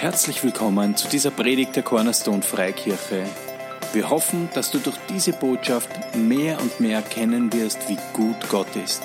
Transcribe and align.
Herzlich 0.00 0.44
willkommen 0.44 0.94
zu 0.94 1.08
dieser 1.08 1.32
Predigt 1.32 1.74
der 1.74 1.82
Cornerstone 1.82 2.42
Freikirche. 2.42 3.24
Wir 3.92 4.08
hoffen, 4.08 4.48
dass 4.54 4.70
du 4.70 4.78
durch 4.78 4.96
diese 5.08 5.32
Botschaft 5.32 5.90
mehr 6.14 6.60
und 6.60 6.78
mehr 6.78 6.98
erkennen 6.98 7.52
wirst, 7.52 7.88
wie 7.88 7.98
gut 8.12 8.36
Gott 8.48 8.68
ist. 8.76 9.02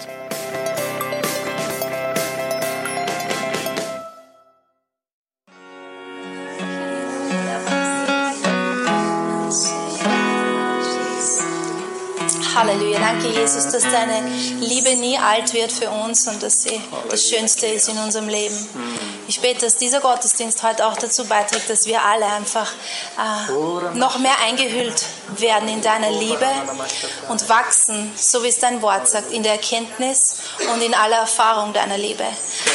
Halleluja. 12.55 12.99
Danke, 12.99 13.29
Jesus, 13.29 13.71
dass 13.71 13.81
deine 13.81 14.27
Liebe 14.59 14.95
nie 14.97 15.17
alt 15.17 15.55
wird 15.55 15.71
für 15.71 15.89
uns 15.89 16.27
und 16.27 16.43
dass 16.43 16.61
sie 16.61 16.79
das 17.09 17.27
Schönste 17.27 17.65
ist 17.65 17.89
in 17.89 17.97
unserem 17.97 18.29
Leben. 18.29 18.55
Ich 19.33 19.41
bete, 19.41 19.65
dass 19.65 19.77
dieser 19.77 19.99
Gottesdienst 19.99 20.61
heute 20.61 20.85
auch 20.85 20.95
dazu 20.95 21.25
beiträgt, 21.25 21.67
dass 21.67 21.87
wir 21.87 22.03
alle 22.03 22.27
einfach 22.27 22.71
äh, 23.17 23.97
noch 23.97 24.19
mehr 24.19 24.37
eingehüllt 24.45 25.05
werden 25.37 25.67
in 25.69 25.81
deiner 25.81 26.11
Liebe 26.11 26.45
und 27.29 27.49
wachsen, 27.49 28.11
so 28.15 28.43
wie 28.43 28.49
es 28.49 28.59
dein 28.59 28.83
Wort 28.83 29.07
sagt, 29.07 29.31
in 29.31 29.41
der 29.41 29.53
Erkenntnis 29.53 30.35
und 30.71 30.83
in 30.83 30.93
aller 30.93 31.17
Erfahrung 31.17 31.73
deiner 31.73 31.97
Liebe. 31.97 32.25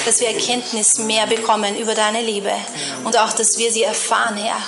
Dass 0.04 0.18
wir 0.18 0.30
Erkenntnis 0.30 0.98
mehr 0.98 1.28
bekommen 1.28 1.78
über 1.78 1.94
deine 1.94 2.22
Liebe 2.22 2.52
und 3.04 3.16
auch, 3.16 3.32
dass 3.34 3.56
wir 3.58 3.70
sie 3.70 3.84
erfahren, 3.84 4.36
Herr. 4.36 4.60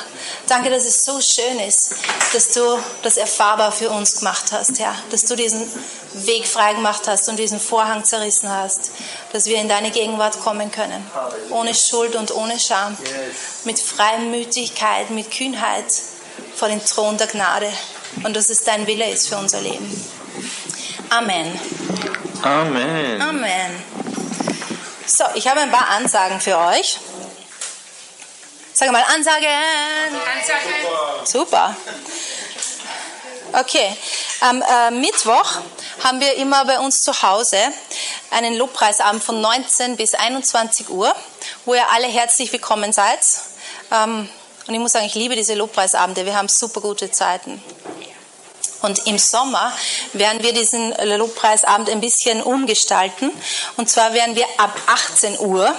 Danke, 0.51 0.69
dass 0.69 0.85
es 0.85 1.05
so 1.05 1.21
schön 1.21 1.61
ist, 1.61 1.95
dass 2.33 2.49
du 2.49 2.77
das 3.03 3.17
erfahrbar 3.17 3.71
für 3.71 3.89
uns 3.89 4.17
gemacht 4.17 4.47
hast, 4.51 4.81
Herr. 4.81 4.97
Dass 5.13 5.25
du 5.25 5.37
diesen 5.37 5.65
Weg 6.13 6.45
frei 6.45 6.75
gemacht 6.75 7.03
hast 7.07 7.29
und 7.29 7.39
diesen 7.39 7.61
Vorhang 7.61 8.03
zerrissen 8.03 8.51
hast. 8.51 8.91
Dass 9.33 9.47
wir 9.47 9.59
in 9.59 9.69
deine 9.69 9.93
Gegenwart 9.93 10.41
kommen 10.41 10.73
können. 10.73 11.09
Ohne 11.51 11.73
Schuld 11.73 12.17
und 12.17 12.35
ohne 12.35 12.59
Scham. 12.59 12.97
Mit 13.63 13.79
Freimütigkeit, 13.79 15.11
mit 15.11 15.31
Kühnheit 15.31 15.85
vor 16.57 16.67
den 16.67 16.85
Thron 16.85 17.17
der 17.17 17.29
Gnade. 17.29 17.73
Und 18.25 18.35
dass 18.35 18.51
es 18.51 18.65
dein 18.65 18.89
Wille 18.89 19.09
ist 19.09 19.29
für 19.29 19.37
unser 19.37 19.61
Leben. 19.61 20.05
Amen. 21.11 21.61
Amen. 22.43 23.23
Amen. 23.23 23.85
So, 25.07 25.25
ich 25.37 25.47
habe 25.47 25.61
ein 25.61 25.71
paar 25.71 25.91
Ansagen 25.91 26.41
für 26.41 26.59
euch. 26.59 26.99
Sag 28.81 28.93
mal 28.93 29.05
Ansagen. 29.15 29.45
Ansagen. 29.45 31.27
Super. 31.27 31.77
Okay. 33.53 33.95
Am 34.41 34.63
äh, 34.63 34.91
Mittwoch 34.91 35.57
haben 36.03 36.19
wir 36.19 36.33
immer 36.37 36.65
bei 36.65 36.79
uns 36.79 37.03
zu 37.03 37.13
Hause 37.21 37.59
einen 38.31 38.57
Lobpreisabend 38.57 39.23
von 39.23 39.39
19 39.39 39.99
bis 39.99 40.15
21 40.15 40.89
Uhr, 40.89 41.15
wo 41.67 41.75
ihr 41.75 41.87
alle 41.91 42.07
herzlich 42.07 42.51
willkommen 42.55 42.95
seid. 42.95 43.21
Ähm, 43.93 44.27
und 44.67 44.73
ich 44.73 44.81
muss 44.81 44.93
sagen, 44.93 45.05
ich 45.05 45.15
liebe 45.15 45.37
diese 45.37 45.53
Lobpreisabende. 45.53 46.25
Wir 46.25 46.35
haben 46.35 46.49
super 46.49 46.81
gute 46.81 47.11
Zeiten. 47.11 47.63
Und 48.83 49.07
im 49.07 49.19
Sommer 49.19 49.73
werden 50.13 50.43
wir 50.43 50.53
diesen 50.53 50.95
Lobpreisabend 51.19 51.91
ein 51.91 52.01
bisschen 52.01 52.43
umgestalten. 52.43 53.31
Und 53.77 53.91
zwar 53.91 54.15
werden 54.15 54.35
wir 54.37 54.47
ab 54.57 54.75
18 54.87 55.39
Uhr 55.39 55.75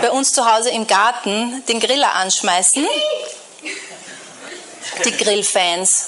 bei 0.00 0.10
uns 0.10 0.32
zu 0.32 0.50
Hause 0.50 0.70
im 0.70 0.86
Garten 0.86 1.62
den 1.66 1.80
Griller 1.80 2.14
anschmeißen. 2.14 2.86
Die 5.04 5.16
Grillfans. 5.16 6.06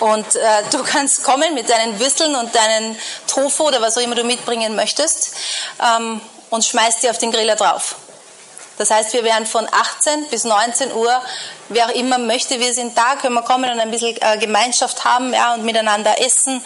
Und 0.00 0.36
äh, 0.36 0.62
du 0.70 0.82
kannst 0.84 1.24
kommen 1.24 1.54
mit 1.54 1.68
deinen 1.68 1.98
Würsteln 1.98 2.36
und 2.36 2.54
deinen 2.54 2.96
Tofu 3.26 3.64
oder 3.64 3.80
was 3.80 3.96
auch 3.96 4.02
immer 4.02 4.14
du 4.14 4.22
mitbringen 4.22 4.76
möchtest 4.76 5.32
ähm, 5.82 6.20
und 6.50 6.64
schmeißt 6.64 7.02
die 7.02 7.10
auf 7.10 7.18
den 7.18 7.32
Griller 7.32 7.56
drauf. 7.56 7.96
Das 8.78 8.90
heißt, 8.90 9.12
wir 9.12 9.24
werden 9.24 9.44
von 9.44 9.68
18 9.70 10.28
bis 10.28 10.44
19 10.44 10.92
Uhr, 10.92 11.20
wer 11.68 11.86
auch 11.86 11.94
immer 11.94 12.18
möchte, 12.18 12.60
wir 12.60 12.72
sind 12.72 12.96
da, 12.96 13.16
können 13.16 13.34
wir 13.34 13.42
kommen 13.42 13.70
und 13.70 13.80
ein 13.80 13.90
bisschen 13.90 14.16
äh, 14.22 14.38
Gemeinschaft 14.38 15.04
haben 15.04 15.34
ja, 15.34 15.54
und 15.54 15.64
miteinander 15.64 16.20
essen 16.20 16.62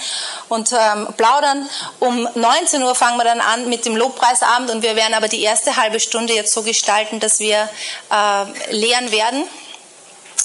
und 0.49 0.71
ähm, 0.73 1.09
plaudern. 1.17 1.69
Um 2.01 2.29
19 2.35 2.83
Uhr 2.83 2.95
fangen 2.95 3.17
wir 3.17 3.25
dann 3.25 3.41
an 3.41 3.69
mit 3.69 3.87
dem 3.87 3.97
Lobpreisabend 3.97 4.71
und 4.71 4.83
wir 4.83 4.95
werden 4.95 5.15
aber 5.15 5.29
die 5.29 5.43
erste 5.43 5.77
halbe 5.77 6.01
Stunde 6.01 6.35
jetzt 6.35 6.53
so 6.53 6.63
gestalten, 6.63 7.19
dass 7.19 7.41
wir 7.41 7.69
äh, 8.11 8.73
lehren 8.73 9.11
werden. 9.11 9.45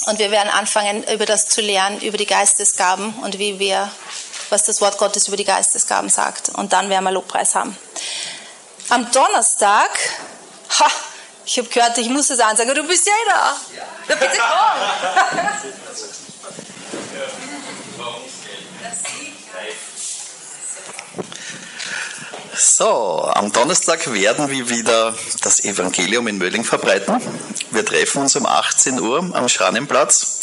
Und 0.05 0.19
wir 0.19 0.31
werden 0.31 0.49
anfangen, 0.49 1.03
über 1.11 1.25
das 1.25 1.49
zu 1.49 1.59
lernen, 1.59 1.99
über 1.99 2.17
die 2.17 2.25
Geistesgaben 2.25 3.13
und 3.23 3.39
wie 3.39 3.59
wir, 3.59 3.91
was 4.49 4.63
das 4.63 4.79
Wort 4.79 4.97
Gottes 4.97 5.27
über 5.27 5.35
die 5.35 5.43
Geistesgaben 5.43 6.09
sagt. 6.09 6.47
Und 6.47 6.71
dann 6.71 6.89
werden 6.89 7.03
wir 7.03 7.11
Lobpreis 7.11 7.55
haben. 7.55 7.77
Am 8.87 9.11
Donnerstag, 9.11 9.89
ha, 10.79 10.89
ich 11.47 11.57
habe 11.57 11.69
gehört, 11.69 11.97
ich 11.97 12.09
muss 12.09 12.29
es 12.29 12.39
ansagen, 12.39 12.75
du 12.75 12.83
bist 12.83 13.07
ja 13.07 13.13
eh 13.13 13.29
da. 13.29 13.55
Ja, 13.77 14.15
bitte 14.15 14.37
komm. 14.37 16.16
So, 22.59 23.29
am 23.35 23.51
Donnerstag 23.51 24.11
werden 24.11 24.49
wir 24.49 24.67
wieder 24.67 25.13
das 25.43 25.63
Evangelium 25.63 26.27
in 26.27 26.39
Mölling 26.39 26.63
verbreiten. 26.63 27.21
Wir 27.69 27.85
treffen 27.85 28.23
uns 28.23 28.35
um 28.35 28.47
18 28.47 28.99
Uhr 28.99 29.19
am 29.35 29.47
Schrannenplatz. 29.47 30.39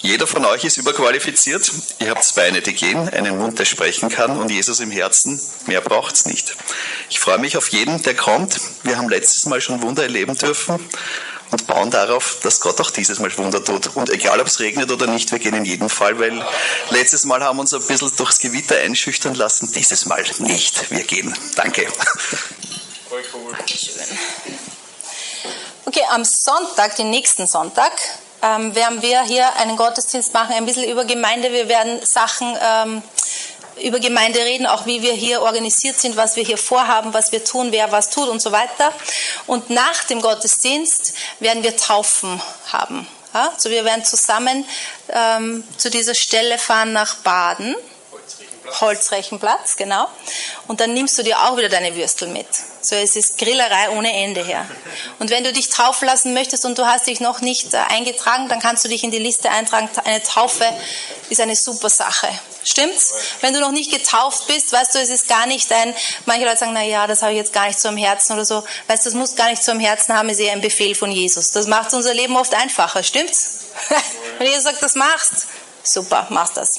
Jeder 0.00 0.26
von 0.26 0.46
euch 0.46 0.64
ist 0.64 0.78
überqualifiziert. 0.78 1.70
Ihr 1.98 2.08
habt 2.08 2.24
zwei 2.24 2.50
die 2.52 2.72
gehen, 2.72 3.10
einen 3.10 3.36
Mund, 3.36 3.58
der 3.58 3.66
sprechen 3.66 4.08
kann 4.08 4.38
und 4.38 4.50
Jesus 4.50 4.80
im 4.80 4.90
Herzen. 4.90 5.38
Mehr 5.66 5.82
braucht's 5.82 6.24
nicht. 6.24 6.56
Ich 7.10 7.20
freue 7.20 7.38
mich 7.38 7.58
auf 7.58 7.68
jeden, 7.68 8.02
der 8.02 8.16
kommt. 8.16 8.58
Wir 8.84 8.96
haben 8.96 9.10
letztes 9.10 9.44
Mal 9.44 9.60
schon 9.60 9.82
Wunder 9.82 10.04
erleben 10.04 10.38
dürfen 10.38 10.80
und 11.50 11.66
bauen 11.66 11.90
darauf, 11.90 12.38
dass 12.42 12.60
Gott 12.60 12.80
auch 12.80 12.90
dieses 12.90 13.18
Mal 13.18 13.36
Wunder 13.38 13.64
tut. 13.64 13.96
Und 13.96 14.10
egal, 14.10 14.40
ob 14.40 14.46
es 14.46 14.60
regnet 14.60 14.90
oder 14.90 15.06
nicht, 15.06 15.30
wir 15.32 15.38
gehen 15.38 15.54
in 15.54 15.64
jedem 15.64 15.88
Fall, 15.88 16.18
weil 16.18 16.44
letztes 16.90 17.24
Mal 17.24 17.42
haben 17.42 17.56
wir 17.56 17.62
uns 17.62 17.74
ein 17.74 17.86
bisschen 17.86 18.12
durchs 18.16 18.38
Gewitter 18.38 18.76
einschüchtern 18.76 19.34
lassen. 19.34 19.70
Dieses 19.72 20.06
Mal 20.06 20.24
nicht. 20.38 20.90
Wir 20.90 21.04
gehen. 21.04 21.34
Danke. 21.56 21.86
Voll 23.08 23.22
cool. 23.34 23.56
Schön. 23.66 24.18
Okay, 25.84 26.02
am 26.10 26.24
Sonntag, 26.24 26.96
den 26.96 27.10
nächsten 27.10 27.46
Sonntag, 27.46 27.92
ähm, 28.42 28.74
werden 28.74 29.00
wir 29.02 29.22
hier 29.22 29.54
einen 29.56 29.76
Gottesdienst 29.76 30.34
machen, 30.34 30.54
ein 30.54 30.66
bisschen 30.66 30.84
über 30.84 31.04
Gemeinde. 31.04 31.50
Wir 31.52 31.68
werden 31.68 32.04
Sachen 32.04 32.56
ähm, 32.62 33.02
über 33.82 34.00
Gemeinde 34.00 34.40
reden, 34.40 34.66
auch 34.66 34.86
wie 34.86 35.02
wir 35.02 35.12
hier 35.12 35.42
organisiert 35.42 35.98
sind, 36.00 36.16
was 36.16 36.36
wir 36.36 36.44
hier 36.44 36.58
vorhaben, 36.58 37.14
was 37.14 37.32
wir 37.32 37.44
tun, 37.44 37.72
wer 37.72 37.92
was 37.92 38.10
tut 38.10 38.28
und 38.28 38.40
so 38.40 38.52
weiter. 38.52 38.92
Und 39.46 39.70
nach 39.70 40.04
dem 40.04 40.20
Gottesdienst 40.20 41.14
werden 41.40 41.62
wir 41.62 41.76
Taufen 41.76 42.40
haben. 42.72 43.06
Ja? 43.34 43.50
Also 43.54 43.70
wir 43.70 43.84
werden 43.84 44.04
zusammen 44.04 44.64
ähm, 45.10 45.64
zu 45.76 45.90
dieser 45.90 46.14
Stelle 46.14 46.58
fahren 46.58 46.92
nach 46.92 47.16
Baden. 47.16 47.74
Holzrechenplatz, 48.80 49.76
genau. 49.76 50.06
Und 50.66 50.80
dann 50.80 50.94
nimmst 50.94 51.18
du 51.18 51.22
dir 51.22 51.38
auch 51.40 51.56
wieder 51.56 51.68
deine 51.68 51.94
Würstel 51.96 52.28
mit. 52.28 52.46
So, 52.80 52.94
es 52.94 53.16
ist 53.16 53.38
Grillerei 53.38 53.90
ohne 53.90 54.12
Ende 54.12 54.44
her. 54.44 54.66
Und 55.18 55.30
wenn 55.30 55.44
du 55.44 55.52
dich 55.52 55.68
taufen 55.68 56.06
lassen 56.06 56.32
möchtest 56.32 56.64
und 56.64 56.78
du 56.78 56.86
hast 56.86 57.06
dich 57.06 57.20
noch 57.20 57.40
nicht 57.40 57.74
äh, 57.74 57.78
eingetragen, 57.88 58.48
dann 58.48 58.60
kannst 58.60 58.84
du 58.84 58.88
dich 58.88 59.02
in 59.02 59.10
die 59.10 59.18
Liste 59.18 59.50
eintragen. 59.50 59.90
Eine 60.04 60.22
Taufe 60.22 60.64
ist 61.28 61.40
eine 61.40 61.56
super 61.56 61.90
Sache. 61.90 62.28
Stimmt's? 62.64 63.12
Wenn 63.40 63.52
du 63.52 63.60
noch 63.60 63.72
nicht 63.72 63.90
getauft 63.90 64.46
bist, 64.46 64.72
weißt 64.72 64.94
du, 64.94 64.98
es 65.00 65.10
ist 65.10 65.28
gar 65.28 65.46
nicht 65.46 65.72
ein, 65.72 65.94
manche 66.26 66.44
Leute 66.44 66.58
sagen, 66.58 66.72
na 66.72 66.82
ja, 66.84 67.06
das 67.06 67.22
habe 67.22 67.32
ich 67.32 67.38
jetzt 67.38 67.52
gar 67.52 67.66
nicht 67.66 67.80
so 67.80 67.88
am 67.88 67.96
Herzen 67.96 68.34
oder 68.34 68.44
so. 68.44 68.62
Weißt 68.86 69.04
du, 69.04 69.10
das 69.10 69.14
muss 69.14 69.36
gar 69.36 69.50
nicht 69.50 69.64
so 69.64 69.72
am 69.72 69.80
Herzen 69.80 70.14
haben, 70.14 70.28
ist 70.28 70.40
eher 70.40 70.52
ein 70.52 70.60
Befehl 70.60 70.94
von 70.94 71.10
Jesus. 71.10 71.50
Das 71.50 71.66
macht 71.66 71.92
unser 71.94 72.14
Leben 72.14 72.36
oft 72.36 72.54
einfacher. 72.54 73.02
Stimmt's? 73.02 73.66
wenn 74.38 74.46
Jesus 74.46 74.64
sagt, 74.64 74.82
das 74.82 74.94
machst, 74.94 75.46
super, 75.82 76.26
machst 76.30 76.56
das. 76.56 76.78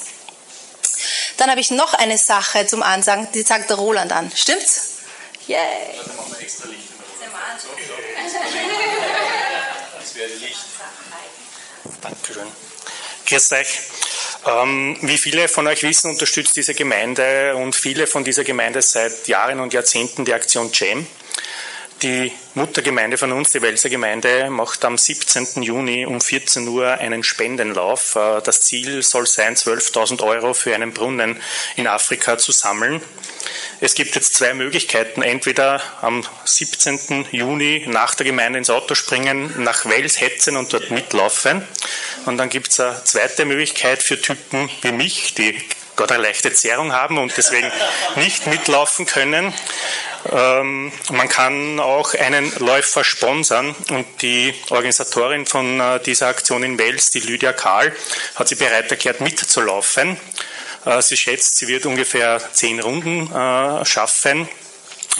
Dann 1.40 1.48
habe 1.48 1.60
ich 1.62 1.70
noch 1.70 1.94
eine 1.94 2.18
Sache 2.18 2.66
zum 2.66 2.82
Ansagen, 2.82 3.26
die 3.32 3.40
sagt 3.40 3.70
der 3.70 3.78
Roland 3.78 4.12
an. 4.12 4.30
Stimmt's? 4.34 4.98
Yay! 5.46 5.56
Dann 5.96 6.16
machen 6.16 6.32
wir 6.32 6.40
extra 6.42 6.68
Licht 6.68 6.82
Das 9.98 10.14
wäre 10.16 10.28
Licht. 10.34 10.60
Dankeschön. 12.02 12.46
Grüß 13.24 13.52
euch. 13.52 13.78
Ähm, 14.46 14.98
wie 15.00 15.16
viele 15.16 15.48
von 15.48 15.66
euch 15.66 15.82
wissen, 15.82 16.10
unterstützt 16.10 16.56
diese 16.56 16.74
Gemeinde 16.74 17.56
und 17.56 17.74
viele 17.74 18.06
von 18.06 18.22
dieser 18.22 18.44
Gemeinde 18.44 18.82
seit 18.82 19.26
Jahren 19.26 19.60
und 19.60 19.72
Jahrzehnten 19.72 20.26
die 20.26 20.34
Aktion 20.34 20.70
Jam. 20.74 21.06
Die 22.02 22.32
Muttergemeinde 22.54 23.18
von 23.18 23.30
uns, 23.30 23.50
die 23.50 23.60
Welser 23.60 23.90
Gemeinde, 23.90 24.48
macht 24.48 24.86
am 24.86 24.96
17. 24.96 25.62
Juni 25.62 26.06
um 26.06 26.18
14 26.18 26.66
Uhr 26.66 26.92
einen 26.92 27.22
Spendenlauf. 27.22 28.16
Äh, 28.16 28.40
das 28.40 28.62
Ziel 28.62 29.02
soll 29.02 29.26
sein, 29.26 29.54
12.000 29.54 30.22
Euro 30.22 30.54
für 30.54 30.74
einen 30.74 30.94
Brunnen 30.94 31.38
in 31.76 31.86
Afrika 31.86 32.38
zu 32.38 32.52
sammeln. 32.52 33.02
Es 33.80 33.94
gibt 33.94 34.14
jetzt 34.14 34.34
zwei 34.34 34.54
Möglichkeiten. 34.54 35.20
Entweder 35.20 35.82
am 36.00 36.24
17. 36.46 37.26
Juni 37.32 37.84
nach 37.86 38.14
der 38.14 38.24
Gemeinde 38.24 38.58
ins 38.58 38.70
Auto 38.70 38.94
springen, 38.94 39.62
nach 39.62 39.84
Wels 39.84 40.22
hetzen 40.22 40.56
und 40.56 40.72
dort 40.72 40.90
mitlaufen. 40.90 41.68
Und 42.24 42.38
dann 42.38 42.48
gibt 42.48 42.68
es 42.68 42.80
eine 42.80 43.04
zweite 43.04 43.44
Möglichkeit 43.44 44.02
für 44.02 44.18
Typen 44.18 44.70
wie 44.80 44.92
mich, 44.92 45.34
die 45.34 45.54
gerade 45.96 46.14
eine 46.14 46.22
leichte 46.22 46.50
Zerrung 46.52 46.92
haben 46.92 47.18
und 47.18 47.36
deswegen 47.36 47.70
nicht 48.16 48.46
mitlaufen 48.46 49.04
können. 49.04 49.52
Ähm, 50.30 50.92
man 51.12 51.28
kann 51.28 51.80
auch 51.80 52.14
einen 52.14 52.52
Läufer 52.58 53.04
sponsern 53.04 53.74
und 53.90 54.06
die 54.20 54.54
Organisatorin 54.68 55.46
von 55.46 55.80
äh, 55.80 56.00
dieser 56.00 56.28
Aktion 56.28 56.62
in 56.62 56.78
Wels, 56.78 57.10
die 57.10 57.20
Lydia 57.20 57.52
Karl, 57.52 57.92
hat 58.34 58.48
sich 58.48 58.58
bereit 58.58 58.90
erklärt 58.90 59.20
mitzulaufen. 59.20 60.18
Äh, 60.84 61.02
sie 61.02 61.16
schätzt, 61.16 61.56
sie 61.56 61.68
wird 61.68 61.86
ungefähr 61.86 62.40
zehn 62.52 62.80
Runden 62.80 63.32
äh, 63.32 63.84
schaffen. 63.84 64.48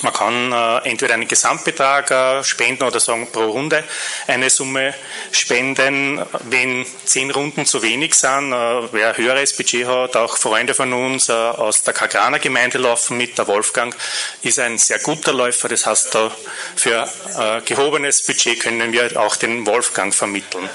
Man 0.02 0.12
kann 0.14 0.52
äh, 0.52 0.88
entweder 0.88 1.14
einen 1.14 1.29
Gesamtbetrag 1.29 2.11
äh, 2.11 2.44
spenden 2.44 2.85
oder 2.85 3.00
sagen 3.00 3.29
pro 3.31 3.44
Runde 3.50 3.85
eine 4.26 4.49
Summe 4.49 4.94
spenden. 5.31 6.25
Wenn 6.49 6.87
zehn 7.05 7.31
Runden 7.31 7.67
zu 7.67 7.82
wenig 7.82 8.14
sind, 8.14 8.52
äh, 8.52 8.93
wer 8.93 9.17
höheres 9.17 9.56
Budget 9.56 9.87
hat, 9.87 10.17
auch 10.17 10.38
Freunde 10.38 10.75
von 10.75 10.93
uns 10.93 11.29
äh, 11.29 11.32
aus 11.32 11.82
der 11.82 11.93
Kagraner 11.93 12.38
Gemeinde 12.38 12.79
laufen 12.79 13.19
mit. 13.19 13.37
Der 13.37 13.47
Wolfgang 13.47 13.94
ist 14.43 14.58
ein 14.58 14.79
sehr 14.79 15.00
guter 15.00 15.35
Läufer. 15.35 15.69
Das 15.69 15.85
heißt, 15.85 16.14
da 16.14 16.31
für 16.76 17.06
äh, 17.38 17.61
gehobenes 17.62 18.23
Budget 18.25 18.61
können 18.61 18.93
wir 18.93 19.20
auch 19.20 19.37
den 19.37 19.67
Wolfgang 19.67 20.14
vermitteln. 20.14 20.69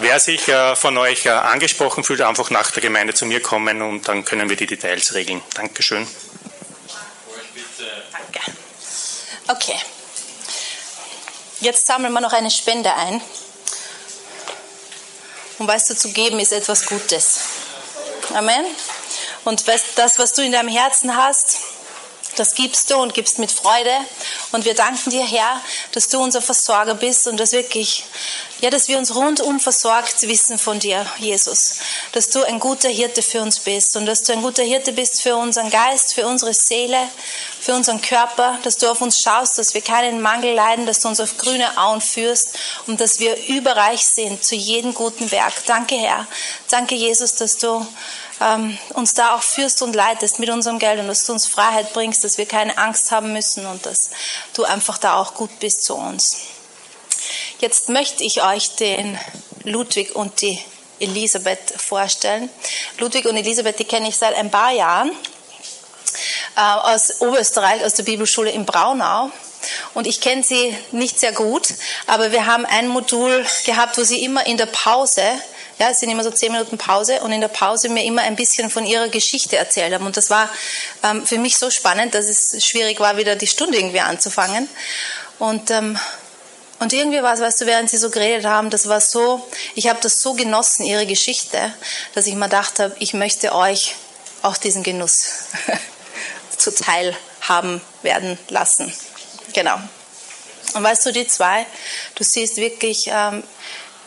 Wer 0.00 0.18
sich 0.18 0.48
äh, 0.48 0.74
von 0.74 0.98
euch 0.98 1.30
angesprochen 1.30 2.04
fühlt, 2.04 2.20
einfach 2.20 2.50
nach 2.50 2.70
der 2.72 2.82
Gemeinde 2.82 3.14
zu 3.14 3.26
mir 3.26 3.40
kommen 3.40 3.82
und 3.82 4.08
dann 4.08 4.24
können 4.24 4.48
wir 4.48 4.56
die 4.56 4.66
Details 4.66 5.14
regeln. 5.14 5.40
Dankeschön. 5.54 6.06
Okay. 9.50 9.76
Jetzt 11.58 11.88
sammeln 11.88 12.12
wir 12.12 12.20
noch 12.20 12.32
eine 12.32 12.52
Spende 12.52 12.94
ein. 12.94 13.20
Und 15.58 15.66
weißt 15.66 15.90
du, 15.90 15.96
zu 15.96 16.12
geben 16.12 16.38
ist 16.38 16.52
etwas 16.52 16.86
Gutes. 16.86 17.40
Amen. 18.32 18.64
Und 19.44 19.66
das, 19.66 20.18
was 20.20 20.34
du 20.34 20.42
in 20.42 20.52
deinem 20.52 20.68
Herzen 20.68 21.16
hast, 21.16 21.58
das 22.36 22.54
gibst 22.54 22.90
du 22.90 22.96
und 22.98 23.12
gibst 23.12 23.40
mit 23.40 23.50
Freude. 23.50 23.92
Und 24.52 24.64
wir 24.64 24.74
danken 24.74 25.10
dir, 25.10 25.26
Herr, 25.26 25.60
dass 25.92 26.08
du 26.08 26.22
unser 26.22 26.42
Versorger 26.42 26.94
bist 26.94 27.26
und 27.26 27.36
dass 27.36 27.50
wirklich, 27.50 28.04
ja, 28.60 28.70
dass 28.70 28.88
wir 28.88 28.98
uns 28.98 29.14
rundum 29.14 29.58
versorgt 29.58 30.22
wissen 30.22 30.58
von 30.58 30.78
dir, 30.78 31.06
Jesus. 31.18 31.76
Dass 32.12 32.28
du 32.28 32.42
ein 32.42 32.60
guter 32.60 32.88
Hirte 32.88 33.22
für 33.22 33.40
uns 33.40 33.60
bist 33.60 33.96
und 33.96 34.06
dass 34.06 34.22
du 34.22 34.32
ein 34.32 34.42
guter 34.42 34.62
Hirte 34.62 34.92
bist 34.92 35.22
für 35.22 35.36
unseren 35.36 35.70
Geist, 35.70 36.14
für 36.14 36.26
unsere 36.26 36.52
Seele, 36.52 36.98
für 37.60 37.74
unseren 37.74 38.02
Körper, 38.02 38.58
dass 38.62 38.76
du 38.76 38.90
auf 38.90 39.00
uns 39.00 39.20
schaust, 39.20 39.58
dass 39.58 39.74
wir 39.74 39.80
keinen 39.80 40.20
Mangel 40.20 40.54
leiden, 40.54 40.86
dass 40.86 41.00
du 41.00 41.08
uns 41.08 41.20
auf 41.20 41.38
grüne 41.38 41.78
Auen 41.78 42.00
führst 42.00 42.58
und 42.86 43.00
dass 43.00 43.18
wir 43.18 43.36
überreich 43.48 44.04
sind 44.06 44.44
zu 44.44 44.54
jedem 44.54 44.94
guten 44.94 45.30
Werk. 45.30 45.54
Danke, 45.66 45.96
Herr. 45.96 46.26
Danke, 46.70 46.94
Jesus, 46.94 47.34
dass 47.34 47.56
du 47.56 47.86
ähm, 48.40 48.78
uns 48.94 49.14
da 49.14 49.34
auch 49.34 49.42
führst 49.42 49.82
und 49.82 49.94
leitest 49.94 50.38
mit 50.38 50.50
unserem 50.50 50.78
Geld 50.78 51.00
und 51.00 51.08
dass 51.08 51.24
du 51.24 51.32
uns 51.32 51.46
Freiheit 51.46 51.92
bringst, 51.92 52.24
dass 52.24 52.38
wir 52.38 52.46
keine 52.46 52.76
Angst 52.78 53.10
haben 53.10 53.32
müssen 53.32 53.66
und 53.66 53.86
dass 53.86 54.10
du 54.54 54.64
einfach 54.64 54.98
da 54.98 55.16
auch 55.16 55.34
gut 55.34 55.58
bist 55.60 55.84
zu 55.84 55.94
uns. 55.94 56.36
Jetzt 57.60 57.90
möchte 57.90 58.24
ich 58.24 58.42
euch 58.42 58.76
den 58.76 59.18
Ludwig 59.64 60.16
und 60.16 60.40
die 60.40 60.58
Elisabeth 60.98 61.60
vorstellen. 61.76 62.48
Ludwig 62.96 63.26
und 63.26 63.36
Elisabeth, 63.36 63.78
die 63.78 63.84
kenne 63.84 64.08
ich 64.08 64.16
seit 64.16 64.34
ein 64.34 64.50
paar 64.50 64.72
Jahren 64.72 65.10
äh, 66.56 66.60
aus 66.60 67.20
Oberösterreich, 67.20 67.84
aus 67.84 67.92
der 67.92 68.04
Bibelschule 68.04 68.50
in 68.50 68.64
Braunau. 68.64 69.30
Und 69.92 70.06
ich 70.06 70.22
kenne 70.22 70.42
sie 70.42 70.74
nicht 70.92 71.20
sehr 71.20 71.32
gut, 71.32 71.68
aber 72.06 72.32
wir 72.32 72.46
haben 72.46 72.64
ein 72.64 72.88
Modul 72.88 73.44
gehabt, 73.66 73.98
wo 73.98 74.04
sie 74.04 74.24
immer 74.24 74.46
in 74.46 74.56
der 74.56 74.64
Pause 74.64 75.22
ja, 75.78 75.88
es 75.90 76.00
sind 76.00 76.10
immer 76.10 76.24
so 76.24 76.30
zehn 76.30 76.52
Minuten 76.52 76.76
Pause 76.76 77.20
und 77.20 77.32
in 77.32 77.40
der 77.40 77.48
Pause 77.48 77.88
mir 77.88 78.04
immer 78.04 78.20
ein 78.20 78.36
bisschen 78.36 78.68
von 78.68 78.84
ihrer 78.86 79.08
Geschichte 79.08 79.56
erzählt 79.56 79.94
haben. 79.94 80.04
Und 80.04 80.16
das 80.18 80.28
war 80.28 80.50
ähm, 81.02 81.26
für 81.26 81.38
mich 81.38 81.56
so 81.56 81.70
spannend, 81.70 82.14
dass 82.14 82.26
es 82.26 82.62
schwierig 82.62 83.00
war, 83.00 83.16
wieder 83.16 83.34
die 83.34 83.46
Stunde 83.46 83.78
irgendwie 83.78 84.00
anzufangen. 84.00 84.68
Und, 85.38 85.70
ähm, 85.70 85.98
und 86.80 86.92
irgendwie 86.92 87.22
war 87.22 87.34
es, 87.34 87.40
weißt 87.40 87.60
du, 87.60 87.66
während 87.66 87.90
sie 87.90 87.98
so 87.98 88.10
geredet 88.10 88.46
haben, 88.46 88.70
das 88.70 88.88
war 88.88 89.00
so, 89.00 89.46
ich 89.74 89.88
habe 89.88 90.00
das 90.02 90.20
so 90.20 90.32
genossen, 90.32 90.84
ihre 90.84 91.06
Geschichte, 91.06 91.72
dass 92.14 92.26
ich 92.26 92.34
mir 92.34 92.46
gedacht 92.46 92.78
habe, 92.78 92.96
ich 92.98 93.14
möchte 93.14 93.54
euch 93.54 93.94
auch 94.42 94.56
diesen 94.56 94.82
Genuss 94.82 95.26
zuteil 96.56 97.14
haben 97.42 97.80
werden 98.02 98.38
lassen. 98.48 98.92
Genau. 99.52 99.76
Und 100.74 100.82
weißt 100.82 101.04
du, 101.04 101.12
die 101.12 101.26
zwei, 101.26 101.66
du 102.14 102.24
siehst 102.24 102.56
wirklich, 102.56 103.08
ähm, 103.08 103.42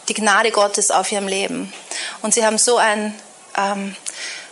die 0.09 0.13
Gnade 0.13 0.51
Gottes 0.51 0.91
auf 0.91 1.11
ihrem 1.11 1.27
Leben. 1.27 1.71
Und 2.21 2.33
sie 2.33 2.45
haben 2.45 2.57
so 2.57 2.77
ein, 2.77 3.13
ähm, 3.57 3.95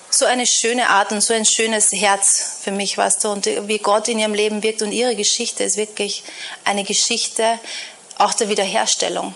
so 0.09 0.25
eine 0.25 0.45
schöne 0.45 0.89
Art 0.89 1.11
und 1.11 1.21
so 1.21 1.33
ein 1.33 1.45
schönes 1.45 1.91
Herz 1.91 2.59
für 2.63 2.71
mich, 2.71 2.97
weißt 2.97 3.23
du, 3.23 3.29
und 3.29 3.45
wie 3.45 3.79
Gott 3.79 4.07
in 4.07 4.19
ihrem 4.19 4.33
Leben 4.33 4.61
wirkt. 4.61 4.81
Und 4.81 4.91
ihre 4.91 5.15
Geschichte 5.15 5.63
ist 5.63 5.77
wirklich 5.77 6.23
eine 6.65 6.83
Geschichte 6.83 7.59
auch 8.21 8.33
der 8.33 8.49
Wiederherstellung, 8.49 9.35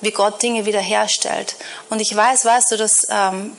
wie 0.00 0.10
Gott 0.10 0.42
Dinge 0.42 0.66
wiederherstellt. 0.66 1.56
Und 1.90 2.00
ich 2.00 2.14
weiß, 2.14 2.44
weißt 2.44 2.72
du, 2.72 2.76
dass, 2.76 3.06
ähm, 3.10 3.56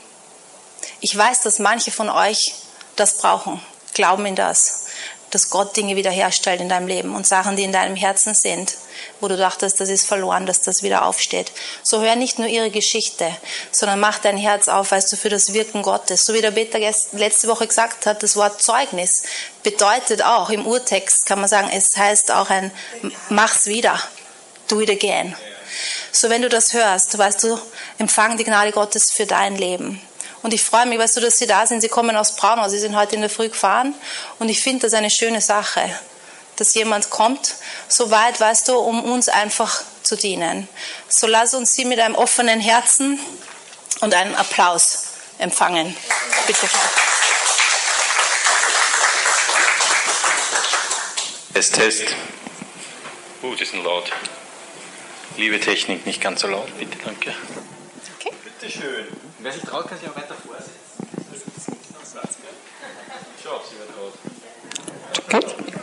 ich 1.00 1.16
weiß, 1.16 1.40
dass 1.42 1.58
manche 1.58 1.90
von 1.90 2.08
euch 2.08 2.54
das 2.96 3.18
brauchen, 3.18 3.60
glauben 3.94 4.26
in 4.26 4.36
das 4.36 4.86
dass 5.30 5.50
Gott 5.50 5.76
Dinge 5.76 5.96
wiederherstellt 5.96 6.60
in 6.60 6.68
deinem 6.68 6.86
Leben 6.86 7.14
und 7.14 7.26
Sachen, 7.26 7.56
die 7.56 7.64
in 7.64 7.72
deinem 7.72 7.96
Herzen 7.96 8.34
sind, 8.34 8.74
wo 9.20 9.28
du 9.28 9.36
dachtest, 9.36 9.80
das 9.80 9.88
ist 9.88 10.06
verloren, 10.06 10.46
dass 10.46 10.62
das 10.62 10.82
wieder 10.82 11.04
aufsteht. 11.04 11.52
So 11.82 12.00
hör 12.00 12.16
nicht 12.16 12.38
nur 12.38 12.48
ihre 12.48 12.70
Geschichte, 12.70 13.30
sondern 13.70 14.00
mach 14.00 14.18
dein 14.18 14.36
Herz 14.36 14.68
auf, 14.68 14.92
weißt 14.92 15.12
du, 15.12 15.16
für 15.16 15.28
das 15.28 15.52
Wirken 15.52 15.82
Gottes. 15.82 16.24
So 16.24 16.32
wie 16.34 16.40
der 16.40 16.52
Peter 16.52 16.78
letzte 17.12 17.48
Woche 17.48 17.66
gesagt 17.66 18.06
hat, 18.06 18.22
das 18.22 18.36
Wort 18.36 18.62
Zeugnis 18.62 19.24
bedeutet 19.62 20.22
auch 20.22 20.50
im 20.50 20.66
Urtext, 20.66 21.26
kann 21.26 21.40
man 21.40 21.48
sagen, 21.48 21.68
es 21.72 21.96
heißt 21.96 22.30
auch 22.30 22.48
ein 22.48 22.70
Mach's 23.28 23.66
wieder, 23.66 24.00
do 24.68 24.80
it 24.80 24.90
again. 24.90 25.34
So 26.12 26.30
wenn 26.30 26.42
du 26.42 26.48
das 26.48 26.72
hörst, 26.72 27.16
weißt 27.16 27.44
du, 27.44 27.58
empfang 27.98 28.36
die 28.36 28.44
Gnade 28.44 28.72
Gottes 28.72 29.10
für 29.10 29.26
dein 29.26 29.56
Leben. 29.56 30.00
Und 30.42 30.54
ich 30.54 30.62
freue 30.62 30.86
mich, 30.86 30.98
weißt 30.98 31.16
du, 31.16 31.20
dass 31.20 31.38
Sie 31.38 31.46
da 31.46 31.66
sind. 31.66 31.80
Sie 31.80 31.88
kommen 31.88 32.16
aus 32.16 32.36
Braunau, 32.36 32.68
Sie 32.68 32.78
sind 32.78 32.96
heute 32.96 33.16
in 33.16 33.20
der 33.20 33.30
Früh 33.30 33.48
gefahren. 33.48 33.94
Und 34.38 34.48
ich 34.48 34.60
finde 34.60 34.82
das 34.82 34.94
eine 34.94 35.10
schöne 35.10 35.40
Sache, 35.40 35.90
dass 36.56 36.74
jemand 36.74 37.10
kommt, 37.10 37.54
so 37.88 38.10
weit, 38.10 38.40
weißt 38.40 38.68
du, 38.68 38.78
um 38.78 39.04
uns 39.04 39.28
einfach 39.28 39.82
zu 40.02 40.16
dienen. 40.16 40.68
So 41.08 41.26
lass 41.26 41.52
uns 41.52 41.72
Sie 41.72 41.84
mit 41.84 41.98
einem 41.98 42.14
offenen 42.14 42.60
Herzen 42.60 43.18
und 44.00 44.14
einem 44.14 44.34
Applaus 44.34 45.04
empfangen. 45.38 45.96
Bitte. 46.46 46.68
Test, 51.52 51.74
Test. 51.74 52.04
Das 53.42 53.60
ist 53.60 53.74
ein 53.74 53.82
laut. 53.82 54.12
Liebe 55.36 55.60
Technik, 55.60 56.06
nicht 56.06 56.22
ganz 56.22 56.40
so 56.40 56.48
laut, 56.48 56.66
bitte, 56.78 56.96
danke. 57.04 57.34
Okay. 58.18 58.32
Bitte 58.42 58.72
schön. 58.72 59.06
Wer 59.40 59.52
sich 59.52 59.62
traut, 59.62 59.86
kann 59.86 59.98
sich 59.98 60.08
auch 60.08 60.16
weiter 60.16 60.34
vorsetzen. 60.34 60.70
Schau, 63.44 63.56
ob 63.56 63.66
sie 63.66 63.76
wer 63.78 63.86
traut. 63.94 64.14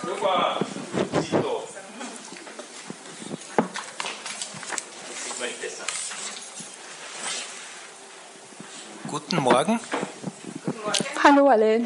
Super. 0.02 0.58
Sito. 1.22 1.68
Das 3.58 5.24
sieht 5.24 5.40
man 5.40 5.50
besser. 5.62 5.86
Guten 9.08 9.36
Morgen. 9.38 9.80
Hallo 11.24 11.50
alle 11.50 11.86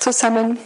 zusammen. 0.00 0.58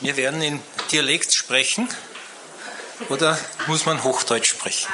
Wir 0.00 0.16
werden 0.18 0.42
in 0.42 0.60
Dialekt 0.90 1.32
sprechen 1.32 1.88
oder 3.12 3.38
muss 3.66 3.84
man 3.86 4.02
Hochdeutsch 4.02 4.50
sprechen? 4.50 4.88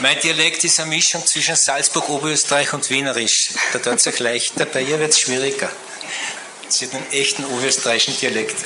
Mein 0.00 0.18
Dialekt 0.20 0.64
ist 0.64 0.80
eine 0.80 0.90
Mischung 0.90 1.24
zwischen 1.24 1.56
Salzburg, 1.56 2.08
Oberösterreich 2.08 2.72
und 2.72 2.88
Wienerisch. 2.90 3.50
Da 3.72 3.78
tut 3.78 3.94
es 3.94 4.06
euch 4.06 4.18
leichter, 4.18 4.66
bei 4.66 4.82
ihr 4.82 4.98
wird 4.98 5.12
es 5.12 5.20
schwieriger. 5.20 5.70
Sie 6.68 6.86
hat 6.86 6.94
einen 6.94 7.10
echten 7.12 7.44
oberösterreichischen 7.44 8.18
Dialekt. 8.18 8.56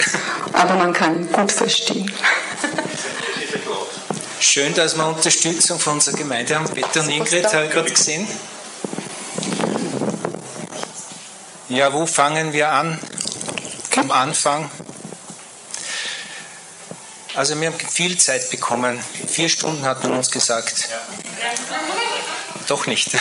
Aber 0.53 0.75
man 0.75 0.93
kann 0.93 1.31
gut 1.31 1.53
verstehen. 1.53 2.11
Schön, 4.41 4.75
dass 4.75 4.97
wir 4.97 5.07
Unterstützung 5.07 5.79
von 5.79 5.95
unserer 5.95 6.17
Gemeinde 6.17 6.57
haben. 6.57 6.69
Peter 6.69 7.01
und 7.01 7.11
Ingrid 7.11 7.53
habe 7.53 7.67
ich 7.67 7.71
gerade 7.71 7.91
gesehen. 7.91 8.27
Ja, 11.69 11.93
wo 11.93 12.07
fangen 12.07 12.53
wir 12.53 12.73
an? 12.73 12.99
Am 13.97 14.11
Anfang. 14.11 14.71
Also 17.35 17.59
wir 17.59 17.69
haben 17.69 17.79
viel 17.79 18.19
Zeit 18.19 18.51
bekommen. 18.51 19.03
Vier 19.27 19.49
Stunden 19.49 19.85
hat 19.85 20.03
man 20.03 20.13
uns 20.13 20.31
gesagt. 20.31 20.89
Doch 22.67 22.87
nicht. 22.87 23.11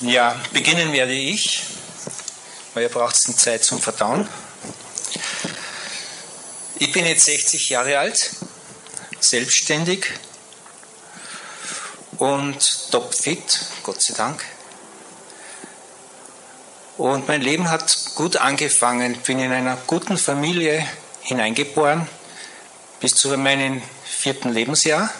ja, 0.00 0.40
beginnen 0.52 0.94
werde 0.94 1.12
ich, 1.12 1.62
weil 2.72 2.84
ihr 2.84 2.88
braucht 2.88 3.16
Zeit 3.16 3.64
zum 3.64 3.82
Verdauen. 3.82 4.26
Ich 6.78 6.90
bin 6.92 7.04
jetzt 7.04 7.26
60 7.26 7.68
Jahre 7.68 7.98
alt, 7.98 8.30
selbstständig 9.20 10.06
und 12.16 12.90
topfit, 12.90 13.60
Gott 13.82 14.00
sei 14.00 14.14
Dank. 14.14 14.42
Und 16.98 17.28
mein 17.28 17.42
Leben 17.42 17.70
hat 17.70 18.14
gut 18.14 18.36
angefangen. 18.36 19.12
Ich 19.12 19.20
bin 19.20 19.38
in 19.38 19.52
einer 19.52 19.76
guten 19.86 20.16
Familie 20.16 20.86
hineingeboren 21.20 22.08
bis 23.00 23.14
zu 23.14 23.36
meinem 23.36 23.82
vierten 24.04 24.50
Lebensjahr. 24.50 25.10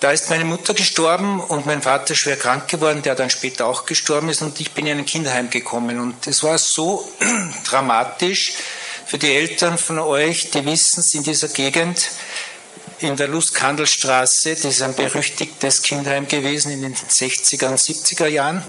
Da 0.00 0.10
ist 0.10 0.28
meine 0.28 0.44
Mutter 0.44 0.74
gestorben 0.74 1.40
und 1.40 1.66
mein 1.66 1.82
Vater 1.82 2.14
schwer 2.14 2.36
krank 2.36 2.68
geworden, 2.68 3.02
der 3.02 3.14
dann 3.14 3.30
später 3.30 3.66
auch 3.66 3.86
gestorben 3.86 4.28
ist 4.28 4.42
und 4.42 4.60
ich 4.60 4.72
bin 4.72 4.86
in 4.86 4.98
ein 4.98 5.06
Kinderheim 5.06 5.50
gekommen. 5.50 6.00
Und 6.00 6.26
es 6.26 6.42
war 6.42 6.58
so 6.58 7.08
dramatisch 7.64 8.54
für 9.06 9.18
die 9.18 9.32
Eltern 9.32 9.78
von 9.78 10.00
euch, 10.00 10.50
die 10.50 10.64
wissen 10.66 11.00
es 11.00 11.14
in 11.14 11.22
dieser 11.22 11.48
Gegend, 11.48 12.10
in 12.98 13.16
der 13.16 13.28
Lustkandelstraße, 13.28 14.54
das 14.54 14.64
ist 14.64 14.82
ein 14.82 14.94
berüchtigtes 14.94 15.82
Kinderheim 15.82 16.26
gewesen 16.26 16.72
in 16.72 16.82
den 16.82 16.94
60er 16.94 17.68
und 17.68 17.78
70er 17.78 18.26
Jahren, 18.26 18.64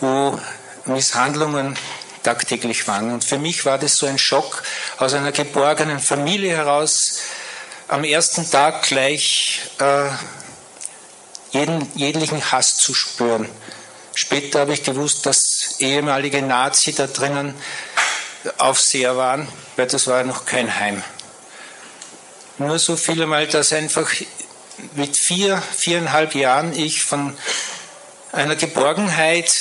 wo 0.00 0.38
Misshandlungen 0.86 1.76
tagtäglich 2.22 2.86
waren. 2.88 3.12
Und 3.12 3.24
für 3.24 3.38
mich 3.38 3.64
war 3.64 3.78
das 3.78 3.96
so 3.96 4.06
ein 4.06 4.18
Schock, 4.18 4.62
aus 4.98 5.14
einer 5.14 5.32
geborgenen 5.32 6.00
Familie 6.00 6.56
heraus 6.56 7.20
am 7.88 8.02
ersten 8.02 8.50
Tag 8.50 8.82
gleich 8.82 9.60
äh, 9.78 10.08
jeden, 11.50 11.86
jeglichen 11.94 12.50
Hass 12.50 12.76
zu 12.76 12.94
spüren. 12.94 13.48
Später 14.14 14.60
habe 14.60 14.72
ich 14.72 14.82
gewusst, 14.82 15.26
dass 15.26 15.76
ehemalige 15.78 16.40
Nazi 16.40 16.94
da 16.94 17.06
drinnen 17.06 17.54
Aufseher 18.58 19.16
waren, 19.16 19.48
weil 19.76 19.86
das 19.86 20.06
war 20.06 20.22
noch 20.24 20.46
kein 20.46 20.78
Heim. 20.78 21.02
Nur 22.58 22.78
so 22.78 22.96
viel 22.96 23.22
einmal, 23.22 23.46
dass 23.46 23.72
einfach 23.72 24.10
mit 24.94 25.16
vier, 25.16 25.60
viereinhalb 25.76 26.34
Jahren 26.34 26.72
ich 26.72 27.02
von 27.02 27.36
einer 28.32 28.56
Geborgenheit 28.56 29.52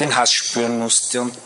den 0.00 0.16
Hass 0.16 0.32
spüren 0.32 0.78
musste. 0.78 1.20
Und 1.20 1.38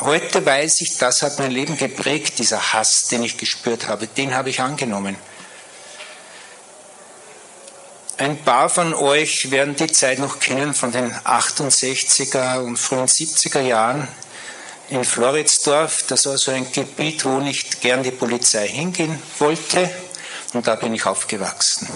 heute 0.00 0.44
weiß 0.44 0.82
ich, 0.82 0.98
das 0.98 1.22
hat 1.22 1.38
mein 1.38 1.50
Leben 1.50 1.76
geprägt, 1.76 2.38
dieser 2.38 2.72
Hass, 2.72 3.08
den 3.08 3.22
ich 3.24 3.36
gespürt 3.36 3.88
habe. 3.88 4.06
Den 4.06 4.34
habe 4.34 4.50
ich 4.50 4.60
angenommen. 4.60 5.16
Ein 8.16 8.36
paar 8.44 8.68
von 8.68 8.94
euch 8.94 9.50
werden 9.50 9.74
die 9.74 9.90
Zeit 9.90 10.20
noch 10.20 10.38
kennen 10.38 10.72
von 10.72 10.92
den 10.92 11.12
68er 11.12 12.60
und 12.60 12.76
frühen 12.76 13.06
70er 13.06 13.60
Jahren 13.60 14.06
in 14.88 15.04
Floridsdorf. 15.04 16.04
Das 16.06 16.26
war 16.26 16.38
so 16.38 16.52
ein 16.52 16.70
Gebiet, 16.70 17.24
wo 17.24 17.40
nicht 17.40 17.80
gern 17.80 18.04
die 18.04 18.12
Polizei 18.12 18.68
hingehen 18.68 19.20
wollte. 19.38 19.90
Und 20.52 20.68
da 20.68 20.76
bin 20.76 20.94
ich 20.94 21.06
aufgewachsen. 21.06 21.88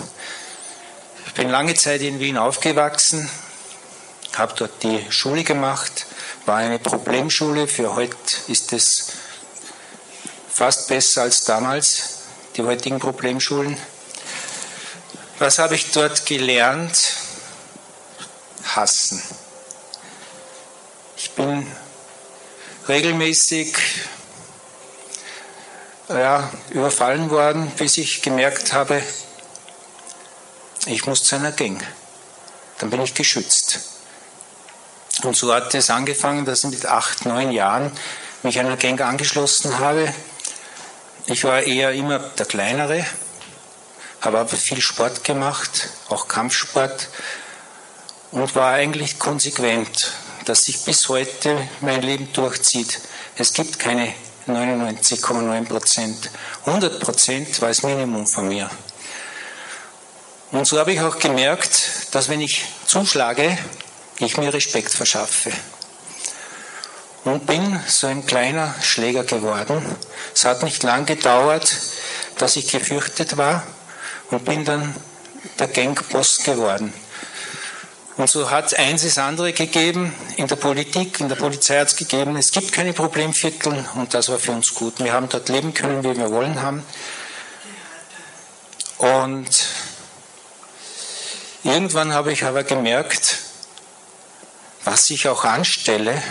Ich 1.26 1.34
bin 1.34 1.50
lange 1.50 1.74
Zeit 1.74 2.00
in 2.00 2.18
Wien 2.18 2.36
aufgewachsen, 2.36 3.30
habe 4.36 4.54
dort 4.56 4.82
die 4.82 5.04
Schule 5.10 5.44
gemacht, 5.44 6.06
war 6.46 6.56
eine 6.56 6.78
Problemschule. 6.78 7.66
Für 7.66 7.94
heute 7.94 8.16
ist 8.48 8.72
es 8.72 9.12
fast 10.48 10.88
besser 10.88 11.22
als 11.22 11.44
damals, 11.44 12.20
die 12.56 12.62
heutigen 12.62 12.98
Problemschulen. 12.98 13.76
Was 15.38 15.58
habe 15.58 15.76
ich 15.76 15.92
dort 15.92 16.26
gelernt? 16.26 17.14
Hassen. 18.64 19.22
Ich 21.16 21.30
bin 21.32 21.66
regelmäßig 22.88 23.76
ja, 26.08 26.50
überfallen 26.70 27.30
worden, 27.30 27.70
bis 27.76 27.98
ich 27.98 28.22
gemerkt 28.22 28.72
habe, 28.72 29.02
ich 30.86 31.06
muss 31.06 31.24
zu 31.24 31.36
einer 31.36 31.52
Gang. 31.52 31.82
Dann 32.78 32.90
bin 32.90 33.00
ich 33.02 33.14
geschützt. 33.14 33.97
Und 35.22 35.36
so 35.36 35.52
hat 35.52 35.74
es 35.74 35.90
angefangen, 35.90 36.44
dass 36.44 36.64
ich 36.64 36.70
mit 36.70 36.86
acht, 36.86 37.26
neun 37.26 37.50
Jahren 37.50 37.90
mich 38.42 38.58
einer 38.58 38.76
Gang 38.76 39.00
angeschlossen 39.00 39.78
habe. 39.78 40.12
Ich 41.26 41.44
war 41.44 41.62
eher 41.62 41.92
immer 41.92 42.20
der 42.20 42.46
Kleinere, 42.46 43.04
habe 44.20 44.38
aber 44.38 44.48
viel 44.56 44.80
Sport 44.80 45.24
gemacht, 45.24 45.90
auch 46.08 46.28
Kampfsport 46.28 47.08
und 48.30 48.54
war 48.54 48.72
eigentlich 48.72 49.18
konsequent, 49.18 50.12
dass 50.44 50.64
sich 50.64 50.84
bis 50.84 51.08
heute 51.08 51.68
mein 51.80 52.02
Leben 52.02 52.32
durchzieht. 52.32 53.00
Es 53.36 53.52
gibt 53.52 53.78
keine 53.78 54.14
99,9 54.46 55.64
Prozent. 55.66 56.30
100 56.64 57.00
Prozent 57.00 57.60
war 57.60 57.68
das 57.68 57.82
Minimum 57.82 58.26
von 58.26 58.48
mir. 58.48 58.70
Und 60.50 60.66
so 60.66 60.78
habe 60.78 60.92
ich 60.92 61.00
auch 61.00 61.18
gemerkt, 61.18 61.90
dass 62.12 62.28
wenn 62.28 62.40
ich 62.40 62.64
zuschlage, 62.86 63.58
ich 64.18 64.36
mir 64.36 64.52
Respekt 64.52 64.92
verschaffe. 64.92 65.52
Und 67.24 67.46
bin 67.46 67.80
so 67.86 68.06
ein 68.06 68.26
kleiner 68.26 68.74
Schläger 68.82 69.24
geworden. 69.24 69.84
Es 70.34 70.44
hat 70.44 70.62
nicht 70.62 70.82
lang 70.82 71.04
gedauert, 71.04 71.76
dass 72.38 72.56
ich 72.56 72.70
gefürchtet 72.70 73.36
war 73.36 73.66
und 74.30 74.44
bin 74.44 74.64
dann 74.64 74.94
der 75.58 75.68
Gangboss 75.68 76.42
geworden. 76.42 76.92
Und 78.16 78.28
so 78.28 78.50
hat 78.50 78.76
eins 78.76 79.02
das 79.02 79.16
andere 79.18 79.52
gegeben 79.52 80.12
in 80.36 80.48
der 80.48 80.56
Politik, 80.56 81.20
in 81.20 81.28
der 81.28 81.36
Polizei 81.36 81.78
hat 81.78 81.88
es 81.88 81.96
gegeben, 81.96 82.36
es 82.36 82.50
gibt 82.50 82.72
keine 82.72 82.92
Problemviertel 82.92 83.84
und 83.94 84.12
das 84.12 84.28
war 84.28 84.40
für 84.40 84.50
uns 84.50 84.74
gut. 84.74 84.98
Wir 84.98 85.12
haben 85.12 85.28
dort 85.28 85.48
leben 85.48 85.72
können, 85.72 86.02
wie 86.02 86.16
wir 86.16 86.30
wollen 86.32 86.60
haben. 86.60 86.82
Und 88.98 89.68
irgendwann 91.62 92.12
habe 92.12 92.32
ich 92.32 92.42
aber 92.42 92.64
gemerkt, 92.64 93.38
was 94.90 95.10
ich 95.10 95.28
auch 95.28 95.44
anstelle, 95.44 96.22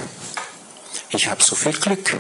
ich 1.09 1.27
habe 1.27 1.43
so 1.43 1.55
viel 1.55 1.73
Glück. 1.73 2.17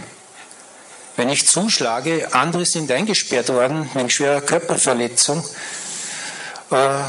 Wenn 1.15 1.29
ich 1.29 1.47
zuschlage, 1.47 2.29
andere 2.31 2.63
sind 2.63 2.91
eingesperrt 2.91 3.49
worden 3.49 3.89
wegen 3.95 4.11
schwerer 4.11 4.41
Körperverletzung. 4.41 5.43
Äh, 6.69 7.01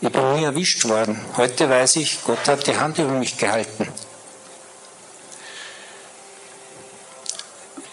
ich 0.00 0.12
bin 0.12 0.34
nie 0.36 0.44
erwischt 0.44 0.84
worden. 0.84 1.20
Heute 1.36 1.68
weiß 1.68 1.96
ich, 1.96 2.22
Gott 2.22 2.46
hat 2.46 2.68
die 2.68 2.76
Hand 2.76 2.98
über 2.98 3.10
mich 3.10 3.36
gehalten. 3.36 3.88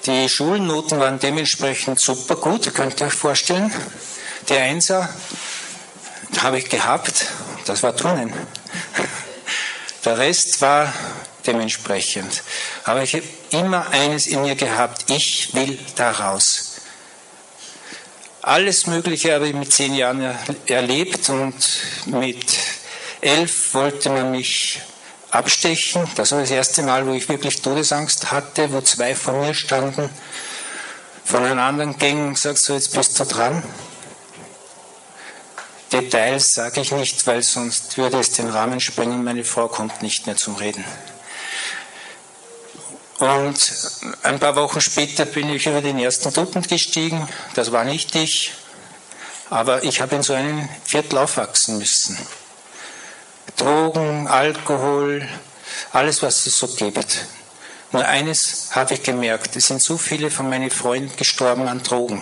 Die 0.05 0.29
Schulnoten 0.29 0.99
waren 0.99 1.17
dementsprechend 1.17 1.99
super 1.99 2.35
gut, 2.35 2.71
könnt 2.75 3.01
ihr 3.01 3.07
euch 3.07 3.13
vorstellen. 3.13 3.73
Die 4.49 4.53
Einser 4.55 5.09
habe 6.43 6.59
ich 6.59 6.69
gehabt, 6.69 7.25
das 7.65 7.81
war 7.81 7.95
Turnen. 7.95 8.31
Der 10.05 10.19
Rest 10.19 10.61
war 10.61 10.93
dementsprechend. 11.47 12.43
Aber 12.83 13.01
ich 13.01 13.13
habe 13.15 13.23
immer 13.49 13.89
eines 13.89 14.27
in 14.27 14.41
mir 14.43 14.55
gehabt, 14.55 15.09
ich 15.09 15.53
will 15.55 15.79
da 15.95 16.11
raus. 16.11 16.75
Alles 18.43 18.85
Mögliche 18.85 19.33
habe 19.33 19.47
ich 19.47 19.55
mit 19.55 19.73
zehn 19.73 19.95
Jahren 19.95 20.37
erlebt 20.67 21.27
und 21.29 21.55
mit 22.05 22.45
elf 23.21 23.73
wollte 23.73 24.11
man 24.11 24.29
mich 24.29 24.79
abstechen. 25.31 26.07
Das 26.15 26.31
war 26.31 26.41
das 26.41 26.51
erste 26.51 26.83
Mal, 26.83 27.07
wo 27.07 27.13
ich 27.13 27.27
wirklich 27.27 27.63
Todesangst 27.63 28.31
hatte, 28.31 28.71
wo 28.71 28.81
zwei 28.81 29.15
vor 29.15 29.33
mir 29.33 29.55
standen, 29.55 30.11
von 31.23 31.43
einem 31.43 31.57
anderen 31.57 31.97
Gang 31.97 32.37
sagst 32.37 32.69
du, 32.69 32.73
jetzt 32.73 32.93
bist 32.93 33.19
du 33.19 33.25
dran. 33.25 33.63
Details 36.01 36.53
sage 36.53 36.81
ich 36.81 36.91
nicht, 36.91 37.25
weil 37.25 37.41
sonst 37.41 37.97
würde 37.97 38.19
es 38.19 38.31
den 38.31 38.49
Rahmen 38.49 38.81
sprengen. 38.81 39.23
Meine 39.23 39.45
Frau 39.45 39.67
kommt 39.69 40.01
nicht 40.01 40.25
mehr 40.25 40.35
zum 40.35 40.55
Reden. 40.55 40.83
Und 43.19 43.73
ein 44.23 44.39
paar 44.39 44.57
Wochen 44.57 44.81
später 44.81 45.25
bin 45.25 45.49
ich 45.49 45.65
über 45.67 45.81
den 45.81 45.97
ersten 45.97 46.33
Truppen 46.33 46.61
gestiegen. 46.63 47.27
Das 47.53 47.71
war 47.71 47.85
nicht 47.85 48.13
ich, 48.15 48.51
aber 49.49 49.83
ich 49.83 50.01
habe 50.01 50.17
in 50.17 50.23
so 50.23 50.33
einem 50.33 50.67
Viertel 50.83 51.17
aufwachsen 51.19 51.77
müssen. 51.77 52.17
Drogen, 53.55 54.27
Alkohol, 54.27 55.25
alles, 55.93 56.21
was 56.21 56.45
es 56.45 56.59
so 56.59 56.67
gibt. 56.67 57.25
Nur 57.93 58.05
eines 58.05 58.71
habe 58.71 58.95
ich 58.95 59.03
gemerkt, 59.03 59.55
es 59.55 59.67
sind 59.67 59.81
so 59.81 59.97
viele 59.97 60.29
von 60.29 60.49
meinen 60.49 60.71
Freunden 60.71 61.15
gestorben 61.15 61.69
an 61.69 61.83
Drogen. 61.83 62.21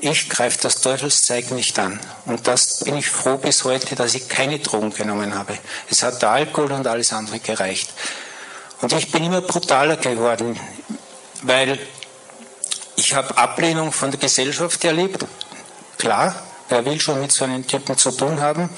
Ich 0.00 0.28
greife 0.28 0.58
das 0.62 0.80
Teufelszeug 0.80 1.50
nicht 1.50 1.78
an. 1.78 1.98
Und 2.24 2.46
das 2.46 2.84
bin 2.84 2.96
ich 2.96 3.08
froh 3.08 3.36
bis 3.36 3.64
heute, 3.64 3.96
dass 3.96 4.14
ich 4.14 4.28
keine 4.28 4.60
Drogen 4.60 4.94
genommen 4.94 5.34
habe. 5.34 5.58
Es 5.90 6.02
hat 6.02 6.22
der 6.22 6.30
Alkohol 6.30 6.72
und 6.72 6.86
alles 6.86 7.12
andere 7.12 7.40
gereicht. 7.40 7.90
Und 8.80 8.92
ich 8.92 9.10
bin 9.10 9.24
immer 9.24 9.40
brutaler 9.40 9.96
geworden, 9.96 10.58
weil 11.42 11.80
ich 12.94 13.14
habe 13.14 13.36
Ablehnung 13.36 13.90
von 13.90 14.12
der 14.12 14.20
Gesellschaft 14.20 14.84
erlebt. 14.84 15.24
Klar, 15.98 16.34
wer 16.68 16.84
will 16.84 17.00
schon 17.00 17.20
mit 17.20 17.32
so 17.32 17.44
einem 17.44 17.66
Typen 17.66 17.96
zu 17.98 18.12
tun 18.12 18.40
haben. 18.40 18.70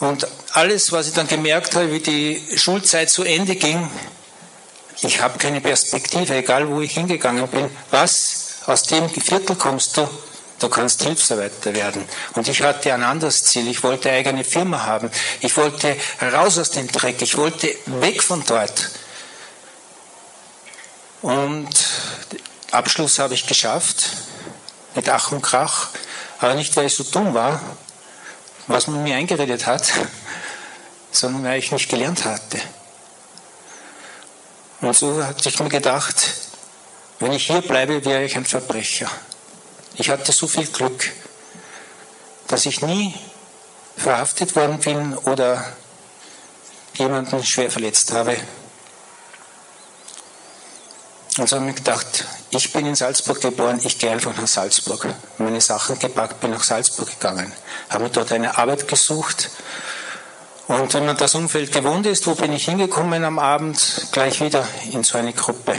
Und 0.00 0.26
alles, 0.52 0.90
was 0.90 1.08
ich 1.08 1.14
dann 1.14 1.28
gemerkt 1.28 1.76
habe, 1.76 1.92
wie 1.92 2.00
die 2.00 2.42
Schulzeit 2.56 3.10
zu 3.10 3.22
Ende 3.22 3.56
ging, 3.56 3.88
ich 5.00 5.20
habe 5.20 5.38
keine 5.38 5.60
Perspektive, 5.60 6.34
egal 6.34 6.68
wo 6.68 6.80
ich 6.80 6.92
hingegangen 6.92 7.46
bin. 7.48 7.70
Was, 7.90 8.37
aus 8.68 8.82
dem 8.82 9.08
Viertel 9.08 9.56
kommst 9.56 9.96
du? 9.96 10.08
Du 10.58 10.68
kannst 10.68 11.02
Hilfsarbeiter 11.02 11.72
werden. 11.74 12.04
Und 12.34 12.48
ich 12.48 12.62
hatte 12.62 12.92
ein 12.92 13.02
anderes 13.02 13.44
Ziel. 13.44 13.68
Ich 13.68 13.82
wollte 13.82 14.10
eigene 14.10 14.44
Firma 14.44 14.84
haben. 14.84 15.10
Ich 15.40 15.56
wollte 15.56 15.96
raus 16.20 16.58
aus 16.58 16.70
dem 16.70 16.88
Dreck. 16.88 17.22
Ich 17.22 17.36
wollte 17.36 17.74
weg 17.86 18.22
von 18.22 18.44
dort. 18.44 18.90
Und 21.22 21.68
Abschluss 22.72 23.20
habe 23.20 23.34
ich 23.34 23.46
geschafft. 23.46 24.10
Mit 24.94 25.08
Ach 25.08 25.30
und 25.30 25.42
Krach. 25.42 25.88
Aber 26.40 26.54
nicht, 26.54 26.76
weil 26.76 26.86
ich 26.86 26.94
so 26.94 27.04
dumm 27.04 27.34
war, 27.34 27.60
was 28.66 28.88
man 28.88 29.02
mir 29.04 29.16
eingeredet 29.16 29.64
hat, 29.66 29.92
sondern 31.12 31.44
weil 31.44 31.58
ich 31.60 31.70
nicht 31.70 31.88
gelernt 31.88 32.24
hatte. 32.24 32.60
Und 34.80 34.94
so 34.94 35.24
hatte 35.24 35.48
ich 35.48 35.58
mir 35.58 35.68
gedacht, 35.68 36.16
wenn 37.20 37.32
ich 37.32 37.46
hier 37.46 37.62
bleibe, 37.62 38.04
wäre 38.04 38.24
ich 38.24 38.36
ein 38.36 38.44
Verbrecher. 38.44 39.10
Ich 39.96 40.10
hatte 40.10 40.32
so 40.32 40.46
viel 40.46 40.66
Glück, 40.66 41.10
dass 42.46 42.66
ich 42.66 42.82
nie 42.82 43.14
verhaftet 43.96 44.54
worden 44.54 44.78
bin 44.78 45.16
oder 45.18 45.64
jemanden 46.94 47.44
schwer 47.44 47.70
verletzt 47.70 48.12
habe. 48.12 48.36
Und 51.38 51.48
so 51.48 51.56
habe 51.56 51.70
ich 51.70 51.76
gedacht, 51.76 52.24
ich 52.50 52.72
bin 52.72 52.86
in 52.86 52.94
Salzburg 52.94 53.40
geboren, 53.40 53.80
ich 53.82 53.98
gehe 53.98 54.10
einfach 54.10 54.36
nach 54.36 54.46
Salzburg. 54.46 55.06
Meine 55.38 55.60
Sachen 55.60 55.98
gepackt, 55.98 56.40
bin 56.40 56.50
nach 56.50 56.64
Salzburg 56.64 57.08
gegangen, 57.08 57.52
habe 57.90 58.04
mir 58.04 58.10
dort 58.10 58.32
eine 58.32 58.56
Arbeit 58.58 58.88
gesucht. 58.88 59.50
Und 60.66 60.92
wenn 60.94 61.06
man 61.06 61.16
das 61.16 61.34
Umfeld 61.34 61.72
gewohnt 61.72 62.06
ist, 62.06 62.26
wo 62.26 62.34
bin 62.34 62.52
ich 62.52 62.64
hingekommen 62.64 63.24
am 63.24 63.38
Abend? 63.38 64.08
Gleich 64.12 64.40
wieder 64.40 64.66
in 64.92 65.04
so 65.04 65.16
eine 65.16 65.32
Gruppe. 65.32 65.76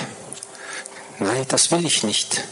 Nein, 1.20 1.46
das 1.48 1.72
will 1.72 1.86
ich 1.86 2.04
nicht 2.04 2.44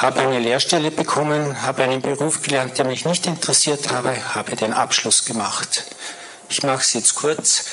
habe 0.00 0.20
eine 0.20 0.38
Lehrstelle 0.38 0.90
bekommen, 0.90 1.62
habe 1.62 1.82
einen 1.82 2.00
Beruf 2.00 2.40
gelernt, 2.40 2.78
der 2.78 2.86
mich 2.86 3.04
nicht 3.04 3.26
interessiert 3.26 3.90
habe, 3.90 4.16
habe 4.34 4.56
den 4.56 4.72
Abschluss 4.72 5.26
gemacht. 5.26 5.84
Ich 6.48 6.62
mache 6.62 6.80
es 6.80 6.94
jetzt 6.94 7.14
kurz. 7.16 7.64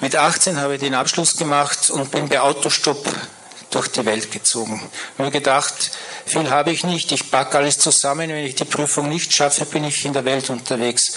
Mit 0.00 0.14
18 0.14 0.60
habe 0.60 0.74
ich 0.74 0.80
den 0.80 0.94
Abschluss 0.94 1.36
gemacht 1.36 1.90
und 1.90 2.12
bin 2.12 2.28
bei 2.28 2.40
Autostopp 2.40 3.04
durch 3.70 3.88
die 3.88 4.04
Welt 4.04 4.30
gezogen. 4.30 4.80
Nur 5.18 5.32
gedacht, 5.32 5.74
viel 6.24 6.48
habe 6.50 6.70
ich 6.70 6.84
nicht, 6.84 7.10
ich 7.10 7.30
packe 7.32 7.58
alles 7.58 7.78
zusammen, 7.78 8.30
wenn 8.30 8.44
ich 8.44 8.54
die 8.54 8.64
Prüfung 8.64 9.08
nicht 9.08 9.34
schaffe, 9.34 9.64
bin 9.64 9.82
ich 9.82 10.04
in 10.04 10.12
der 10.12 10.24
Welt 10.24 10.50
unterwegs. 10.50 11.14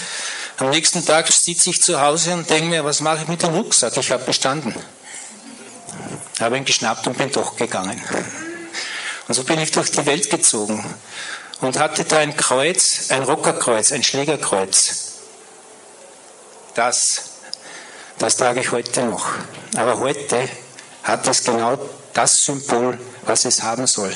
Am 0.58 0.72
nächsten 0.72 1.06
Tag 1.06 1.32
sitze 1.32 1.70
ich 1.70 1.82
zu 1.82 2.02
Hause 2.02 2.34
und 2.34 2.50
denke 2.50 2.70
mir, 2.70 2.84
was 2.84 3.02
mache 3.02 3.22
ich 3.22 3.28
mit 3.28 3.44
dem 3.44 3.54
Rucksack? 3.54 3.96
Ich 3.98 4.12
habe 4.12 4.24
bestanden. 4.24 4.74
Habe 6.40 6.58
ihn 6.58 6.66
geschnappt 6.66 7.08
und 7.08 7.18
bin 7.18 7.32
doch 7.32 7.56
gegangen. 7.56 8.02
Und 9.28 9.34
so 9.34 9.44
bin 9.44 9.60
ich 9.60 9.72
durch 9.72 9.92
die 9.92 10.06
Welt 10.06 10.30
gezogen 10.30 10.84
und 11.62 11.80
hatte 11.80 12.04
da 12.04 12.18
ein 12.18 12.36
Kreuz, 12.36 13.10
ein 13.10 13.24
Rockerkreuz, 13.24 13.92
ein 13.92 14.04
Schlägerkreuz. 14.04 15.14
Das, 16.76 17.22
das 18.20 18.38
trage 18.38 18.60
ich 18.60 18.72
heute 18.72 19.04
noch. 19.04 19.28
Aber 19.76 20.00
heute 20.00 20.50
hat 21.04 21.28
es 21.28 21.44
genau 21.44 21.78
das 22.14 22.38
Symbol, 22.44 23.00
was 23.26 23.46
es 23.46 23.64
haben 23.64 23.88
soll. 23.88 24.14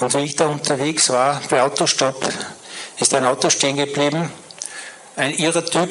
Und 0.00 0.14
wie 0.14 0.24
ich 0.24 0.36
da 0.36 0.46
unterwegs 0.46 1.08
war, 1.10 1.40
bei 1.48 1.62
Autostopp, 1.62 2.28
ist 2.98 3.14
ein 3.14 3.24
Auto 3.24 3.50
stehen 3.50 3.76
geblieben, 3.76 4.30
ein 5.16 5.34
irrer 5.34 5.64
Typ, 5.64 5.90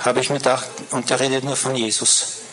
habe 0.00 0.20
ich 0.20 0.30
mir 0.30 0.38
gedacht, 0.38 0.66
und 0.90 1.08
der 1.08 1.20
redet 1.20 1.44
nur 1.44 1.56
von 1.56 1.74
Jesus. 1.74 2.43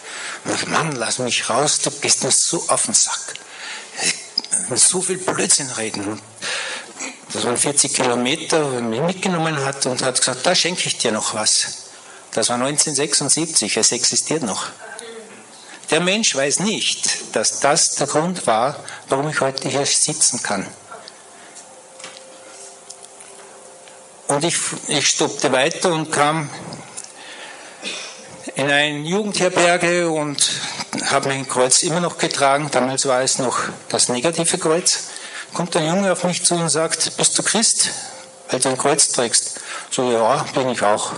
Mann, 0.67 0.91
lass 0.93 1.19
mich 1.19 1.49
raus, 1.49 1.79
du 1.79 1.91
gehst 1.91 2.23
mir 2.23 2.31
so 2.31 2.63
auf 2.67 2.85
den 2.85 2.93
Sack 2.93 3.35
so 4.77 5.01
viel 5.01 5.17
Blödsinn 5.17 5.69
reden. 5.71 6.21
Das 7.33 7.45
waren 7.45 7.57
40 7.57 7.93
Kilometer, 7.93 8.73
wenn 8.73 8.89
mich 8.89 9.01
mitgenommen 9.01 9.63
hat 9.63 9.85
und 9.85 10.01
hat 10.01 10.17
gesagt, 10.17 10.45
da 10.45 10.53
schenke 10.53 10.87
ich 10.87 10.97
dir 10.97 11.11
noch 11.11 11.33
was. 11.33 11.89
Das 12.33 12.49
war 12.49 12.55
1976, 12.55 13.77
es 13.77 13.91
existiert 13.91 14.43
noch. 14.43 14.67
Der 15.89 15.99
Mensch 15.99 16.35
weiß 16.35 16.59
nicht, 16.59 17.35
dass 17.35 17.59
das 17.59 17.95
der 17.95 18.07
Grund 18.07 18.47
war, 18.47 18.81
warum 19.09 19.29
ich 19.29 19.41
heute 19.41 19.67
hier 19.67 19.85
sitzen 19.85 20.41
kann. 20.41 20.65
Und 24.27 24.45
ich, 24.45 24.55
ich 24.87 25.07
stoppte 25.07 25.51
weiter 25.51 25.93
und 25.93 26.11
kam 26.11 26.49
in 28.55 28.69
eine 28.69 28.99
Jugendherberge 28.99 30.09
und 30.09 30.49
habe 31.05 31.29
mein 31.29 31.47
Kreuz 31.47 31.83
immer 31.83 31.99
noch 31.99 32.17
getragen. 32.17 32.69
Damals 32.71 33.05
war 33.05 33.21
es 33.21 33.39
noch 33.39 33.59
das 33.89 34.09
negative 34.09 34.57
Kreuz. 34.57 35.09
Kommt 35.53 35.75
ein 35.75 35.85
Junge 35.85 36.11
auf 36.11 36.23
mich 36.23 36.43
zu 36.43 36.55
und 36.55 36.69
sagt, 36.69 37.17
bist 37.17 37.37
du 37.37 37.43
Christ, 37.43 37.91
weil 38.49 38.59
du 38.59 38.69
ein 38.69 38.77
Kreuz 38.77 39.09
trägst? 39.09 39.59
So, 39.89 40.11
ja, 40.11 40.45
bin 40.53 40.69
ich 40.69 40.81
auch. 40.81 41.13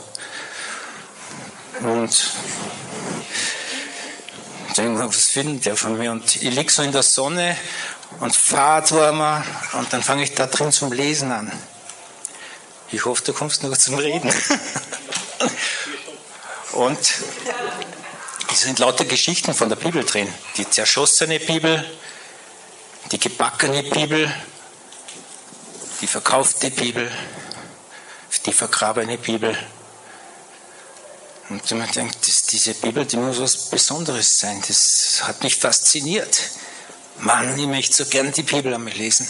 Und 1.82 2.34
denke, 4.78 5.08
was 5.08 5.36
will 5.36 5.58
der 5.60 5.76
von 5.76 5.98
mir? 5.98 6.12
Und 6.12 6.36
ich 6.36 6.42
liege 6.42 6.72
so 6.72 6.82
in 6.82 6.92
der 6.92 7.04
Sonne 7.04 7.56
und 8.20 8.36
fahrt 8.36 8.92
war 8.92 9.44
und 9.74 9.92
dann 9.92 10.04
fange 10.04 10.24
ich 10.24 10.34
da 10.34 10.48
drin 10.48 10.72
zum 10.72 10.92
Lesen 10.92 11.32
an. 11.32 11.52
Ich 12.92 13.06
hoffe, 13.06 13.24
du 13.24 13.34
kommst 13.34 13.64
noch 13.64 13.76
zum 13.76 13.96
Reden. 13.96 14.32
und 16.74 17.00
es 18.52 18.62
sind 18.62 18.80
lauter 18.80 19.06
Geschichten 19.06 19.54
von 19.54 19.70
der 19.70 19.76
Bibel 19.76 20.04
drin. 20.04 20.32
Die 20.58 20.70
zerschossene 20.70 21.40
Bibel, 21.40 21.84
die 23.12 23.20
gebackene 23.20 23.84
Bibel, 23.84 24.32
die 26.02 26.08
verkaufte 26.08 26.70
Bibel, 26.70 27.12
die 28.46 28.54
vergrabene 28.54 29.18
Bibel. 29.18 29.58
Und 31.50 31.72
man 31.72 31.92
denkt, 31.92 32.28
das, 32.28 32.44
diese 32.44 32.74
Bibel, 32.74 33.06
die 33.06 33.18
muss 33.18 33.40
was 33.40 33.70
Besonderes 33.70 34.38
sein. 34.38 34.62
Das 34.68 35.22
hat 35.24 35.44
mich 35.44 35.56
fasziniert. 35.58 36.42
Mann, 37.20 37.58
ich 37.58 37.68
möchte 37.68 38.04
so 38.04 38.10
gern 38.10 38.32
die 38.32 38.44
Bibel 38.44 38.74
einmal 38.74 38.94
lesen. 38.94 39.28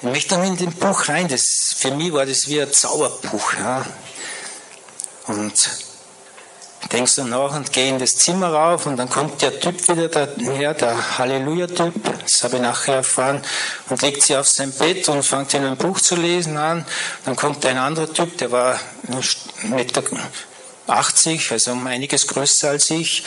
Ich 0.00 0.08
möchte 0.08 0.30
dann 0.30 0.44
in 0.44 0.56
den 0.56 0.72
Buch 0.72 1.08
rein. 1.08 1.28
Das, 1.28 1.74
für 1.76 1.90
mich 1.90 2.12
war 2.12 2.24
das 2.24 2.48
wie 2.48 2.60
ein 2.60 2.72
Zauberbuch. 2.72 3.54
Ja. 3.54 3.86
Und 5.26 5.87
denkst 6.92 7.16
du 7.16 7.24
nach 7.24 7.54
und 7.54 7.72
geh 7.72 7.88
in 7.88 7.98
das 7.98 8.16
Zimmer 8.16 8.52
rauf 8.52 8.86
und 8.86 8.96
dann 8.96 9.10
kommt 9.10 9.42
der 9.42 9.58
Typ 9.60 9.88
wieder 9.88 10.08
daher, 10.08 10.74
der 10.74 11.18
Halleluja-Typ, 11.18 11.94
das 12.22 12.44
habe 12.44 12.56
ich 12.56 12.62
nachher 12.62 12.96
erfahren, 12.96 13.42
und 13.88 14.00
legt 14.02 14.22
sich 14.22 14.36
auf 14.36 14.48
sein 14.48 14.72
Bett 14.72 15.08
und 15.08 15.22
fängt 15.22 15.52
in 15.54 15.64
ein 15.64 15.76
Buch 15.76 16.00
zu 16.00 16.16
lesen 16.16 16.56
an. 16.56 16.86
Dann 17.24 17.36
kommt 17.36 17.66
ein 17.66 17.78
anderer 17.78 18.12
Typ, 18.12 18.38
der 18.38 18.52
war 18.52 18.80
1,80 19.10 19.68
Meter, 19.68 20.02
also 21.52 21.72
um 21.72 21.86
einiges 21.86 22.26
größer 22.26 22.70
als 22.70 22.90
ich, 22.90 23.24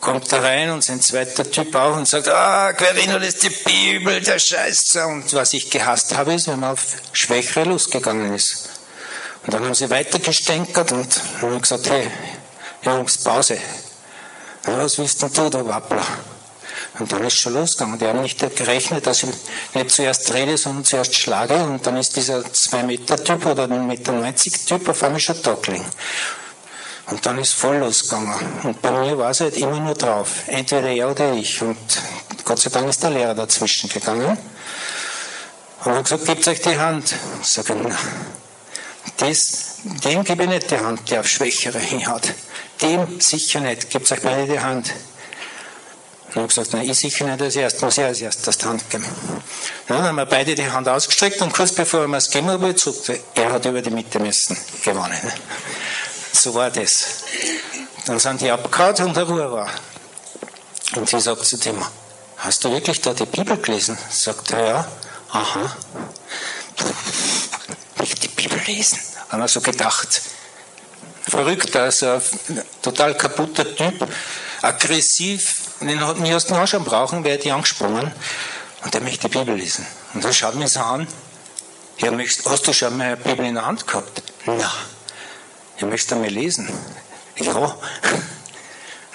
kommt 0.00 0.32
da 0.32 0.40
rein 0.40 0.70
und 0.70 0.82
sein 0.82 1.00
zweiter 1.00 1.48
Typ 1.50 1.74
auch 1.74 1.96
und 1.96 2.08
sagt, 2.08 2.28
ah, 2.28 2.72
Querino, 2.72 3.18
das 3.18 3.34
ist 3.34 3.42
die 3.42 3.50
Bibel, 3.50 4.20
der 4.20 4.38
Scheiße. 4.38 5.06
Und 5.06 5.32
was 5.34 5.52
ich 5.52 5.70
gehasst 5.70 6.16
habe, 6.16 6.34
ist, 6.34 6.48
wenn 6.48 6.60
man 6.60 6.72
auf 6.72 6.82
Schwächere 7.12 7.64
losgegangen 7.64 8.34
ist. 8.34 8.70
Und 9.44 9.54
dann 9.54 9.64
haben 9.64 9.74
sie 9.74 9.90
weitergestänkert 9.90 10.92
und 10.92 11.20
haben 11.40 11.60
gesagt, 11.60 11.88
hey, 11.90 12.10
Jungs, 12.82 13.18
Pause. 13.18 13.58
Was 14.64 14.98
willst 14.98 15.22
denn 15.22 15.32
du, 15.32 15.50
du 15.50 15.68
Wappler? 15.68 16.06
Und 16.98 17.12
dann 17.12 17.24
ist 17.24 17.36
schon 17.36 17.54
losgegangen. 17.54 17.98
Die 17.98 18.06
haben 18.06 18.22
nicht 18.22 18.38
gerechnet, 18.56 19.06
dass 19.06 19.22
ich 19.22 19.30
nicht 19.74 19.90
zuerst 19.90 20.32
rede, 20.32 20.56
sondern 20.56 20.84
zuerst 20.84 21.14
schlage. 21.14 21.54
Und 21.54 21.86
dann 21.86 21.96
ist 21.96 22.16
dieser 22.16 22.40
2-Meter-Typ 22.40 23.46
oder 23.46 23.64
1,90 23.64 23.68
Meter 23.86 24.66
Typ 24.66 24.88
auf 24.88 25.02
einmal 25.02 25.20
schon 25.20 25.36
gelegen. 25.62 25.84
Und 27.06 27.26
dann 27.26 27.38
ist 27.38 27.54
voll 27.54 27.76
losgegangen. 27.78 28.34
Und 28.62 28.80
bei 28.80 28.90
mir 28.92 29.18
war 29.18 29.30
es 29.30 29.40
halt 29.40 29.56
immer 29.56 29.80
nur 29.80 29.94
drauf. 29.94 30.28
Entweder 30.46 30.88
er 30.88 31.10
oder 31.10 31.32
ich. 31.32 31.60
Und 31.60 31.76
Gott 32.44 32.58
sei 32.58 32.70
Dank 32.70 32.88
ist 32.88 33.02
der 33.02 33.10
Lehrer 33.10 33.34
dazwischen 33.34 33.90
gegangen. 33.90 34.38
Und 35.84 35.92
hat 35.92 36.04
gesagt, 36.04 36.24
gebt 36.26 36.48
euch 36.48 36.60
die 36.60 36.78
Hand. 36.78 37.14
Ich 37.42 37.48
sage, 37.48 37.76
na, 37.82 37.96
das, 39.16 39.76
dem 40.04 40.24
gebe 40.24 40.44
ich 40.44 40.48
nicht 40.48 40.70
die 40.70 40.78
Hand, 40.78 41.10
der 41.10 41.20
auf 41.20 41.28
Schwächere 41.28 41.78
hinhaut. 41.78 42.32
Dem 42.82 43.20
sicher 43.20 43.60
nicht. 43.60 43.90
Gebt 43.90 44.10
euch 44.10 44.22
beide 44.22 44.50
die 44.50 44.60
Hand. 44.60 44.92
Und 46.34 46.42
ich 46.42 46.48
gesagt, 46.48 46.72
nein, 46.72 46.88
ich 46.88 46.98
sicher 46.98 47.24
nicht 47.24 47.42
als 47.42 47.56
erstes, 47.56 47.82
muss 47.82 47.98
ich 47.98 48.04
als 48.04 48.20
erstes 48.20 48.58
die 48.58 48.64
Hand 48.64 48.88
geben. 48.88 49.04
Dann 49.88 50.02
haben 50.02 50.14
wir 50.14 50.26
beide 50.26 50.54
die 50.54 50.70
Hand 50.70 50.88
ausgestreckt 50.88 51.42
und 51.42 51.52
kurz 51.52 51.72
bevor 51.72 52.06
wir 52.06 52.16
es 52.16 52.30
geben 52.30 52.48
haben, 52.48 52.72
gesagt, 52.72 53.10
er 53.34 53.52
hat 53.52 53.64
über 53.64 53.82
die 53.82 53.90
Mitte 53.90 54.20
messen 54.20 54.56
gewonnen. 54.84 55.18
So 56.32 56.54
war 56.54 56.70
das. 56.70 57.24
Dann 58.06 58.20
sind 58.20 58.40
die 58.40 58.50
abgehauen 58.50 59.06
und 59.06 59.16
der 59.16 59.24
Ruhe 59.24 59.50
war. 59.50 59.70
Und 60.94 61.08
sie 61.08 61.20
sagt 61.20 61.44
zu 61.44 61.56
dem, 61.56 61.84
hast 62.38 62.64
du 62.64 62.70
wirklich 62.70 63.00
da 63.00 63.12
die 63.12 63.26
Bibel 63.26 63.56
gelesen? 63.56 63.98
Sagt 64.08 64.52
er, 64.52 64.66
ja. 64.66 64.88
Aha. 65.32 65.76
Ich 68.02 68.14
die 68.14 68.28
Bibel 68.28 68.60
lesen. 68.66 68.98
Haben 69.28 69.42
wir 69.42 69.48
so 69.48 69.60
gedacht 69.60 70.22
verrückt, 71.28 71.74
also 71.76 72.06
ein 72.06 72.62
total 72.82 73.16
kaputter 73.16 73.74
Typ, 73.74 74.06
aggressiv, 74.62 75.56
den 75.80 76.06
hat 76.06 76.18
mir 76.18 76.32
erst 76.32 76.50
noch 76.50 76.66
schon 76.66 76.84
brauchen, 76.84 77.24
wäre 77.24 77.38
die 77.38 77.50
angesprungen 77.50 78.12
und 78.84 78.94
der 78.94 79.00
möchte 79.00 79.28
die 79.28 79.38
Bibel 79.38 79.54
lesen. 79.54 79.86
Und 80.14 80.24
er 80.24 80.32
schaut 80.32 80.54
mich 80.54 80.70
so 80.70 80.80
an. 80.80 81.06
Ja, 81.98 82.10
hast 82.46 82.66
du 82.66 82.72
schon 82.72 82.96
mal 82.96 83.08
eine 83.08 83.16
Bibel 83.16 83.44
in 83.44 83.54
der 83.54 83.66
Hand 83.66 83.86
gehabt? 83.86 84.22
Na, 84.46 84.72
ich 85.76 85.84
möchte 85.84 86.14
einmal 86.14 86.30
lesen. 86.30 86.68
Ja. 87.36 87.52
Und 87.52 87.74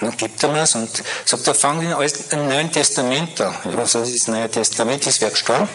dann 0.00 0.16
gibt 0.16 0.42
er 0.42 0.50
mir 0.50 0.62
es 0.62 0.74
und 0.74 0.90
sagt, 1.24 1.46
da 1.46 1.54
fang 1.54 1.80
wir 1.80 1.98
im 2.30 2.48
Neuen 2.48 2.70
Testament 2.70 3.40
an. 3.40 3.54
Was 3.64 3.94
ist 3.96 4.14
das 4.14 4.28
Neue 4.28 4.50
Testament? 4.50 5.04
Das 5.06 5.20
wäre 5.20 5.32
gestorben. 5.32 5.68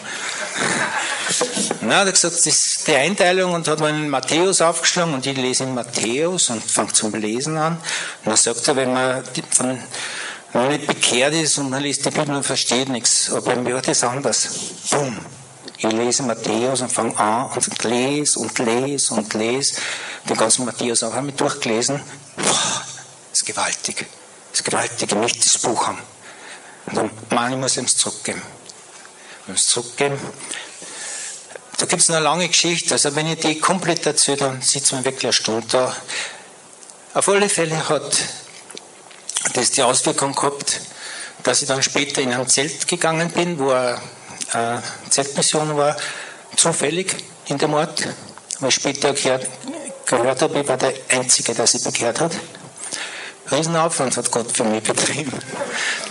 Na, 1.80 1.98
hat 1.98 2.06
er 2.06 2.12
gesagt, 2.12 2.34
das 2.34 2.46
ist 2.46 2.86
die 2.86 2.94
Einteilung 2.94 3.54
und 3.54 3.66
hat 3.66 3.80
mir 3.80 3.92
Matthäus 3.92 4.60
aufgeschlagen 4.60 5.14
und 5.14 5.26
ich 5.26 5.36
lese 5.36 5.64
in 5.64 5.74
Matthäus 5.74 6.50
und 6.50 6.62
fange 6.62 6.92
zum 6.92 7.12
Lesen 7.14 7.56
an. 7.56 7.74
Und 8.24 8.26
dann 8.26 8.36
sagt 8.36 8.68
er, 8.68 8.76
wenn 8.76 8.92
man, 8.92 9.22
wenn 9.58 9.78
man 10.52 10.68
nicht 10.68 10.86
bekehrt 10.86 11.34
ist 11.34 11.58
und 11.58 11.70
man 11.70 11.82
liest 11.82 12.04
die 12.04 12.10
Bibel 12.10 12.34
und 12.36 12.44
versteht 12.44 12.88
nichts, 12.88 13.30
aber 13.30 13.40
bei 13.42 13.56
mir 13.56 13.74
war 13.74 13.82
das 13.82 14.04
anders. 14.04 14.48
Boom. 14.90 15.18
Ich 15.76 15.90
lese 15.90 16.22
Matthäus 16.22 16.80
und 16.80 16.92
fange 16.92 17.18
an 17.18 17.50
und 17.50 17.84
lese 17.84 18.38
und 18.38 18.56
lese 18.60 19.14
und 19.14 19.34
lese. 19.34 19.74
Den 20.28 20.36
ganzen 20.36 20.64
Matthäus 20.64 21.02
auch 21.02 21.12
einmal 21.12 21.32
durchgelesen. 21.32 22.00
Boah, 22.36 22.82
ist 23.32 23.44
gewaltig. 23.44 24.06
Das 24.50 24.60
ist 24.60 24.64
gewaltig. 24.64 25.10
Ich 25.10 25.18
möchte 25.18 25.40
das 25.40 25.58
Buch 25.58 25.88
haben. 25.88 25.98
Und 26.86 26.96
dann, 26.96 27.10
Mann, 27.30 27.52
ich 27.52 27.58
muss 27.58 27.76
ihm 27.76 27.88
zurückgeben. 27.88 28.42
Muss 29.46 29.60
es 29.60 29.66
zurückgeben. 29.66 30.18
Da 31.78 31.86
gibt 31.86 32.02
es 32.02 32.10
eine 32.10 32.20
lange 32.20 32.48
Geschichte. 32.48 32.94
Also 32.94 33.14
wenn 33.16 33.26
ich 33.26 33.40
die 33.40 33.58
komplett 33.58 34.06
erzähle, 34.06 34.36
dann 34.38 34.62
sitzt 34.62 34.92
man 34.92 35.04
wirklich 35.04 35.24
eine 35.24 35.32
Stunde 35.32 35.66
da. 35.68 35.96
Auf 37.14 37.28
alle 37.28 37.48
Fälle 37.48 37.88
hat 37.88 38.16
das 39.54 39.72
die 39.72 39.82
Auswirkung 39.82 40.34
gehabt, 40.34 40.80
dass 41.42 41.62
ich 41.62 41.68
dann 41.68 41.82
später 41.82 42.22
in 42.22 42.32
ein 42.32 42.48
Zelt 42.48 42.86
gegangen 42.86 43.30
bin, 43.30 43.58
wo 43.58 43.70
eine 43.70 44.82
Zeltmission 45.10 45.76
war, 45.76 45.96
zufällig 46.56 47.16
in 47.46 47.58
dem 47.58 47.74
Ort, 47.74 48.06
weil 48.60 48.68
ich 48.68 48.74
später 48.76 49.12
gehört, 49.12 49.46
gehört 50.06 50.42
habe, 50.42 50.60
ich 50.60 50.68
war 50.68 50.76
der 50.76 50.94
Einzige, 51.10 51.54
der 51.54 51.66
sich 51.66 51.82
bekehrt 51.82 52.20
hat. 52.20 52.32
Riesenaufwand 53.50 54.16
hat 54.16 54.30
Gott 54.30 54.56
für 54.56 54.64
mich 54.64 54.82
betrieben. 54.82 55.32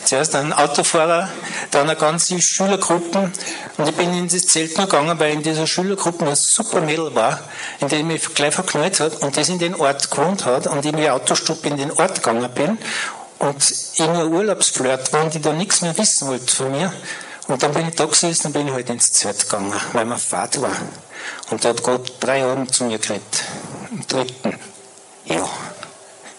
Zuerst 0.05 0.35
ein 0.35 0.53
Autofahrer, 0.53 1.29
dann 1.71 1.89
eine 1.89 1.97
ganze 1.97 2.39
Schülergruppe. 2.39 3.31
Und 3.77 3.89
ich 3.89 3.95
bin 3.95 4.13
in 4.13 4.27
das 4.27 4.45
Zelt 4.47 4.75
gegangen, 4.75 5.17
weil 5.19 5.33
in 5.33 5.43
dieser 5.43 5.65
Schülergruppe 5.65 6.27
ein 6.27 6.35
super 6.35 6.81
Mädel 6.81 7.15
war, 7.15 7.39
in 7.79 7.87
dem 7.87 8.09
ich 8.11 8.27
mich 8.27 8.35
gleich 8.35 8.53
verknallt 8.53 8.99
hat 8.99 9.21
und 9.21 9.35
das 9.35 9.49
in 9.49 9.59
den 9.59 9.75
Ort 9.75 10.11
gewohnt 10.11 10.45
hat 10.45 10.67
und 10.67 10.85
ich 10.85 10.91
mit 10.91 11.09
Autostopp 11.09 11.65
in 11.65 11.77
den 11.77 11.91
Ort 11.91 12.15
gegangen 12.15 12.49
bin 12.53 12.77
und 13.39 13.71
ich 13.71 13.99
nur 13.99 14.27
Urlaubsflirt 14.27 15.11
war 15.13 15.23
und 15.23 15.33
die 15.33 15.41
da 15.41 15.53
nichts 15.53 15.81
mehr 15.81 15.97
wissen 15.97 16.27
wollte 16.27 16.53
von 16.53 16.71
mir. 16.71 16.93
Und 17.47 17.63
dann 17.63 17.73
bin 17.73 17.87
ich 17.87 17.95
da 17.95 18.05
gesessen 18.05 18.47
und 18.47 18.53
bin 18.53 18.67
ich 18.67 18.73
halt 18.73 18.89
ins 18.89 19.11
Zelt 19.11 19.39
gegangen, 19.39 19.73
weil 19.93 20.05
mir 20.05 20.17
Fahrt 20.17 20.61
war. 20.61 20.75
Und 21.49 21.65
da 21.65 21.69
hat 21.69 21.83
Gott 21.83 22.13
drei 22.19 22.43
Abend 22.43 22.73
zu 22.73 22.83
mir 22.83 22.99
geredet. 22.99 23.43
Am 23.91 24.05
dritten. 24.07 24.59
Ja, 25.25 25.49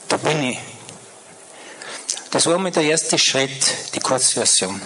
da 0.08 0.16
bin 0.16 0.42
ich. 0.42 0.58
Das 2.30 2.46
war 2.46 2.56
mal 2.58 2.70
der 2.70 2.84
erste 2.84 3.18
Schritt, 3.18 3.94
die 3.94 4.00
Kurzversion. 4.00 4.80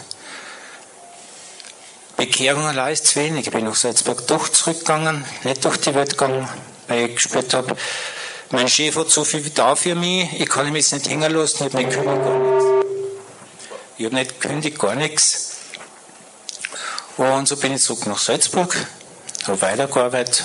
Bekehrung 2.16 2.64
allein 2.64 2.94
ist 2.94 3.06
zu 3.06 3.20
wenig. 3.20 3.46
Ich 3.46 3.52
bin 3.52 3.64
nach 3.64 3.74
Salzburg 3.74 4.26
doch 4.26 4.48
zurückgegangen, 4.48 5.24
nicht 5.44 5.64
durch 5.64 5.76
die 5.78 5.94
Welt 5.94 6.10
gegangen, 6.10 6.48
weil 6.88 7.10
ich 7.10 7.16
gespürt 7.16 7.52
habe, 7.52 7.76
mein 8.50 8.68
Chef 8.68 8.96
hat 8.96 9.10
so 9.10 9.24
viel 9.24 9.50
da 9.50 9.74
für 9.74 9.94
mich, 9.94 10.40
ich 10.40 10.48
kann 10.48 10.72
mich 10.72 10.90
jetzt 10.90 10.92
nicht 10.92 11.08
hängen 11.08 11.32
lassen, 11.32 11.66
ich 11.66 11.72
habe 11.72 11.76
nicht 11.76 11.90
gekündigt, 11.90 12.24
gar 12.24 12.38
nichts. 12.38 12.66
Ich 13.98 14.04
habe 14.04 14.14
nicht 14.14 14.40
gekündigt, 14.40 14.78
gar 14.78 14.94
nichts. 14.94 15.56
Und 17.16 17.48
so 17.48 17.56
bin 17.56 17.74
ich 17.74 17.82
zurück 17.82 18.06
nach 18.06 18.18
Salzburg, 18.18 18.76
habe 19.46 19.60
weitergearbeitet. 19.60 20.44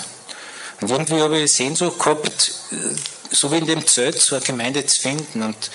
Und 0.82 0.90
irgendwie 0.90 1.22
habe 1.22 1.40
ich 1.40 1.54
Sehnsucht 1.54 2.00
gehabt, 2.00 2.54
so 3.30 3.52
wie 3.52 3.58
in 3.58 3.68
dem 3.68 3.86
Zelt, 3.86 4.20
so 4.20 4.36
eine 4.36 4.44
Gemeinde 4.44 4.86
zu 4.86 5.00
finden. 5.00 5.44
Und 5.44 5.72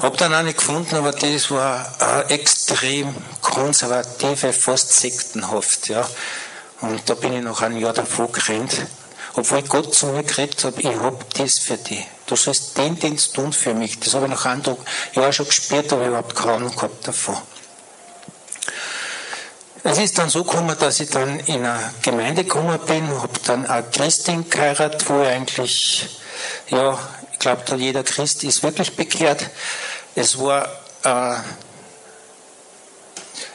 habe 0.00 0.16
dann 0.16 0.32
eine 0.34 0.54
gefunden, 0.54 0.96
aber 0.96 1.12
das 1.12 1.50
war 1.50 2.30
extrem 2.30 3.14
konservative, 3.40 4.52
fast 4.52 4.92
sektenhaft. 4.92 5.88
Ja. 5.88 6.08
Und 6.80 7.08
da 7.08 7.14
bin 7.14 7.32
ich 7.32 7.42
noch 7.42 7.62
ein 7.62 7.76
Jahr 7.76 7.92
davor 7.92 8.30
gerannt. 8.30 8.86
Obwohl 9.34 9.62
Gott 9.62 9.94
zu 9.94 10.06
mir 10.06 10.22
geredet 10.22 10.64
hat, 10.64 10.78
ich 10.78 10.86
hab 10.86 11.34
das 11.34 11.58
für 11.58 11.76
dich. 11.76 12.04
Du 12.26 12.36
sollst 12.36 12.76
den 12.76 12.98
Dienst 12.98 13.34
tun 13.34 13.52
für 13.52 13.74
mich. 13.74 13.98
Das 14.00 14.14
habe 14.14 14.26
ich 14.26 14.30
nach 14.30 14.46
einem 14.46 14.62
Tag, 14.62 14.76
ja 15.14 15.32
schon 15.32 15.46
gespürt, 15.46 15.92
aber 15.92 16.06
überhaupt 16.06 16.34
keine 16.34 16.54
Ahnung 16.54 16.74
gehabt 16.74 17.06
davon. 17.06 17.36
Es 19.84 19.98
ist 19.98 20.18
dann 20.18 20.28
so 20.28 20.44
gekommen, 20.44 20.76
dass 20.78 21.00
ich 21.00 21.08
dann 21.08 21.40
in 21.40 21.64
eine 21.64 21.94
Gemeinde 22.02 22.44
gekommen 22.44 22.78
bin, 22.86 23.08
habe 23.08 23.38
dann 23.46 23.64
eine 23.66 23.86
Christin 23.90 24.48
geheiratet, 24.50 25.08
wo 25.08 25.22
ich 25.22 25.28
eigentlich, 25.28 26.20
ja, 26.68 26.98
ich 27.38 27.40
glaube, 27.40 27.62
jeder 27.76 28.02
Christ 28.02 28.42
ist 28.42 28.64
wirklich 28.64 28.96
bekehrt. 28.96 29.48
Es 30.16 30.40
war 30.40 30.64
äh, 31.04 31.36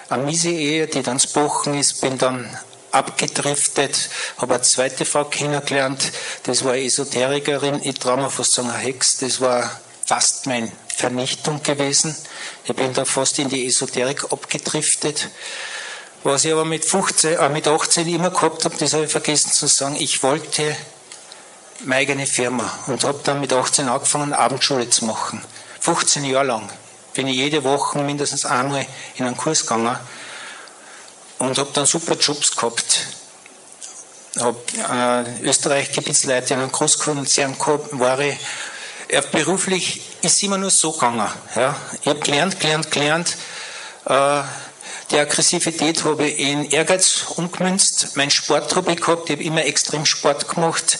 eine 0.07 0.23
miese 0.23 0.51
Ehe, 0.51 0.87
die 0.87 1.03
dann 1.03 1.17
gebrochen 1.17 1.77
ist, 1.77 1.99
bin 1.99 2.17
dann 2.17 2.57
abgedriftet, 2.91 4.09
habe 4.37 4.53
eine 4.53 4.63
zweite 4.63 5.03
Frau 5.03 5.25
kennengelernt, 5.25 6.13
das 6.43 6.63
war 6.63 6.73
eine 6.73 6.83
Esoterikerin, 6.83 7.81
ich 7.83 7.95
traue 7.95 8.17
mir 8.17 8.29
fast 8.29 8.53
sagen, 8.53 8.69
eine 8.69 8.77
Hex, 8.77 9.17
das 9.17 9.41
war 9.41 9.69
fast 10.05 10.45
meine 10.45 10.71
Vernichtung 10.95 11.61
gewesen. 11.61 12.15
Ich 12.63 12.73
bin 12.73 12.93
da 12.93 13.03
fast 13.03 13.37
in 13.39 13.49
die 13.49 13.65
Esoterik 13.65 14.31
abgedriftet. 14.31 15.27
Was 16.23 16.45
ich 16.45 16.53
aber 16.53 16.63
mit, 16.63 16.85
15, 16.85 17.37
äh, 17.37 17.49
mit 17.49 17.67
18 17.67 18.07
immer 18.07 18.29
gehabt 18.29 18.63
habe, 18.63 18.77
das 18.77 18.93
habe 18.93 19.03
ich 19.03 19.11
vergessen 19.11 19.51
zu 19.51 19.67
sagen, 19.67 19.97
ich 19.97 20.23
wollte 20.23 20.73
meine 21.85 22.01
eigene 22.01 22.25
Firma 22.25 22.71
und 22.87 23.03
habe 23.03 23.19
dann 23.23 23.41
mit 23.41 23.53
18 23.53 23.87
angefangen, 23.87 24.33
Abendschule 24.33 24.89
zu 24.89 25.05
machen. 25.05 25.41
15 25.79 26.23
Jahre 26.25 26.45
lang 26.45 26.69
bin 27.13 27.27
ich 27.27 27.35
jede 27.35 27.63
Woche 27.63 27.99
mindestens 27.99 28.45
einmal 28.45 28.85
in 29.15 29.25
einen 29.25 29.37
Kurs 29.37 29.61
gegangen 29.61 29.97
und 31.39 31.57
habe 31.57 31.69
dann 31.73 31.85
super 31.85 32.15
Jobs 32.15 32.55
gehabt. 32.55 33.07
Habe 34.39 34.57
äh, 35.41 35.43
Österreich-Gebietsleiter 35.43 36.55
in 36.55 36.61
einem 36.61 36.71
Großkonzern 36.71 37.57
gehabt, 37.57 37.99
war 37.99 38.19
ich, 38.19 38.37
beruflich 39.31 40.01
ist 40.21 40.41
immer 40.41 40.57
nur 40.57 40.71
so 40.71 40.91
gegangen. 40.91 41.27
Ja. 41.55 41.75
Ich 42.01 42.07
habe 42.07 42.19
gelernt, 42.19 42.59
gelernt, 42.59 42.89
gelernt. 42.89 43.37
Äh, 44.05 44.41
die 45.11 45.19
Aggressivität 45.19 46.03
habe 46.05 46.25
ich 46.27 46.39
in 46.39 46.71
Ehrgeiz 46.71 47.25
umgemünzt. 47.35 48.15
Mein 48.15 48.31
Sport 48.31 48.75
habe 48.75 48.93
ich 48.93 49.01
gehabt, 49.01 49.29
ich 49.29 49.35
habe 49.35 49.43
immer 49.43 49.63
extrem 49.63 50.05
Sport 50.05 50.47
gemacht. 50.47 50.97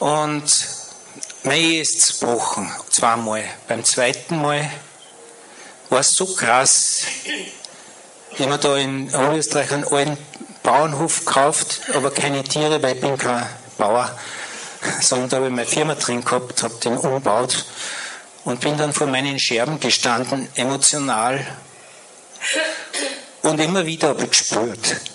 Und 0.00 0.66
meine 1.42 1.60
Ehe 1.60 1.82
ist 1.82 2.00
zerbrochen, 2.00 2.70
zweimal. 2.88 3.44
Beim 3.68 3.84
zweiten 3.84 4.40
Mal 4.40 4.70
war 5.90 6.00
es 6.00 6.12
so 6.12 6.24
krass. 6.24 7.02
Ich 8.30 8.40
habe 8.40 8.56
da 8.56 8.76
in 8.78 9.14
Oberösterreich 9.14 9.70
einen 9.72 9.84
alten 9.84 10.16
Bauernhof 10.62 11.26
gekauft, 11.26 11.82
aber 11.94 12.10
keine 12.10 12.42
Tiere, 12.44 12.82
weil 12.82 12.94
ich 12.94 13.00
bin 13.02 13.18
kein 13.18 13.46
Bauer. 13.76 14.18
Sondern 15.02 15.28
da 15.28 15.36
habe 15.36 15.48
ich 15.48 15.52
meine 15.52 15.66
Firma 15.66 15.94
drin 15.96 16.24
gehabt, 16.24 16.62
habe 16.62 16.74
den 16.76 16.96
umgebaut 16.96 17.66
und 18.44 18.60
bin 18.60 18.78
dann 18.78 18.94
vor 18.94 19.06
meinen 19.06 19.38
Scherben 19.38 19.80
gestanden, 19.80 20.48
emotional. 20.54 21.46
Und 23.42 23.60
immer 23.60 23.84
wieder 23.84 24.08
habe 24.08 24.22
ich 24.22 24.30
gespürt. 24.30 25.09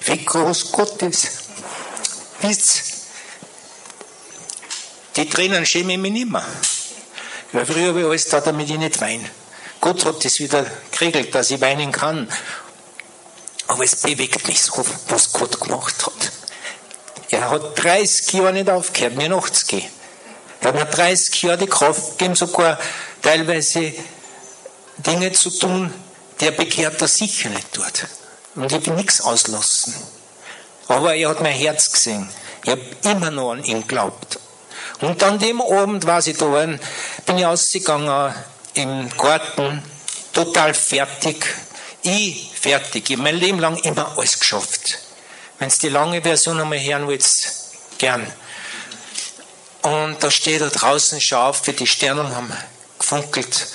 Wie 0.00 0.24
groß 0.24 0.72
Gott 0.72 1.02
ist. 1.02 1.28
Wisst 2.40 2.90
die 5.20 5.28
Tränen 5.28 5.66
schäme 5.66 5.92
ich 5.92 5.98
mich 5.98 6.12
nicht 6.12 6.30
mehr. 6.30 6.44
Weil 7.52 7.66
früher 7.66 7.88
habe 7.88 8.00
ich 8.00 8.06
alles 8.06 8.28
da, 8.28 8.40
damit 8.40 8.70
ich 8.70 8.78
nicht 8.78 9.00
weine. 9.00 9.28
Gott 9.80 10.04
hat 10.04 10.24
das 10.24 10.38
wieder 10.38 10.64
geregelt, 10.92 11.34
dass 11.34 11.50
ich 11.50 11.60
weinen 11.60 11.92
kann. 11.92 12.26
Aber 13.66 13.84
es 13.84 13.96
bewegt 13.96 14.46
mich 14.46 14.62
so, 14.62 14.84
was 15.08 15.32
Gott 15.32 15.60
gemacht 15.60 16.06
hat. 16.06 16.32
Er 17.30 17.48
hat 17.48 17.82
30 17.82 18.32
Jahre 18.32 18.52
nicht 18.52 18.68
aufgehört, 18.68 19.16
mir 19.16 19.28
nachzugehen. 19.28 19.88
Er 20.60 20.68
hat 20.68 20.74
mir 20.74 20.84
30 20.84 21.42
Jahre 21.42 21.58
die 21.58 21.66
Kraft 21.66 22.18
gegeben, 22.18 22.34
sogar 22.34 22.78
teilweise 23.22 23.92
Dinge 24.98 25.32
zu 25.32 25.50
tun, 25.50 25.92
die 26.40 26.48
ein 26.48 26.56
Bekehrter 26.56 27.06
sicher 27.06 27.48
nicht 27.50 27.72
tut. 27.72 28.06
Und 28.56 28.72
ich 28.72 28.86
habe 28.86 28.90
nichts 28.90 29.20
auslassen. 29.20 29.94
Aber 30.88 31.14
er 31.14 31.28
hat 31.28 31.40
mein 31.40 31.52
Herz 31.52 31.92
gesehen. 31.92 32.28
Ich 32.64 32.70
habe 32.70 32.82
immer 33.04 33.30
noch 33.30 33.52
an 33.52 33.64
ihn 33.64 33.82
geglaubt. 33.82 34.38
Und 35.00 35.22
an 35.22 35.38
dem 35.38 35.60
Abend 35.62 36.04
war 36.06 36.26
ich 36.26 36.36
da, 36.36 36.46
bin 36.46 37.38
ich 37.38 37.46
ausgegangen 37.46 38.34
im 38.74 39.08
Garten, 39.16 39.82
total 40.32 40.74
fertig. 40.74 41.46
Ich, 42.02 42.50
fertig. 42.60 43.08
Ich 43.08 43.16
habe 43.16 43.22
mein 43.22 43.36
Leben 43.36 43.60
lang 43.60 43.76
immer 43.78 44.18
alles 44.18 44.38
geschafft. 44.38 44.98
Wenn 45.60 45.68
ihr 45.68 45.76
die 45.76 45.88
lange 45.90 46.22
Version 46.22 46.58
einmal 46.58 46.80
hören 46.80 47.06
wollt, 47.06 47.22
gern. 47.98 48.26
Und 49.82 50.16
da 50.20 50.30
steht 50.30 50.62
da 50.62 50.70
draußen, 50.70 51.20
schau 51.20 51.50
auf, 51.50 51.66
wie 51.66 51.74
die 51.74 51.86
Sterne 51.86 52.34
haben 52.34 52.50
gefunkelt. 52.98 53.66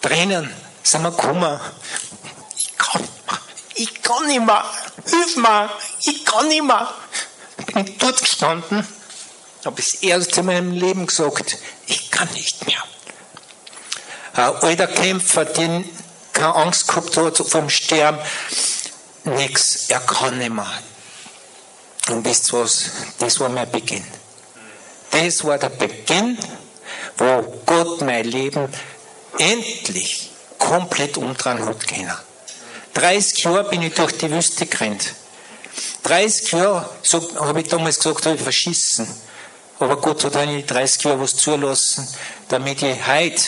Tränen, 0.00 0.50
sind 0.82 1.02
wir 1.02 1.10
gekommen. 1.10 1.60
Ich 2.56 2.76
kann, 2.78 3.06
ich 3.74 4.02
kann 4.02 4.26
nicht 4.26 4.46
mehr. 4.46 4.64
Hilf 5.04 5.36
mir, 5.36 5.70
ich 6.00 6.24
kann 6.24 6.48
nicht 6.48 6.64
mehr. 6.64 6.94
Bin 7.66 7.98
dort 7.98 8.20
gestanden, 8.20 8.86
habe 9.62 9.76
das 9.76 9.94
erste 9.96 10.40
in 10.40 10.46
meinem 10.46 10.72
Leben 10.72 11.06
gesagt, 11.06 11.58
ich 11.86 12.10
kann 12.10 12.32
nicht 12.32 12.66
mehr. 12.66 12.82
Ein 14.32 14.56
alter 14.56 14.86
Kämpfer, 14.86 15.44
der 15.44 15.84
keine 16.32 16.54
Angst 16.54 16.88
gehabt 16.88 17.14
hat 17.18 17.36
vom 17.36 17.68
Sterben, 17.68 18.18
nichts, 19.24 19.90
er 19.90 20.00
kann 20.00 20.38
nicht 20.38 20.50
mehr. 20.50 20.72
Und 22.10 22.26
ihr 22.26 22.32
was? 22.32 22.90
Das 23.18 23.40
war 23.40 23.48
mein 23.48 23.70
Beginn. 23.70 24.04
Das 25.10 25.44
war 25.44 25.58
der 25.58 25.70
Beginn, 25.70 26.38
wo 27.16 27.62
Gott 27.64 28.02
mein 28.02 28.24
Leben 28.24 28.68
endlich 29.38 30.30
komplett 30.58 31.16
umdrehen 31.16 31.64
hat 31.64 31.86
können. 31.86 32.12
30 32.94 33.44
Jahre 33.44 33.64
bin 33.70 33.82
ich 33.82 33.94
durch 33.94 34.18
die 34.18 34.30
Wüste 34.30 34.66
gerannt. 34.66 35.14
30 36.02 36.52
Jahre, 36.52 36.88
so 37.02 37.40
habe 37.40 37.60
ich 37.60 37.68
damals 37.68 37.98
gesagt, 37.98 38.26
habe 38.26 38.36
ich 38.36 38.42
verschissen. 38.42 39.08
Aber 39.80 39.96
Gott 39.96 40.24
hat 40.24 40.36
eigentlich 40.36 40.66
30 40.66 41.04
Jahre 41.04 41.20
was 41.20 41.36
zulassen, 41.36 42.06
damit 42.48 42.82
ich 42.82 43.06
heute 43.06 43.42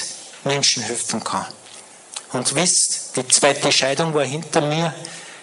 Menschen 0.44 0.82
helfen 0.82 1.22
kann. 1.22 1.46
Und 2.32 2.54
wisst, 2.54 3.16
die 3.16 3.26
zweite 3.28 3.70
Scheidung 3.70 4.14
war 4.14 4.24
hinter 4.24 4.60
mir. 4.62 4.94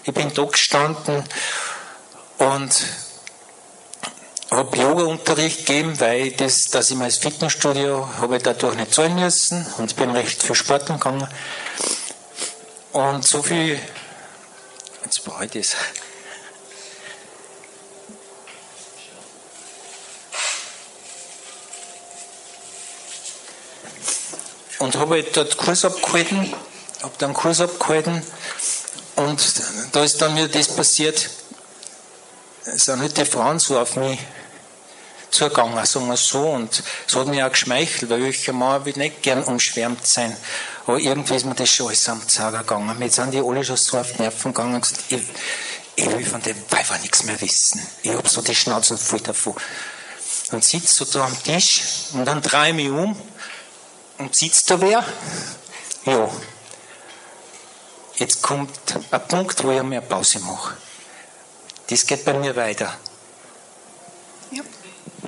Ich 0.03 0.13
bin 0.13 0.33
da 0.33 0.43
gestanden 0.43 1.23
und 2.37 2.85
habe 4.53 4.77
Yoga-Unterricht 4.77 5.65
gegeben, 5.65 5.99
weil 5.99 6.27
ich 6.27 6.35
das, 6.35 6.65
dass 6.65 6.91
ich 6.91 6.97
mal 6.97 7.05
ins 7.05 7.17
Fitnessstudio 7.17 8.07
habe 8.19 8.37
ich 8.37 8.43
dadurch 8.43 8.75
nicht 8.75 8.93
zahlen 8.93 9.15
müssen 9.15 9.65
und 9.77 9.95
bin 9.95 10.11
recht 10.11 10.43
für 10.43 10.53
Sport 10.53 10.85
gegangen. 10.85 11.27
Und 12.91 13.25
so 13.25 13.41
viel, 13.41 13.79
jetzt 15.03 15.25
brauche 15.25 15.45
ich 15.45 15.51
das. 15.51 15.75
Und 24.77 24.95
habe 24.97 25.15
halt 25.15 25.35
dort 25.35 25.57
Kurs 25.57 25.85
abgehalten, 25.85 26.53
habe 27.01 27.13
dann 27.17 27.33
Kurs 27.33 27.61
abgehalten 27.61 28.21
und 29.15 29.41
da 29.93 30.03
ist 30.03 30.21
dann 30.21 30.33
mir 30.33 30.47
das 30.47 30.67
passiert, 30.67 31.29
sind 32.65 33.01
halt 33.01 33.17
die 33.17 33.25
Frauen 33.25 33.59
so 33.59 33.79
auf 33.79 33.95
mich 33.95 34.19
zugegangen, 35.33 35.85
sagen 35.85 36.07
wir 36.07 36.17
so. 36.17 36.49
Und 36.49 36.83
es 37.07 37.15
hat 37.15 37.27
mich 37.27 37.43
auch 37.43 37.51
geschmeichelt, 37.51 38.09
weil 38.09 38.23
ich 38.25 38.51
Mann 38.51 38.85
will 38.85 38.93
nicht 38.95 39.21
gern 39.21 39.43
umschwärmt 39.43 40.05
sein. 40.05 40.35
Aber 40.85 40.99
irgendwie 40.99 41.35
ist 41.35 41.45
mir 41.45 41.55
das 41.55 41.69
schon 41.69 41.87
alles 41.87 42.07
am 42.09 42.27
Zager 42.27 42.59
gegangen. 42.59 42.97
Mir 42.97 43.09
sind 43.09 43.33
die 43.33 43.39
alle 43.39 43.63
schon 43.63 43.77
so 43.77 43.97
auf 43.97 44.11
die 44.13 44.21
Nerven 44.21 44.53
gegangen 44.53 44.75
und 44.75 44.81
gesagt, 44.81 45.03
ich, 45.09 45.21
ich 45.95 46.09
will 46.09 46.25
von 46.25 46.41
dem 46.41 46.57
Weiber 46.69 46.97
nichts 46.99 47.23
mehr 47.23 47.39
wissen. 47.41 47.85
Ich 48.01 48.11
habe 48.11 48.27
so 48.27 48.41
die 48.41 48.55
Schnauze 48.55 48.97
voll 48.97 49.21
davon. 49.21 49.55
Und 50.51 50.63
sitzt 50.63 50.95
so 50.95 51.05
da 51.05 51.25
am 51.25 51.43
Tisch 51.43 51.81
und 52.13 52.25
dann 52.25 52.41
drehe 52.41 52.69
ich 52.69 52.75
mich 52.75 52.89
um 52.89 53.19
und 54.19 54.35
sitzt 54.35 54.69
da 54.69 54.79
wer? 54.79 55.03
Ja. 56.05 56.29
Jetzt 58.15 58.41
kommt 58.43 58.69
ein 59.09 59.27
Punkt, 59.27 59.63
wo 59.63 59.71
ich 59.71 59.81
mehr 59.81 60.01
Pause 60.01 60.39
mache. 60.39 60.77
Das 61.87 62.07
geht 62.07 62.25
bei 62.25 62.33
mir 62.33 62.55
weiter. 62.55 62.97
Ja. 64.51 64.63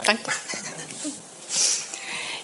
Danke. 0.06 0.32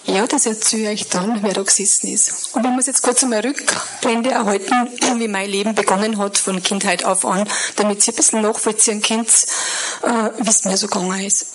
Ja, 0.04 0.26
das 0.26 0.46
erzähle 0.46 0.92
ich 0.92 1.08
dann, 1.08 1.42
wer 1.42 1.54
da 1.54 1.62
gesessen 1.62 2.08
ist. 2.08 2.54
Und 2.54 2.64
ich 2.64 2.70
muss 2.70 2.86
jetzt 2.86 3.02
kurz 3.02 3.22
einmal 3.22 3.40
Rückblende 3.40 4.30
erhalten, 4.30 4.88
wie 5.18 5.28
mein 5.28 5.48
Leben 5.48 5.74
begonnen 5.74 6.18
hat, 6.18 6.36
von 6.36 6.62
Kindheit 6.62 7.04
auf 7.04 7.24
an, 7.24 7.48
damit 7.76 8.06
ihr 8.06 8.12
ein 8.12 8.16
bisschen 8.16 8.42
nachvollziehen 8.42 9.00
könnt, 9.00 9.30
äh, 10.02 10.30
wie 10.38 10.50
es 10.50 10.64
mir 10.64 10.76
so 10.76 10.88
gegangen 10.88 11.24
ist. 11.24 11.46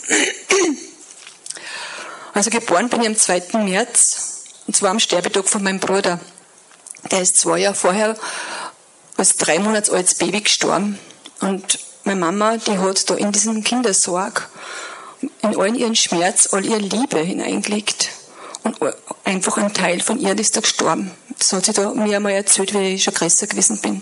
Also 2.33 2.49
geboren 2.49 2.89
bin 2.89 3.01
ich 3.01 3.07
am 3.07 3.17
2. 3.17 3.63
März, 3.63 4.43
und 4.67 4.75
zwar 4.75 4.91
am 4.91 4.99
Sterbetag 4.99 5.47
von 5.49 5.63
meinem 5.63 5.79
Bruder. 5.79 6.19
Der 7.11 7.21
ist 7.21 7.37
zwei 7.37 7.59
Jahre 7.59 7.75
vorher 7.75 8.17
als 9.17 9.35
drei 9.37 9.59
Monats 9.59 9.89
altes 9.89 10.15
Baby 10.15 10.41
gestorben. 10.41 10.99
Und 11.41 11.79
meine 12.07 12.19
Mama, 12.19 12.57
die 12.57 12.77
hat 12.77 13.09
da 13.09 13.15
in 13.15 13.31
diesem 13.31 13.63
Kindersorg 13.63 14.49
in 15.41 15.57
allen 15.57 15.75
ihren 15.75 15.95
Schmerz, 15.95 16.49
all 16.51 16.65
ihre 16.65 16.79
Liebe 16.79 17.19
hineingelegt. 17.19 18.09
Und 18.63 18.77
einfach 19.23 19.57
ein 19.57 19.73
Teil 19.73 19.99
von 19.99 20.19
ihr 20.19 20.37
ist 20.39 20.55
da 20.55 20.61
gestorben. 20.61 21.11
Das 21.37 21.53
hat 21.53 21.65
sie 21.65 21.73
da 21.73 21.93
mir 21.93 22.15
einmal 22.15 22.31
erzählt, 22.31 22.73
wie 22.73 22.95
ich 22.95 23.03
schon 23.03 23.13
größer 23.13 23.47
gewesen 23.47 23.79
bin. 23.81 24.01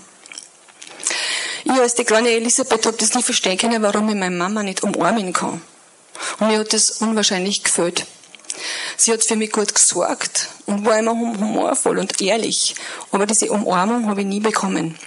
Ich 1.64 1.72
als 1.72 1.96
die 1.96 2.04
kleine 2.04 2.30
Elisabeth 2.30 2.86
habe 2.86 2.98
das 2.98 3.16
nie 3.16 3.24
verstehen 3.24 3.58
können, 3.58 3.82
warum 3.82 4.08
ich 4.10 4.16
meine 4.16 4.36
Mama 4.36 4.62
nicht 4.62 4.84
umarmen 4.84 5.34
kann. 5.34 5.62
Und 6.40 6.48
mir 6.48 6.60
hat 6.60 6.74
das 6.74 7.02
unwahrscheinlich 7.02 7.64
gefällt. 7.64 8.06
Sie 8.98 9.12
hat 9.12 9.24
für 9.24 9.36
mich 9.36 9.52
gut 9.52 9.74
gesorgt 9.74 10.50
und 10.68 10.86
war 10.86 11.00
immer 11.00 11.12
humorvoll 11.12 11.98
und 11.98 12.22
ehrlich. 12.22 12.76
Aber 13.12 13.26
diese 13.26 13.52
Umarmung 13.52 14.08
habe 14.08 14.22
ich 14.22 14.28
nie 14.28 14.40
bekommen. 14.40 14.98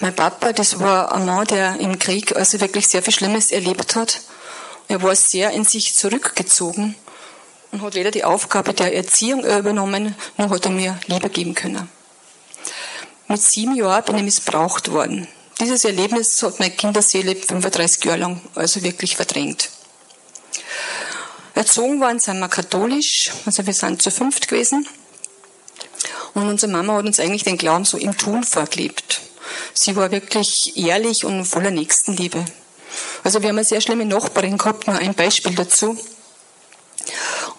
Mein 0.00 0.14
Papa, 0.14 0.52
das 0.52 0.80
war 0.80 1.12
ein 1.12 1.24
Mann, 1.24 1.46
der 1.46 1.78
im 1.78 1.98
Krieg 1.98 2.34
also 2.34 2.60
wirklich 2.60 2.88
sehr 2.88 3.02
viel 3.02 3.12
Schlimmes 3.12 3.52
erlebt 3.52 3.94
hat. 3.94 4.20
Er 4.88 5.02
war 5.02 5.14
sehr 5.14 5.50
in 5.52 5.64
sich 5.64 5.94
zurückgezogen 5.94 6.96
und 7.70 7.82
hat 7.82 7.94
weder 7.94 8.10
die 8.10 8.24
Aufgabe 8.24 8.74
der 8.74 8.94
Erziehung 8.94 9.44
übernommen, 9.44 10.14
noch 10.36 10.50
hat 10.50 10.64
er 10.64 10.72
mir 10.72 10.98
Liebe 11.06 11.30
geben 11.30 11.54
können. 11.54 11.88
Mit 13.28 13.40
sieben 13.40 13.74
Jahren 13.76 14.04
bin 14.04 14.16
ich 14.16 14.24
missbraucht 14.24 14.90
worden. 14.90 15.28
Dieses 15.60 15.84
Erlebnis 15.84 16.42
hat 16.42 16.58
meine 16.58 16.74
Kinderseele 16.74 17.36
35 17.36 18.04
Jahre 18.04 18.18
lang 18.18 18.40
also 18.54 18.82
wirklich 18.82 19.16
verdrängt. 19.16 19.70
Erzogen 21.54 22.00
worden 22.00 22.18
sind 22.18 22.40
wir 22.40 22.48
katholisch, 22.48 23.30
also 23.46 23.64
wir 23.64 23.72
sind 23.72 24.02
zu 24.02 24.10
fünft 24.10 24.48
gewesen. 24.48 24.88
Und 26.34 26.48
unsere 26.48 26.72
Mama 26.72 26.94
hat 26.94 27.06
uns 27.06 27.20
eigentlich 27.20 27.44
den 27.44 27.56
Glauben 27.56 27.84
so 27.84 27.96
im 27.96 28.16
Tun 28.18 28.42
vorgelebt. 28.42 29.20
Sie 29.72 29.96
war 29.96 30.10
wirklich 30.10 30.76
ehrlich 30.76 31.24
und 31.24 31.44
voller 31.44 31.70
Nächstenliebe. 31.70 32.44
Also 33.22 33.40
wir 33.42 33.48
haben 33.48 33.58
eine 33.58 33.64
sehr 33.64 33.80
schlimme 33.80 34.04
Nachbarin 34.04 34.58
gehabt, 34.58 34.86
nur 34.86 34.96
ein 34.96 35.14
Beispiel 35.14 35.54
dazu. 35.54 35.98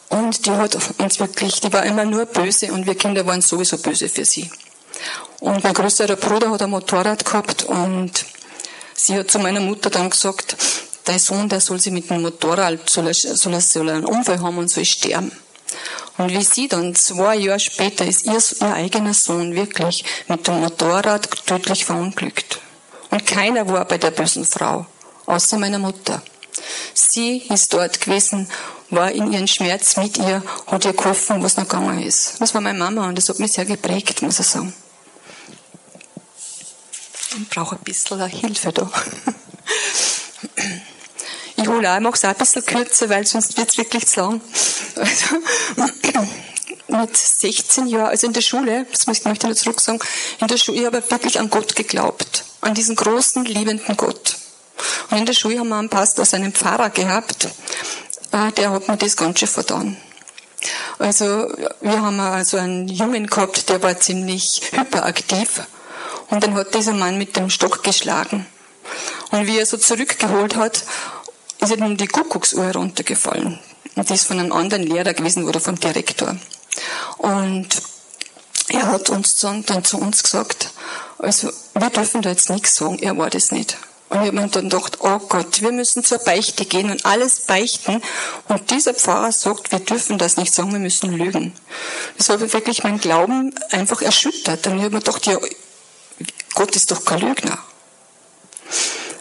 Und 0.10 0.46
die 0.46 0.52
hat 0.52 0.78
uns 0.98 1.20
wirklich, 1.20 1.60
die 1.60 1.74
war 1.74 1.84
immer 1.86 2.06
nur 2.06 2.26
böse 2.26 2.72
und 2.72 2.86
wir 2.86 2.96
Kinder 2.96 3.26
waren 3.26 3.42
sowieso 3.42 3.78
böse 3.78 4.08
für 4.08 4.26
sie. 4.26 4.50
Und 5.40 5.64
mein 5.64 5.74
größerer 5.74 6.16
Bruder 6.16 6.52
hat 6.52 6.62
ein 6.62 6.70
Motorrad 6.70 7.26
gehabt 7.26 7.64
und 7.64 8.12
sie 8.94 9.16
hat 9.16 9.30
zu 9.30 9.40
meiner 9.40 9.60
Mutter 9.60 9.90
dann 9.90 10.10
gesagt, 10.10 10.56
dein 11.04 11.20
Sohn, 11.20 11.50
der 11.50 11.60
soll 11.60 11.80
sich 11.80 11.92
mit 11.92 12.10
dem 12.10 12.22
Motorrad, 12.22 12.90
soll 12.90 13.08
er, 13.08 13.14
soll 13.14 13.54
er, 13.54 13.62
soll 13.62 13.90
er 13.90 13.96
einen 13.96 14.06
Unfall 14.06 14.42
haben 14.42 14.58
und 14.58 14.70
soll 14.70 14.86
sterben. 14.86 15.32
Und 16.18 16.32
wie 16.32 16.44
sie 16.44 16.68
dann 16.68 16.96
zwei 16.96 17.36
Jahre 17.36 17.60
später 17.60 18.06
ist 18.06 18.26
ihr, 18.26 18.40
ihr 18.62 18.74
eigener 18.74 19.14
Sohn 19.14 19.56
wirklich 19.56 20.06
mit 20.28 20.48
dem 20.48 20.62
Motorrad 20.62 21.30
tödlich 21.46 21.86
verunglückt. 21.86 22.60
Und 23.10 23.26
keiner 23.26 23.68
war 23.68 23.86
bei 23.86 23.98
der 23.98 24.12
bösen 24.12 24.46
Frau 24.46 24.86
außer 25.26 25.58
meiner 25.58 25.80
Mutter. 25.80 26.22
Sie 26.94 27.38
ist 27.50 27.74
dort 27.74 28.00
gewesen, 28.02 28.50
war 28.90 29.12
in 29.12 29.32
ihren 29.32 29.48
Schmerz 29.48 29.98
mit 29.98 30.18
ihr, 30.18 30.44
hat 30.68 30.86
ihr 30.86 30.94
geholfen, 30.94 31.44
was 31.44 31.58
noch 31.58 31.68
gegangen 31.68 32.02
ist. 32.02 32.40
Das 32.40 32.54
war 32.54 32.62
meine 32.62 32.78
Mama 32.78 33.08
und 33.08 33.18
das 33.18 33.30
hat 33.30 33.40
mich 33.40 33.52
sehr 33.52 33.66
geprägt, 33.66 34.22
muss 34.22 34.40
ich 34.40 34.48
sagen. 34.48 34.74
Ich 37.38 37.50
brauche 37.50 37.76
ein 37.76 37.84
bisschen 37.84 38.26
Hilfe 38.28 38.72
da. 38.72 38.90
Ich 41.58 41.68
hole 41.68 41.90
auch, 41.90 42.00
mache 42.00 42.16
es 42.16 42.26
auch 42.26 42.30
ein 42.30 42.36
bisschen 42.36 42.66
kürzer, 42.66 43.10
weil 43.10 43.26
sonst 43.26 43.58
wird 43.58 43.70
es 43.70 43.78
wirklich 43.78 44.08
zu 44.08 44.20
lang. 44.20 44.42
Also, 44.96 45.36
mit 46.88 47.18
16 47.18 47.88
Jahren, 47.88 48.10
also 48.10 48.28
in 48.28 48.34
der 48.34 48.42
Schule, 48.42 48.86
das 48.92 49.08
möchte 49.08 49.30
ich 49.30 49.42
noch 49.42 49.54
zurück 49.56 49.82
sagen, 49.82 50.00
in 50.40 50.48
der 50.48 50.58
Schule, 50.58 50.80
ich 50.80 50.86
habe 50.86 51.04
wirklich 51.10 51.40
an 51.40 51.50
Gott 51.50 51.76
geglaubt. 51.76 52.44
An 52.62 52.74
diesen 52.74 52.96
großen, 52.96 53.46
liebenden 53.46 53.98
Gott. 53.98 54.38
Und 55.10 55.18
in 55.18 55.26
der 55.26 55.34
Schule 55.34 55.60
haben 55.60 55.70
wir 55.70 55.78
einen 55.78 55.90
Pastor, 55.90 56.26
einen 56.34 56.54
Pfarrer 56.54 56.90
gehabt, 56.90 57.48
äh, 58.32 58.52
der 58.52 58.72
hat 58.72 58.88
mir 58.88 58.98
das 58.98 59.16
ganz 59.16 59.40
schön 59.40 59.48
vertan. 59.48 59.98
Also 60.98 61.26
wir 61.82 62.02
haben 62.02 62.20
also 62.20 62.58
einen 62.58 62.88
Jungen 62.88 63.28
gehabt, 63.28 63.70
der 63.70 63.82
war 63.84 64.00
ziemlich 64.00 64.62
hyperaktiv 64.72 65.62
und 66.30 66.44
dann 66.44 66.56
hat 66.56 66.74
dieser 66.74 66.94
Mann 66.94 67.18
mit 67.18 67.36
dem 67.36 67.50
Stock 67.50 67.84
geschlagen. 67.84 68.46
Und 69.32 69.48
wie 69.48 69.60
er 69.60 69.66
so 69.66 69.78
zurückgeholt 69.78 70.56
hat, 70.56 70.84
ist 71.72 71.80
ihm 71.80 71.98
die 71.98 72.08
Kuckucksuhr 72.08 72.72
runtergefallen. 72.74 73.60
Und 73.96 74.10
das 74.10 74.22
ist 74.22 74.28
von 74.28 74.40
einem 74.40 74.52
anderen 74.52 74.84
Lehrer 74.84 75.14
gewesen 75.14 75.48
oder 75.48 75.60
vom 75.60 75.80
Direktor. 75.80 76.36
Und 77.18 77.68
er 78.70 78.88
hat 78.88 79.10
uns 79.10 79.38
dann, 79.38 79.64
zu 79.84 79.98
uns 79.98 80.24
gesagt, 80.24 80.72
Also 81.18 81.50
wir 81.74 81.90
dürfen 81.90 82.22
da 82.22 82.30
jetzt 82.30 82.50
nichts 82.50 82.76
sagen, 82.76 83.00
er 83.00 83.18
war 83.18 83.30
das 83.30 83.52
nicht. 83.52 83.78
Und 84.10 84.22
ich 84.22 84.28
habe 84.28 84.34
mir 84.34 84.48
dann 84.48 84.70
gedacht, 84.70 85.00
oh 85.02 85.18
Gott, 85.18 85.62
wir 85.62 85.72
müssen 85.72 86.04
zur 86.04 86.20
Beichte 86.20 86.66
gehen 86.66 86.92
und 86.92 87.06
alles 87.06 87.42
beichten. 87.42 88.02
Und 88.48 88.70
dieser 88.70 88.94
Pfarrer 88.94 89.32
sagt, 89.32 89.72
wir 89.72 89.80
dürfen 89.80 90.18
das 90.18 90.38
nicht 90.38 90.54
sagen, 90.54 90.72
wir 90.72 90.80
müssen 90.80 91.12
lügen. 91.12 91.54
Das 92.18 92.30
hat 92.30 92.42
wirklich 92.54 92.84
meinen 92.84 93.00
Glauben 93.00 93.56
einfach 93.72 94.02
erschüttert. 94.02 94.68
Und 94.68 94.78
ich 94.78 94.84
habe 94.84 94.94
mir 94.94 95.00
gedacht, 95.02 95.26
ja, 95.26 95.38
Gott 96.54 96.76
ist 96.76 96.92
doch 96.92 97.04
kein 97.04 97.22
Lügner. 97.22 97.58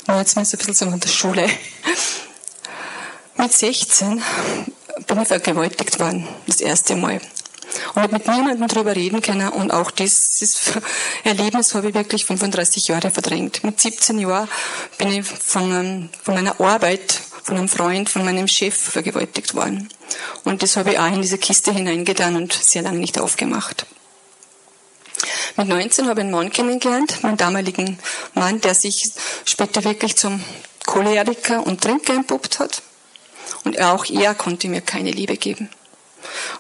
Und 0.06 0.18
jetzt 0.18 0.36
mal 0.36 0.44
so 0.44 0.56
ein 0.56 0.58
bisschen 0.58 0.74
so 0.74 0.86
an 0.86 1.00
der 1.00 1.08
Schule. 1.08 1.48
Mit 3.36 3.52
16 3.52 4.22
bin 5.06 5.22
ich 5.22 5.28
vergewaltigt 5.28 5.98
worden, 5.98 6.26
das 6.46 6.60
erste 6.60 6.96
Mal 6.96 7.20
und 7.94 8.02
habe 8.02 8.14
mit 8.14 8.26
niemandem 8.26 8.68
darüber 8.68 8.94
reden 8.94 9.20
können 9.20 9.48
und 9.48 9.70
auch 9.70 9.90
dieses 9.90 10.72
Erlebnis 11.24 11.74
habe 11.74 11.88
ich 11.88 11.94
wirklich 11.94 12.24
35 12.24 12.88
Jahre 12.88 13.10
verdrängt. 13.10 13.64
Mit 13.64 13.80
17 13.80 14.18
Jahren 14.18 14.48
bin 14.98 15.12
ich 15.12 15.26
von, 15.26 16.10
von 16.22 16.34
meiner 16.34 16.60
Arbeit, 16.60 17.20
von 17.42 17.56
einem 17.56 17.68
Freund, 17.68 18.08
von 18.08 18.24
meinem 18.24 18.48
Chef 18.48 18.74
vergewaltigt 18.74 19.54
worden. 19.54 19.88
Und 20.44 20.62
das 20.62 20.76
habe 20.76 20.92
ich 20.92 20.98
auch 20.98 21.06
in 21.06 21.22
diese 21.22 21.38
Kiste 21.38 21.72
hineingetan 21.72 22.36
und 22.36 22.52
sehr 22.52 22.82
lange 22.82 22.98
nicht 22.98 23.18
aufgemacht. 23.18 23.86
Mit 25.56 25.68
19 25.68 26.08
habe 26.08 26.20
ich 26.20 26.24
einen 26.24 26.32
Mann 26.32 26.50
kennengelernt, 26.50 27.22
meinen 27.22 27.36
damaligen 27.36 27.98
Mann, 28.34 28.60
der 28.60 28.74
sich 28.74 29.12
später 29.44 29.84
wirklich 29.84 30.16
zum 30.16 30.42
Choleriker 30.84 31.64
und 31.64 31.80
Trinker 31.80 32.14
entpuppt 32.14 32.58
hat. 32.58 32.82
Und 33.64 33.80
auch 33.80 34.06
er 34.06 34.34
konnte 34.34 34.68
mir 34.68 34.80
keine 34.80 35.10
Liebe 35.10 35.36
geben. 35.36 35.70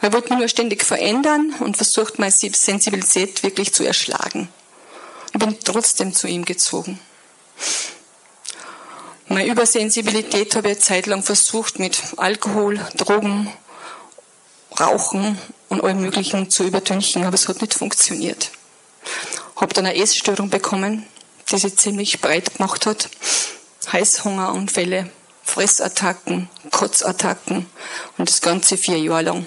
Er 0.00 0.12
wollte 0.12 0.30
mich 0.30 0.38
nur 0.38 0.48
ständig 0.48 0.84
verändern 0.84 1.54
und 1.60 1.76
versucht, 1.76 2.18
meine 2.18 2.32
Sensibilität 2.32 3.42
wirklich 3.42 3.72
zu 3.72 3.84
erschlagen. 3.84 4.48
Ich 5.32 5.38
bin 5.38 5.56
trotzdem 5.64 6.14
zu 6.14 6.28
ihm 6.28 6.44
gezogen. 6.44 7.00
Meine 9.26 9.48
Übersensibilität 9.50 10.54
habe 10.54 10.68
ich 10.68 10.74
eine 10.74 10.80
Zeit 10.80 11.06
lang 11.06 11.22
versucht, 11.22 11.78
mit 11.78 11.98
Alkohol, 12.18 12.78
Drogen, 12.96 13.50
Rauchen 14.78 15.38
und 15.68 15.82
allem 15.82 16.02
Möglichen 16.02 16.50
zu 16.50 16.64
übertünchen, 16.64 17.24
aber 17.24 17.34
es 17.34 17.48
hat 17.48 17.60
nicht 17.60 17.74
funktioniert. 17.74 18.50
Habe 19.56 19.72
dann 19.72 19.86
eine 19.86 19.96
Essstörung 19.96 20.50
bekommen, 20.50 21.06
die 21.50 21.58
sich 21.58 21.76
ziemlich 21.76 22.20
breit 22.20 22.56
gemacht 22.56 22.86
hat. 22.86 23.08
Heißhungeranfälle, 23.90 25.10
Fressattacken, 25.44 26.48
Kotzattacken 26.70 27.66
und 28.18 28.28
das 28.28 28.40
Ganze 28.40 28.76
vier 28.76 28.98
Jahre 28.98 29.22
lang. 29.22 29.46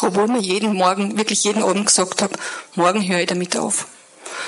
Obwohl 0.00 0.28
mir 0.28 0.40
jeden 0.40 0.74
Morgen, 0.74 1.16
wirklich 1.16 1.44
jeden 1.44 1.62
Abend 1.62 1.86
gesagt 1.86 2.22
habe, 2.22 2.34
morgen 2.74 3.06
höre 3.06 3.20
ich 3.20 3.26
damit 3.26 3.56
auf. 3.56 3.86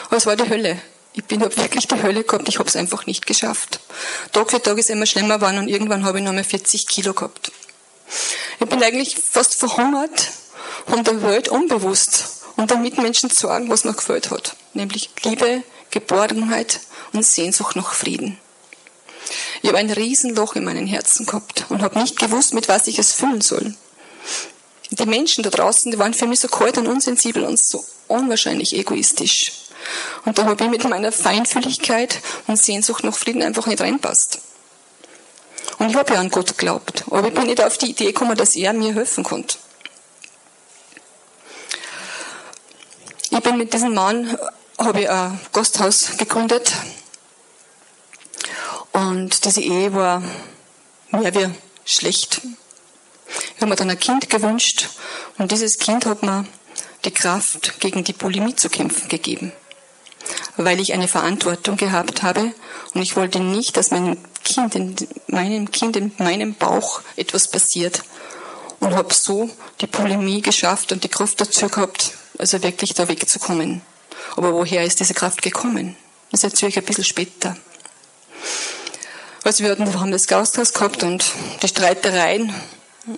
Aber 0.06 0.16
es 0.16 0.26
war 0.26 0.36
die 0.36 0.48
Hölle. 0.48 0.80
Ich 1.14 1.24
bin 1.24 1.42
hab 1.42 1.56
wirklich 1.56 1.88
die 1.88 2.02
Hölle 2.02 2.22
gehabt, 2.22 2.48
ich 2.48 2.58
habe 2.58 2.68
es 2.68 2.76
einfach 2.76 3.06
nicht 3.06 3.26
geschafft. 3.26 3.80
Tag 4.32 4.50
für 4.50 4.62
Tag 4.62 4.78
ist 4.78 4.90
immer 4.90 5.06
schlimmer 5.06 5.38
geworden 5.38 5.58
und 5.58 5.68
irgendwann 5.68 6.04
habe 6.04 6.18
ich 6.18 6.24
noch 6.24 6.32
mal 6.32 6.44
40 6.44 6.86
Kilo 6.86 7.14
gehabt. 7.14 7.50
Ich 8.60 8.66
bin 8.66 8.82
eigentlich 8.82 9.16
fast 9.16 9.54
verhungert 9.54 10.28
und 10.86 11.06
der 11.06 11.22
Welt 11.22 11.48
unbewusst 11.48 12.44
und 12.56 12.70
den 12.70 12.82
Mitmenschen 12.82 13.30
zu 13.30 13.46
sagen, 13.46 13.70
was 13.70 13.84
noch 13.84 13.96
gefällt 13.96 14.30
hat. 14.30 14.56
Nämlich 14.74 15.10
Liebe, 15.22 15.62
Geborgenheit 15.90 16.80
und 17.12 17.24
Sehnsucht 17.24 17.76
nach 17.76 17.92
Frieden. 17.94 18.38
Ich 19.62 19.68
habe 19.68 19.78
ein 19.78 19.90
Riesenloch 19.90 20.56
in 20.56 20.64
meinem 20.64 20.86
Herzen 20.86 21.26
gehabt 21.26 21.66
und 21.68 21.82
habe 21.82 21.98
nicht 21.98 22.18
gewusst, 22.18 22.54
mit 22.54 22.68
was 22.68 22.86
ich 22.86 22.98
es 22.98 23.12
füllen 23.12 23.40
soll. 23.40 23.74
Die 24.90 25.06
Menschen 25.06 25.44
da 25.44 25.50
draußen, 25.50 25.92
die 25.92 25.98
waren 25.98 26.14
für 26.14 26.26
mich 26.26 26.40
so 26.40 26.48
kalt 26.48 26.78
und 26.78 26.86
unsensibel 26.86 27.44
und 27.44 27.58
so 27.58 27.84
unwahrscheinlich 28.06 28.74
egoistisch. 28.74 29.52
Und 30.24 30.38
da 30.38 30.44
habe 30.44 30.64
ich 30.64 30.70
mit 30.70 30.88
meiner 30.88 31.12
Feinfühligkeit 31.12 32.20
und 32.46 32.58
Sehnsucht 32.58 33.04
nach 33.04 33.16
Frieden 33.16 33.42
einfach 33.42 33.66
nicht 33.66 33.80
reinpasst. 33.80 34.40
Und 35.78 35.90
ich 35.90 35.96
habe 35.96 36.14
ja 36.14 36.20
an 36.20 36.30
Gott 36.30 36.48
geglaubt, 36.48 37.04
aber 37.10 37.28
ich 37.28 37.34
bin 37.34 37.44
nicht 37.44 37.62
auf 37.62 37.78
die 37.78 37.90
Idee 37.90 38.06
gekommen, 38.06 38.36
dass 38.36 38.56
er 38.56 38.72
mir 38.72 38.94
helfen 38.94 39.22
konnte. 39.22 39.58
Ich 43.30 43.40
bin 43.40 43.58
mit 43.58 43.72
diesem 43.72 43.94
Mann, 43.94 44.36
habe 44.78 45.02
ich 45.02 45.10
ein 45.10 45.38
Gasthaus 45.52 46.16
gegründet 46.16 46.72
und 48.98 49.44
diese 49.44 49.60
Ehe 49.60 49.92
war 49.94 50.22
mehr 51.10 51.34
wie 51.34 51.50
schlecht. 51.84 52.40
Ich 53.54 53.56
habe 53.60 53.66
mir 53.66 53.76
dann 53.76 53.90
ein 53.90 53.98
Kind 53.98 54.28
gewünscht 54.28 54.88
und 55.38 55.52
dieses 55.52 55.78
Kind 55.78 56.06
hat 56.06 56.22
mir 56.22 56.46
die 57.04 57.10
Kraft, 57.10 57.80
gegen 57.80 58.04
die 58.04 58.12
Bulimie 58.12 58.56
zu 58.56 58.68
kämpfen 58.68 59.08
gegeben. 59.08 59.52
Weil 60.56 60.80
ich 60.80 60.92
eine 60.92 61.08
Verantwortung 61.08 61.76
gehabt 61.76 62.22
habe 62.22 62.52
und 62.94 63.02
ich 63.02 63.16
wollte 63.16 63.40
nicht, 63.40 63.76
dass 63.76 63.90
meinem 63.90 64.18
Kind, 64.44 64.74
in 64.74 64.96
meinem 65.28 65.70
Kind 65.70 65.96
in 65.96 66.12
meinem 66.18 66.54
Bauch 66.54 67.00
etwas 67.16 67.48
passiert. 67.48 68.02
Und 68.80 68.94
habe 68.94 69.12
so 69.12 69.50
die 69.80 69.86
Bulimie 69.86 70.40
geschafft 70.40 70.92
und 70.92 71.02
die 71.02 71.08
Kraft 71.08 71.40
dazu 71.40 71.68
gehabt, 71.68 72.12
also 72.38 72.62
wirklich 72.62 72.94
da 72.94 73.08
wegzukommen. 73.08 73.82
Aber 74.36 74.52
woher 74.54 74.84
ist 74.84 75.00
diese 75.00 75.14
Kraft 75.14 75.42
gekommen? 75.42 75.96
Das 76.30 76.44
erzähle 76.44 76.70
ich 76.70 76.78
ein 76.78 76.84
bisschen 76.84 77.04
später. 77.04 77.56
Also 79.44 79.64
wir 79.64 79.76
haben 79.78 80.12
das 80.12 80.26
Gasthaus 80.26 80.72
gehabt 80.72 81.02
und 81.02 81.24
die 81.62 81.68
Streitereien 81.68 82.52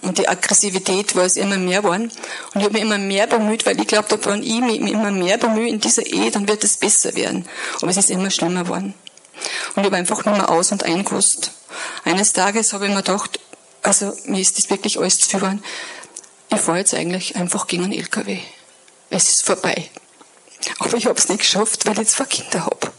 und 0.03 0.19
die 0.19 0.29
Aggressivität 0.29 1.17
war 1.17 1.25
es 1.25 1.37
immer 1.37 1.59
mehr 1.59 1.83
geworden. 1.83 2.13
Und 2.55 2.61
ich 2.61 2.65
habe 2.65 2.75
mich 2.75 2.83
immer 2.83 2.99
mehr 2.99 3.27
bemüht, 3.27 3.67
weil 3.67 3.81
ich 3.81 3.87
glaube, 3.87 4.19
wenn 4.25 4.43
ich 4.43 4.61
mich 4.61 4.93
immer 4.93 5.11
mehr 5.11 5.39
bemühe 5.39 5.69
in 5.69 5.81
dieser 5.81 6.07
Ehe, 6.07 6.31
dann 6.31 6.47
wird 6.47 6.63
es 6.63 6.77
besser 6.77 7.15
werden. 7.17 7.49
Aber 7.81 7.91
es 7.91 7.97
ist 7.97 8.11
immer 8.11 8.31
schlimmer 8.31 8.65
geworden. 8.65 8.95
Und 9.75 9.83
ich 9.83 9.87
habe 9.87 9.97
einfach 9.97 10.25
nur 10.25 10.37
mal 10.37 10.47
aus 10.47 10.71
und 10.71 10.85
eingewusst. 10.85 11.51
Eines 12.05 12.33
Tages 12.33 12.73
habe 12.73 12.87
ich 12.87 12.91
mir 12.91 13.03
gedacht, 13.03 13.41
also 13.83 14.13
mir 14.27 14.41
ist 14.41 14.59
das 14.59 14.71
wirklich 14.71 14.99
alles 14.99 15.19
zu 15.19 15.29
viel 15.29 15.41
geworden. 15.41 15.65
Ich 16.53 16.61
fahre 16.61 16.79
jetzt 16.79 16.95
eigentlich 16.95 17.37
einfach 17.37 17.67
gegen 17.67 17.85
einen 17.85 17.93
LKW. 17.93 18.39
Es 19.09 19.29
ist 19.29 19.45
vorbei. 19.45 19.91
Aber 20.79 20.97
ich 20.97 21.07
habe 21.07 21.19
es 21.19 21.29
nicht 21.29 21.41
geschafft, 21.41 21.87
weil 21.87 21.99
ich 22.01 22.09
zwei 22.09 22.25
Kinder 22.25 22.67
habe. 22.67 22.93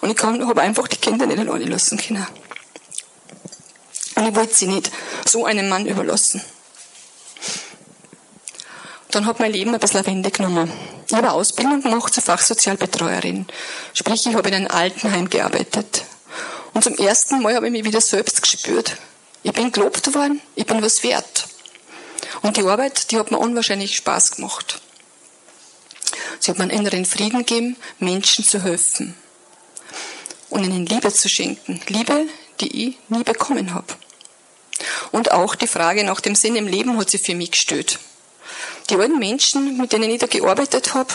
Und 0.00 0.10
ich 0.10 0.22
habe 0.22 0.60
einfach 0.60 0.88
die 0.88 0.96
Kinder 0.96 1.26
nicht 1.26 1.38
alleine 1.38 1.66
lassen 1.66 1.98
können. 1.98 2.26
Und 4.16 4.26
ich 4.26 4.34
wollte 4.34 4.54
sie 4.54 4.66
nicht 4.66 4.90
so 5.24 5.44
einem 5.44 5.68
Mann 5.68 5.86
überlassen. 5.86 6.42
Dann 9.10 9.26
hat 9.26 9.38
mein 9.40 9.52
Leben 9.52 9.72
ein 9.72 9.80
bisschen 9.80 10.04
Wende 10.06 10.30
genommen. 10.30 10.72
Ich 11.06 11.14
habe 11.14 11.28
eine 11.28 11.36
Ausbildung 11.36 11.82
gemacht 11.82 12.12
zur 12.12 12.22
Fachsozialbetreuerin. 12.22 13.46
Sprich, 13.94 14.26
ich 14.26 14.34
habe 14.34 14.48
in 14.48 14.54
einem 14.54 14.70
Altenheim 14.70 15.30
gearbeitet. 15.30 16.04
Und 16.74 16.82
zum 16.82 16.96
ersten 16.96 17.40
Mal 17.40 17.54
habe 17.54 17.66
ich 17.66 17.72
mich 17.72 17.84
wieder 17.84 18.00
selbst 18.00 18.42
gespürt. 18.42 18.96
Ich 19.42 19.52
bin 19.52 19.70
gelobt 19.70 20.12
worden, 20.14 20.40
ich 20.56 20.66
bin 20.66 20.82
was 20.82 21.02
wert. 21.04 21.46
Und 22.42 22.56
die 22.56 22.64
Arbeit, 22.64 23.10
die 23.10 23.18
hat 23.18 23.30
mir 23.30 23.38
unwahrscheinlich 23.38 23.96
Spaß 23.96 24.32
gemacht. 24.32 24.80
Sie 26.40 26.50
hat 26.50 26.58
mir 26.58 26.64
einen 26.64 26.78
inneren 26.78 27.04
Frieden 27.04 27.38
gegeben, 27.38 27.76
Menschen 27.98 28.44
zu 28.44 28.62
helfen 28.62 29.14
und 30.50 30.64
ihnen 30.64 30.86
Liebe 30.86 31.12
zu 31.12 31.28
schenken. 31.28 31.80
Liebe, 31.88 32.26
die 32.60 32.88
ich 32.88 32.98
nie 33.08 33.22
bekommen 33.22 33.72
habe. 33.72 33.86
Und 35.12 35.32
auch 35.32 35.54
die 35.54 35.66
Frage 35.66 36.04
nach 36.04 36.20
dem 36.20 36.34
Sinn 36.34 36.56
im 36.56 36.66
Leben 36.66 36.98
hat 36.98 37.10
sich 37.10 37.22
für 37.22 37.34
mich 37.34 37.52
gestellt. 37.52 37.98
Die 38.90 38.96
alten 38.96 39.18
Menschen, 39.18 39.76
mit 39.78 39.92
denen 39.92 40.10
ich 40.10 40.20
da 40.20 40.26
gearbeitet 40.26 40.94
habe, 40.94 41.12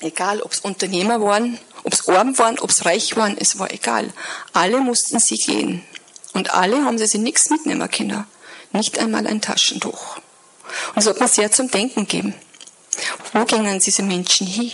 egal 0.00 0.40
ob 0.40 0.52
es 0.52 0.60
Unternehmer 0.60 1.20
waren, 1.20 1.58
ob 1.84 1.92
es 1.92 2.08
arm 2.08 2.38
waren, 2.38 2.58
ob 2.58 2.70
es 2.70 2.84
reich 2.84 3.16
waren, 3.16 3.36
es 3.38 3.58
war 3.58 3.70
egal. 3.70 4.12
Alle 4.52 4.80
mussten 4.80 5.18
sie 5.18 5.36
gehen. 5.36 5.84
Und 6.32 6.54
alle 6.54 6.84
haben 6.84 6.98
sie 6.98 7.06
sich 7.06 7.20
nichts 7.20 7.50
mitnehmen 7.50 7.90
können. 7.90 8.24
Nicht 8.72 8.98
einmal 8.98 9.26
ein 9.26 9.40
Taschentuch. 9.40 10.16
Und 10.94 10.98
es 10.98 11.06
hat 11.06 11.20
mir 11.20 11.28
sehr 11.28 11.50
zum 11.50 11.70
Denken 11.70 12.06
gegeben. 12.06 12.34
Wo 13.32 13.44
gingen 13.44 13.80
diese 13.80 14.02
Menschen 14.02 14.46
hin? 14.46 14.72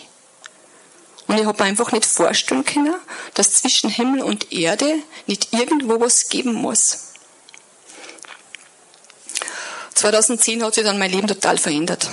Und 1.27 1.39
ich 1.39 1.47
habe 1.47 1.65
einfach 1.65 1.93
nicht 1.93 2.07
vorstellen 2.07 2.65
können, 2.65 2.95
dass 3.35 3.55
zwischen 3.55 3.91
Himmel 3.91 4.23
und 4.23 4.53
Erde 4.53 4.99
nicht 5.27 5.53
irgendwo 5.53 6.01
was 6.01 6.29
geben 6.29 6.55
muss. 6.55 7.15
2010 9.97 10.63
hat 10.63 10.75
sich 10.75 10.85
dann 10.85 10.99
mein 10.99 11.11
Leben 11.11 11.27
total 11.27 11.57
verändert. 11.57 12.09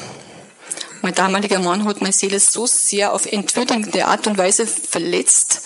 Mein 1.01 1.13
damaliger 1.13 1.59
Mann 1.59 1.84
hat 1.86 2.01
meine 2.01 2.13
Seele 2.13 2.39
so 2.39 2.65
sehr 2.65 3.13
auf 3.13 3.25
entwürdigende 3.25 4.05
Art 4.05 4.25
und 4.25 4.38
Weise 4.38 4.65
verletzt, 4.65 5.63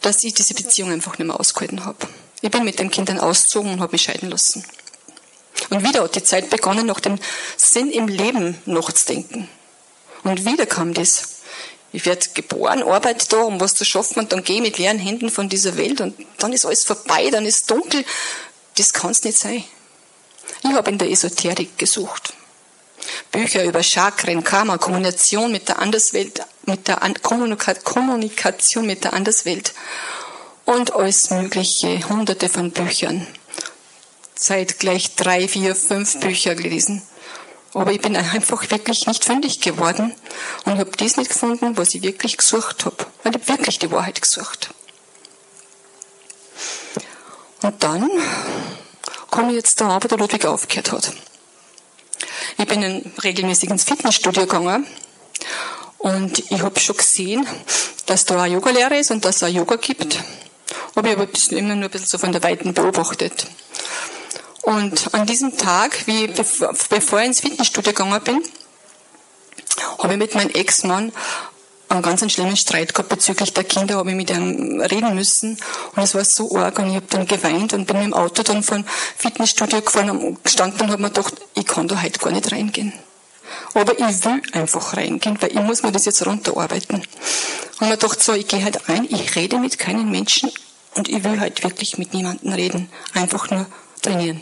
dass 0.00 0.22
ich 0.22 0.34
diese 0.34 0.54
Beziehung 0.54 0.92
einfach 0.92 1.18
nicht 1.18 1.26
mehr 1.26 1.38
ausgehalten 1.38 1.84
habe. 1.84 2.06
Ich 2.40 2.52
bin 2.52 2.64
mit 2.64 2.78
den 2.78 2.90
Kindern 2.90 3.18
ausgezogen 3.18 3.72
und 3.72 3.80
habe 3.80 3.92
mich 3.92 4.02
scheiden 4.02 4.30
lassen. 4.30 4.64
Und 5.70 5.82
wieder 5.82 6.04
hat 6.04 6.14
die 6.14 6.22
Zeit 6.22 6.50
begonnen, 6.50 6.86
nach 6.86 7.00
dem 7.00 7.18
Sinn 7.56 7.90
im 7.90 8.06
Leben 8.06 8.56
nachzudenken. 8.64 9.48
Und 10.22 10.44
wieder 10.44 10.66
kam 10.66 10.94
das. 10.94 11.40
Ich 11.90 12.06
werde 12.06 12.26
geboren, 12.34 12.84
arbeite 12.84 13.28
da, 13.28 13.42
um 13.42 13.60
was 13.60 13.74
zu 13.74 13.84
schaffen 13.84 14.20
und 14.20 14.32
dann 14.32 14.44
gehe 14.44 14.56
ich 14.56 14.62
mit 14.62 14.78
leeren 14.78 14.98
Händen 14.98 15.30
von 15.30 15.48
dieser 15.48 15.76
Welt 15.76 16.00
und 16.00 16.14
dann 16.38 16.52
ist 16.52 16.64
alles 16.64 16.84
vorbei, 16.84 17.30
dann 17.30 17.46
ist 17.46 17.70
dunkel. 17.70 18.04
Das 18.76 18.92
kann 18.92 19.10
es 19.10 19.24
nicht 19.24 19.38
sein. 19.38 19.64
Ich 20.62 20.72
habe 20.72 20.90
in 20.90 20.98
der 20.98 21.10
Esoterik 21.10 21.78
gesucht. 21.78 22.34
Bücher 23.30 23.64
über 23.64 23.82
Chakren, 23.82 24.44
Karma, 24.44 24.78
Kommunikation 24.78 25.52
mit 25.52 25.68
der 25.68 25.78
Anderswelt, 25.78 26.40
mit 26.66 26.88
der 26.88 27.02
An 27.02 27.14
Kommunikation 27.22 28.86
mit 28.86 29.04
der 29.04 29.12
Anderswelt 29.12 29.74
und 30.64 30.94
alles 30.94 31.30
mögliche, 31.30 32.08
hunderte 32.08 32.48
von 32.48 32.70
Büchern. 32.70 33.26
Seit 34.34 34.78
gleich 34.78 35.14
drei, 35.14 35.48
vier, 35.48 35.74
fünf 35.74 36.20
Bücher 36.20 36.54
gelesen. 36.54 37.02
Aber 37.72 37.90
ich 37.90 38.00
bin 38.00 38.16
einfach 38.16 38.70
wirklich 38.70 39.06
nicht 39.06 39.24
fündig 39.24 39.60
geworden 39.60 40.14
und 40.64 40.78
habe 40.78 40.90
das 40.96 41.16
nicht 41.16 41.30
gefunden, 41.30 41.76
was 41.76 41.94
ich 41.94 42.02
wirklich 42.02 42.36
gesucht 42.36 42.84
habe. 42.84 43.06
Ich 43.24 43.48
wirklich 43.48 43.78
die 43.80 43.90
Wahrheit 43.90 44.22
gesucht. 44.22 44.70
Und 47.62 47.82
dann 47.82 48.08
komme 49.34 49.52
jetzt 49.52 49.80
da, 49.80 49.98
wo 50.00 50.06
der 50.06 50.16
Ludwig 50.16 50.46
aufgehört 50.46 50.92
hat. 50.92 51.12
Ich 52.56 52.66
bin 52.68 52.82
in, 52.84 53.12
regelmäßig 53.22 53.68
ins 53.68 53.82
Fitnessstudio 53.82 54.42
gegangen 54.42 54.86
und 55.98 56.38
ich 56.38 56.62
habe 56.62 56.78
schon 56.78 56.96
gesehen, 56.96 57.44
dass 58.06 58.26
da 58.26 58.42
ein 58.42 58.52
Yogalehrer 58.52 58.96
ist 58.96 59.10
und 59.10 59.24
dass 59.24 59.36
es 59.36 59.42
auch 59.42 59.48
Yoga 59.48 59.74
gibt. 59.74 60.18
Aber 60.94 61.08
ich 61.08 61.16
habe 61.16 61.28
immer 61.50 61.74
nur 61.74 61.86
ein 61.86 61.90
bisschen 61.90 62.06
so 62.06 62.18
von 62.18 62.30
der 62.30 62.44
Weiten 62.44 62.74
beobachtet. 62.74 63.48
Und 64.62 65.12
an 65.12 65.26
diesem 65.26 65.58
Tag, 65.58 66.06
wie, 66.06 66.28
bevor 66.28 67.20
ich 67.20 67.26
ins 67.26 67.40
Fitnessstudio 67.40 67.92
gegangen 67.92 68.22
bin, 68.22 68.40
habe 69.98 70.12
ich 70.12 70.18
mit 70.18 70.34
meinem 70.36 70.50
Ex-Mann 70.50 71.12
einen 71.94 72.02
ganz 72.02 72.32
schlimmen 72.32 72.56
Streit 72.56 72.94
gehabt 72.94 73.08
bezüglich 73.08 73.52
der 73.52 73.64
Kinder, 73.64 73.96
habe 73.96 74.10
ich 74.10 74.16
mit 74.16 74.30
ihm 74.30 74.80
reden 74.80 75.14
müssen 75.14 75.56
und 75.94 76.02
es 76.02 76.14
war 76.14 76.24
so 76.24 76.56
arg 76.56 76.78
und 76.78 76.90
ich 76.90 76.96
habe 76.96 77.06
dann 77.10 77.26
geweint 77.26 77.72
und 77.72 77.86
bin 77.86 77.96
mit 77.96 78.06
dem 78.06 78.14
Auto 78.14 78.42
dann 78.42 78.62
vom 78.62 78.84
Fitnessstudio 79.16 79.80
gefahren, 79.80 80.38
gestanden 80.42 80.82
und 80.82 80.90
habe 80.90 81.02
mir 81.02 81.08
gedacht, 81.08 81.34
ich 81.54 81.66
kann 81.66 81.88
da 81.88 82.02
heute 82.02 82.18
gar 82.18 82.32
nicht 82.32 82.50
reingehen. 82.52 82.92
Aber 83.74 83.92
ich 83.92 84.24
will 84.24 84.42
einfach 84.52 84.96
reingehen, 84.96 85.40
weil 85.40 85.50
ich 85.50 85.60
muss 85.60 85.82
mir 85.82 85.92
das 85.92 86.04
jetzt 86.04 86.24
runterarbeiten. 86.26 87.02
Und 87.80 87.88
mir 87.88 87.96
gedacht, 87.96 88.22
so, 88.22 88.32
ich 88.32 88.46
gehe 88.46 88.64
halt 88.64 88.88
rein, 88.88 89.06
ich 89.08 89.34
rede 89.36 89.58
mit 89.58 89.78
keinen 89.78 90.10
Menschen 90.10 90.50
und 90.94 91.08
ich 91.08 91.22
will 91.24 91.40
halt 91.40 91.62
wirklich 91.62 91.98
mit 91.98 92.14
niemandem 92.14 92.52
reden. 92.52 92.90
Einfach 93.14 93.50
nur 93.50 93.66
trainieren. 94.02 94.40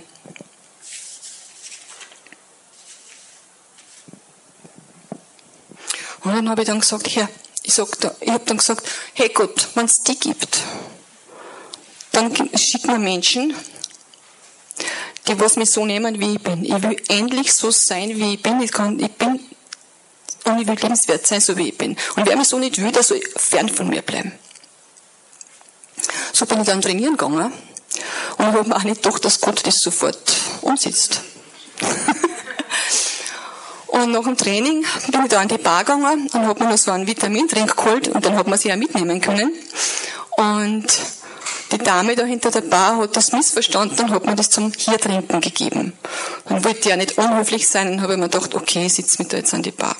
Und 6.24 6.34
dann 6.34 6.48
habe 6.48 6.62
ich 6.62 6.68
dann 6.68 6.80
gesagt, 6.80 7.08
Herr, 7.16 7.28
ich, 7.62 7.78
ich 7.78 8.30
habe 8.30 8.44
dann 8.44 8.56
gesagt, 8.56 8.88
hey 9.14 9.28
Gott, 9.28 9.68
wenn 9.74 9.86
es 9.86 10.02
die 10.02 10.18
gibt, 10.18 10.58
dann 12.12 12.34
schick 12.56 12.86
mir 12.86 12.98
Menschen, 12.98 13.54
die 15.26 15.38
was 15.38 15.56
mich 15.56 15.70
so 15.70 15.86
nehmen, 15.86 16.20
wie 16.20 16.34
ich 16.34 16.42
bin. 16.42 16.64
Ich 16.64 16.82
will 16.82 17.00
endlich 17.08 17.52
so 17.52 17.70
sein, 17.70 18.10
wie 18.16 18.34
ich 18.34 18.42
bin. 18.42 18.60
Ich, 18.60 18.72
kann, 18.72 18.98
ich 18.98 19.12
bin 19.12 19.40
und 20.44 20.60
ich 20.60 20.66
will 20.66 20.76
lebenswert 20.76 21.26
sein, 21.26 21.40
so 21.40 21.56
wie 21.56 21.68
ich 21.68 21.78
bin. 21.78 21.96
Und 22.16 22.26
wer 22.26 22.36
mich 22.36 22.48
so 22.48 22.58
nicht 22.58 22.82
will, 22.82 22.92
der 22.92 23.02
soll 23.02 23.20
fern 23.36 23.68
von 23.68 23.88
mir 23.88 24.02
bleiben. 24.02 24.32
So 26.32 26.46
bin 26.46 26.60
ich 26.60 26.66
dann 26.66 26.82
trainieren 26.82 27.16
gegangen 27.16 27.52
und 28.38 28.44
habe 28.44 28.68
mir 28.68 28.76
auch 28.76 28.82
nicht 28.82 29.02
gedacht, 29.02 29.24
dass 29.24 29.40
Gott 29.40 29.64
das 29.64 29.80
sofort 29.80 30.36
umsetzt. 30.62 31.20
Und 33.92 34.10
nach 34.10 34.24
dem 34.24 34.38
Training 34.38 34.86
bin 35.08 35.22
ich 35.22 35.28
da 35.28 35.40
an 35.40 35.48
die 35.48 35.58
Bar 35.58 35.84
gegangen 35.84 36.26
und 36.32 36.46
habe 36.46 36.64
mir 36.64 36.70
noch 36.70 36.78
so 36.78 36.92
einen 36.92 37.06
Vitamintrink 37.06 37.76
geholt 37.76 38.08
und 38.08 38.24
dann 38.24 38.36
hat 38.36 38.46
man 38.46 38.58
sich 38.58 38.72
auch 38.72 38.76
mitnehmen 38.76 39.20
können. 39.20 39.52
Und 40.30 40.86
die 41.72 41.78
Dame 41.78 42.16
da 42.16 42.24
hinter 42.24 42.50
der 42.50 42.62
Bar 42.62 42.96
hat 42.96 43.14
das 43.16 43.32
missverstanden 43.32 44.06
und 44.06 44.10
hat 44.10 44.24
mir 44.24 44.34
das 44.34 44.48
zum 44.48 44.72
hier 44.74 44.98
trinken 44.98 45.42
gegeben. 45.42 45.92
Dann 46.48 46.64
wollte 46.64 46.80
ich 46.80 46.86
ja 46.86 46.96
nicht 46.96 47.18
unhöflich 47.18 47.68
sein 47.68 47.92
und 47.92 48.00
habe 48.00 48.16
mir 48.16 48.30
gedacht, 48.30 48.54
okay, 48.54 48.86
ich 48.86 48.94
sitze 48.94 49.22
mit 49.22 49.30
da 49.30 49.36
jetzt 49.36 49.52
an 49.52 49.62
die 49.62 49.72
Bar. 49.72 49.94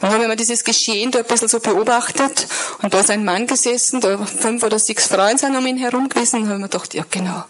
Dann 0.00 0.12
habe 0.12 0.24
ich 0.24 0.28
mir 0.28 0.36
dieses 0.36 0.62
Geschehen 0.62 1.10
da 1.10 1.20
ein 1.20 1.24
bisschen 1.24 1.48
so 1.48 1.60
beobachtet 1.60 2.46
und 2.82 2.92
da 2.92 3.00
ist 3.00 3.10
ein 3.10 3.24
Mann 3.24 3.46
gesessen, 3.46 4.02
da 4.02 4.18
fünf 4.26 4.62
oder 4.62 4.78
sechs 4.78 5.06
Frauen 5.06 5.38
sind 5.38 5.56
um 5.56 5.66
ihn 5.66 5.78
herum 5.78 6.10
gewesen 6.10 6.42
und 6.42 6.48
habe 6.48 6.58
mir 6.58 6.68
gedacht, 6.68 6.92
ja 6.92 7.06
genau, 7.10 7.44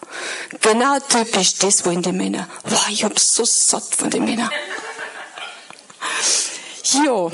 genau 0.60 0.98
typisch, 1.00 1.56
das 1.58 1.84
wollen 1.84 2.02
die 2.02 2.12
Männer. 2.12 2.48
Wow, 2.62 2.86
ich 2.90 3.02
hab 3.02 3.18
so 3.18 3.44
satt 3.44 3.96
von 3.96 4.10
den 4.10 4.24
Männern. 4.24 4.50
Ja, 7.04 7.30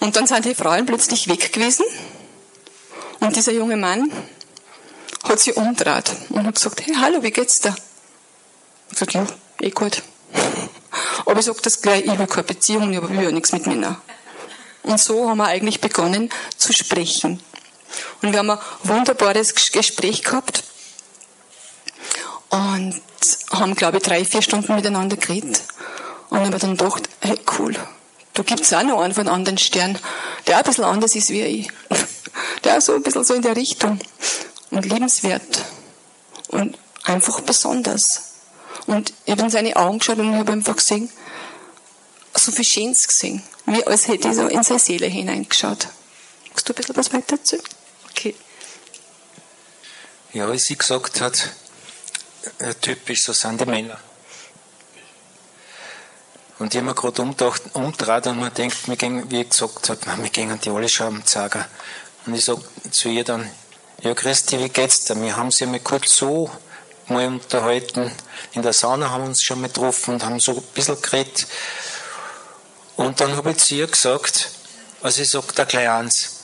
und 0.00 0.16
dann 0.16 0.26
sind 0.26 0.44
die 0.44 0.54
Frauen 0.54 0.86
plötzlich 0.86 1.28
weg 1.28 1.52
gewesen 1.52 1.84
und 3.20 3.36
dieser 3.36 3.52
junge 3.52 3.76
Mann 3.76 4.10
hat 5.24 5.40
sich 5.40 5.56
umgedreht 5.56 6.10
und 6.30 6.46
hat 6.46 6.54
gesagt, 6.54 6.86
hey, 6.86 6.94
hallo, 6.94 7.22
wie 7.22 7.30
geht's 7.30 7.60
dir? 7.60 7.74
Ich 8.90 8.98
gesagt, 8.98 9.12
ja, 9.12 9.26
eh 9.60 9.70
gut. 9.70 10.02
Aber 11.26 11.38
ich 11.38 11.46
sage 11.46 11.60
das 11.62 11.82
gleich, 11.82 12.04
ich 12.04 12.18
will 12.18 12.26
keine 12.26 12.44
Beziehung, 12.44 12.92
ich 12.92 13.02
will 13.02 13.22
ja 13.22 13.30
nichts 13.30 13.52
mit 13.52 13.66
Männern. 13.66 13.96
Und 14.82 14.98
so 14.98 15.28
haben 15.28 15.38
wir 15.38 15.46
eigentlich 15.46 15.80
begonnen 15.80 16.30
zu 16.56 16.72
sprechen. 16.72 17.42
Und 18.22 18.32
wir 18.32 18.38
haben 18.38 18.50
ein 18.50 18.58
wunderbares 18.84 19.54
Gespräch 19.54 20.22
gehabt 20.22 20.64
und 22.48 23.00
haben, 23.52 23.74
glaube 23.74 23.98
ich, 23.98 24.02
drei, 24.02 24.24
vier 24.24 24.42
Stunden 24.42 24.74
miteinander 24.74 25.16
geredet. 25.16 25.62
Und 26.30 26.40
ich 26.40 26.46
habe 26.46 26.58
dann 26.58 26.76
gedacht, 26.76 27.08
hey, 27.20 27.38
cool, 27.58 27.76
da 28.34 28.42
gibt's 28.42 28.72
auch 28.72 28.82
noch 28.82 29.00
einen 29.00 29.14
von 29.14 29.28
anderen 29.28 29.58
Stern, 29.58 29.98
der 30.46 30.56
auch 30.56 30.60
ein 30.60 30.64
bisschen 30.64 30.84
anders 30.84 31.14
ist 31.14 31.30
wie 31.30 31.42
ich. 31.42 31.68
Der 32.64 32.76
auch 32.76 32.80
so 32.80 32.94
ein 32.94 33.02
bisschen 33.02 33.24
so 33.24 33.34
in 33.34 33.42
der 33.42 33.56
Richtung. 33.56 33.98
Und 34.70 34.84
liebenswert. 34.84 35.64
Und 36.48 36.78
einfach 37.04 37.40
besonders. 37.40 38.34
Und 38.86 39.12
ich 39.24 39.32
habe 39.32 39.42
in 39.42 39.50
seine 39.50 39.74
Augen 39.76 39.98
geschaut 39.98 40.18
und 40.18 40.32
ich 40.32 40.38
habe 40.38 40.52
einfach 40.52 40.76
gesehen, 40.76 41.10
so 42.34 42.52
viel 42.52 42.64
Schönes 42.64 43.06
gesehen. 43.06 43.42
Wie 43.66 43.84
als 43.86 44.08
hätte 44.08 44.28
ich 44.28 44.34
so 44.34 44.46
in 44.46 44.62
seine 44.62 44.78
Seele 44.78 45.06
hineingeschaut. 45.06 45.88
Magst 46.48 46.68
du 46.68 46.72
ein 46.72 46.76
bisschen 46.76 46.96
was 46.96 47.12
weiter 47.12 47.36
erzählen? 47.36 47.62
Okay. 48.10 48.34
Ja, 50.32 50.50
wie 50.52 50.58
sie 50.58 50.76
gesagt 50.76 51.20
hat, 51.20 51.50
typisch, 52.80 53.24
so 53.24 53.32
sind 53.32 53.60
die 53.60 53.66
Männer. 53.66 53.98
Und 56.60 56.74
ich 56.74 56.78
habe 56.78 56.88
mir 56.88 56.94
gerade 56.94 57.22
umgedreht 57.22 58.26
und 58.26 58.38
man 58.38 58.52
denkt, 58.52 58.76
wie 58.86 59.40
ich 59.40 59.48
gesagt 59.48 59.88
habe, 59.88 60.22
wir 60.22 60.28
gehen 60.28 60.60
die 60.62 60.68
alle 60.68 60.90
schon 60.90 61.24
Zager. 61.24 61.66
Und 62.26 62.34
ich 62.34 62.44
sage 62.44 62.60
zu 62.90 63.08
ihr 63.08 63.24
dann, 63.24 63.50
ja 64.02 64.12
Christi, 64.14 64.58
wie 64.58 64.68
geht's 64.68 65.04
dir? 65.04 65.18
Wir 65.22 65.38
haben 65.38 65.50
sie 65.50 65.64
mal 65.64 65.80
kurz 65.80 66.14
so 66.14 66.50
mal 67.08 67.26
unterhalten. 67.26 68.12
In 68.52 68.60
der 68.60 68.74
Sauna 68.74 69.08
haben 69.08 69.22
wir 69.22 69.28
uns 69.28 69.42
schon 69.42 69.62
mal 69.62 69.68
getroffen 69.68 70.14
und 70.14 70.24
haben 70.24 70.38
so 70.38 70.52
ein 70.52 70.62
bisschen 70.74 71.00
geredet. 71.00 71.46
Und 72.96 73.18
dann 73.22 73.34
habe 73.36 73.52
ich 73.52 73.56
zu 73.56 73.76
ihr 73.76 73.86
gesagt, 73.86 74.50
also 75.00 75.22
ich 75.22 75.30
sage 75.30 75.46
da 75.54 75.64
gleich 75.64 75.88
eins, 75.88 76.40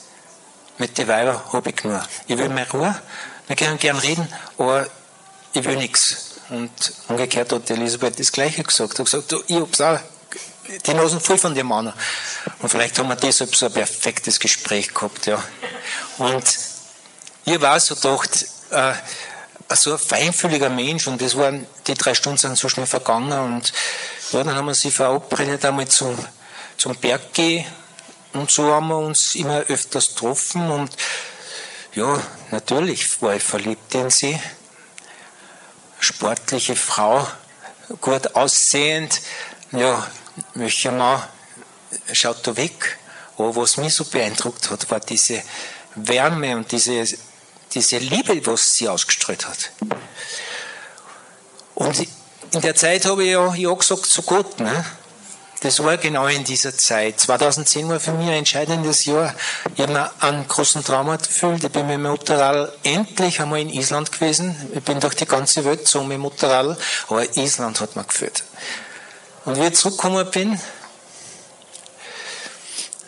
mit 0.79 0.97
den 0.97 1.07
Weibern 1.07 1.39
habe 1.53 1.69
ich 1.69 1.83
nur. 1.83 2.03
Ich 2.25 2.35
will 2.39 2.49
mehr 2.49 2.67
Ruhe, 2.71 2.99
wir 3.45 3.55
können 3.55 3.77
gern 3.77 3.97
reden, 3.99 4.27
aber 4.57 4.87
ich 5.53 5.63
will 5.63 5.77
nichts. 5.77 6.26
Und 6.49 6.71
umgekehrt 7.07 7.51
hat 7.51 7.69
Elisabeth 7.69 8.19
das 8.19 8.31
Gleiche 8.31 8.63
gesagt. 8.63 8.99
Hat 8.99 9.05
gesagt, 9.05 9.31
du, 9.31 9.41
ich 9.47 9.57
hab's 9.57 9.81
auch, 9.81 9.99
die 10.85 10.93
Nasen 10.93 11.19
voll 11.19 11.37
von 11.37 11.53
dem 11.53 11.67
Mann. 11.67 11.93
Und 12.59 12.69
vielleicht 12.69 12.97
haben 12.99 13.09
wir 13.09 13.15
deshalb 13.15 13.55
so 13.55 13.67
ein 13.67 13.73
perfektes 13.73 14.39
Gespräch 14.39 14.93
gehabt, 14.93 15.25
ja. 15.25 15.43
Und 16.17 16.43
ich 17.45 17.61
war 17.61 17.79
so 17.79 17.95
gedacht, 17.95 18.45
äh, 18.71 18.93
so 19.75 19.93
ein 19.93 19.99
feinfühliger 19.99 20.69
Mensch 20.69 21.07
und 21.07 21.21
das 21.21 21.37
waren, 21.37 21.67
die 21.87 21.93
drei 21.93 22.13
Stunden 22.13 22.37
sind 22.37 22.57
so 22.57 22.69
schnell 22.69 22.85
vergangen 22.85 23.37
und 23.39 23.73
ja, 24.31 24.43
dann 24.43 24.55
haben 24.55 24.67
wir 24.67 24.73
sie 24.73 24.91
verabredet 24.91 25.65
einmal 25.65 25.87
zum, 25.87 26.17
zum 26.77 26.95
Berg 26.95 27.33
gehen 27.33 27.65
und 28.33 28.49
so 28.49 28.73
haben 28.73 28.87
wir 28.87 28.97
uns 28.97 29.35
immer 29.35 29.59
öfters 29.61 30.09
getroffen 30.09 30.69
und 30.69 30.91
ja, 31.93 32.21
natürlich 32.51 33.21
war 33.21 33.35
ich 33.35 33.43
verliebt 33.43 33.93
in 33.95 34.09
sie 34.09 34.39
sportliche 35.99 36.75
Frau, 36.75 37.27
gut 38.01 38.35
aussehend. 38.35 39.21
Ja, 39.71 40.05
welcher 40.53 40.91
Mann 40.91 41.23
schaut 42.11 42.45
da 42.45 42.55
weg? 42.55 42.97
Aber 43.37 43.55
was 43.55 43.77
mich 43.77 43.93
so 43.93 44.03
beeindruckt 44.05 44.69
hat, 44.71 44.89
war 44.89 44.99
diese 44.99 45.43
Wärme 45.95 46.57
und 46.57 46.71
diese, 46.71 47.05
diese 47.73 47.97
Liebe, 47.97 48.45
was 48.45 48.71
sie 48.73 48.89
ausgestrahlt 48.89 49.47
hat. 49.47 49.71
Und 51.75 52.07
in 52.53 52.61
der 52.61 52.75
Zeit 52.75 53.05
habe 53.05 53.23
ich 53.23 53.31
ja 53.31 53.53
Ja 53.53 53.73
gesagt 53.73 54.05
zu 54.05 54.21
Gott. 54.23 54.59
Ne? 54.59 54.85
Das 55.61 55.83
war 55.83 55.97
genau 55.97 56.27
in 56.27 56.43
dieser 56.43 56.77
Zeit. 56.77 57.19
2010 57.19 57.89
war 57.89 57.99
für 57.99 58.11
mich 58.11 58.27
ein 58.27 58.35
entscheidendes 58.35 59.05
Jahr. 59.05 59.33
Ich 59.75 59.81
habe 59.81 59.93
mir 59.93 60.11
einen 60.19 60.47
großen 60.47 60.83
Traum 60.83 61.09
erfüllt. 61.09 61.63
Ich 61.63 61.71
bin 61.71 61.87
mit 61.87 61.95
dem 61.95 62.03
Motorrad 62.03 62.73
endlich 62.83 63.41
einmal 63.41 63.61
in 63.61 63.69
Island 63.69 64.11
gewesen. 64.11 64.55
Ich 64.75 64.83
bin 64.83 64.99
durch 64.99 65.15
die 65.15 65.25
ganze 65.25 65.65
Welt 65.65 65.87
so 65.87 66.03
mit 66.03 66.13
dem 66.13 66.21
Motorrad, 66.21 66.77
aber 67.07 67.37
Island 67.37 67.81
hat 67.81 67.95
mir 67.95 68.03
geführt. 68.03 68.43
Und 69.45 69.57
wie 69.59 69.65
ich 69.65 69.73
zurückgekommen 69.73 70.29
bin, 70.29 70.59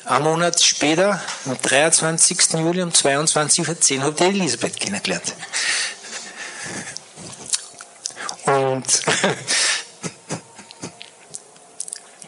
ein 0.05 0.23
Monat 0.23 0.59
später, 0.59 1.21
am 1.45 1.61
23. 1.61 2.53
Juli 2.53 2.81
um 2.81 2.89
22.10 2.89 3.97
Uhr, 3.97 4.03
habe 4.05 4.15
ich 4.15 4.21
Elisabeth 4.21 4.79
kennengelernt. 4.79 5.35
Und 8.45 8.85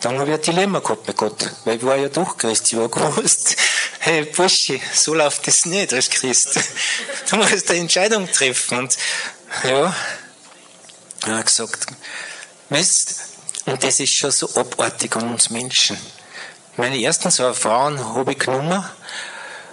Dann 0.01 0.17
habe 0.17 0.31
ich 0.31 0.35
ein 0.35 0.41
Dilemma 0.41 0.79
gehabt 0.79 1.05
bei 1.05 1.13
Gott, 1.13 1.51
weil 1.63 1.77
ich 1.77 1.83
war 1.83 1.95
ja 1.95 2.09
doch 2.09 2.35
Christ. 2.35 2.71
Ich 2.73 2.77
war 2.77 2.89
gewusst, 2.89 3.55
hey 3.99 4.23
Bursche, 4.25 4.79
so 4.93 5.13
läuft 5.13 5.45
das 5.45 5.65
nicht 5.65 5.93
als 5.93 6.09
Christ. 6.09 6.59
Du 7.29 7.37
musst 7.37 7.69
eine 7.69 7.79
Entscheidung 7.79 8.29
treffen. 8.29 8.79
Und 8.79 8.97
ja, 9.63 9.95
er 11.25 11.35
hat 11.35 11.45
gesagt, 11.45 11.85
weißt, 12.69 13.15
und 13.67 13.83
das 13.83 13.99
ist 13.99 14.13
schon 14.13 14.31
so 14.31 14.49
abartig 14.55 15.15
an 15.15 15.29
uns 15.29 15.49
Menschen. 15.49 15.97
Meine 16.77 17.01
ersten 17.01 17.29
zwei 17.31 17.53
Frauen 17.53 18.03
habe 18.03 18.31
ich 18.31 18.39
genommen, 18.39 18.83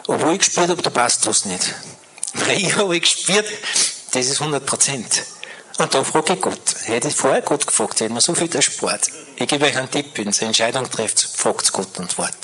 obwohl 0.06 0.34
ich 0.34 0.40
gespürt 0.40 0.68
habe, 0.68 0.82
da 0.82 0.90
passt 0.90 1.26
was 1.26 1.46
nicht. 1.46 1.74
Weil 2.34 2.58
ich 2.58 2.76
habe 2.76 3.00
gespürt, 3.00 3.46
das 4.12 4.26
ist 4.26 4.40
100 4.40 4.64
Prozent. 4.64 5.24
Und 5.78 5.94
da 5.94 6.02
frage 6.02 6.34
ich 6.34 6.40
Gott. 6.40 6.74
Hätte 6.84 7.08
ich 7.08 7.14
vorher 7.14 7.40
Gott 7.40 7.66
gefragt, 7.66 8.00
hätte 8.00 8.12
man 8.12 8.20
so 8.20 8.34
viel 8.34 8.54
erspart. 8.54 9.08
Ich 9.36 9.46
gebe 9.46 9.64
euch 9.64 9.76
einen 9.76 9.90
Tipp, 9.90 10.06
wenn 10.16 10.28
ihr 10.28 10.42
Entscheidung 10.42 10.90
trefft, 10.90 11.20
fragt 11.20 11.72
Gott 11.72 11.98
und 11.98 12.18
wart. 12.18 12.34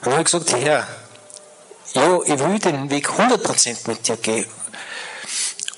Und 0.00 0.06
dann 0.06 0.12
habe 0.14 0.22
ich 0.22 0.32
gesagt, 0.32 0.52
Herr, 0.52 0.86
ja, 1.92 2.20
ich 2.24 2.38
will 2.38 2.58
den 2.58 2.90
Weg 2.90 3.10
100% 3.10 3.86
mit 3.86 4.08
dir 4.08 4.16
gehen. 4.16 4.46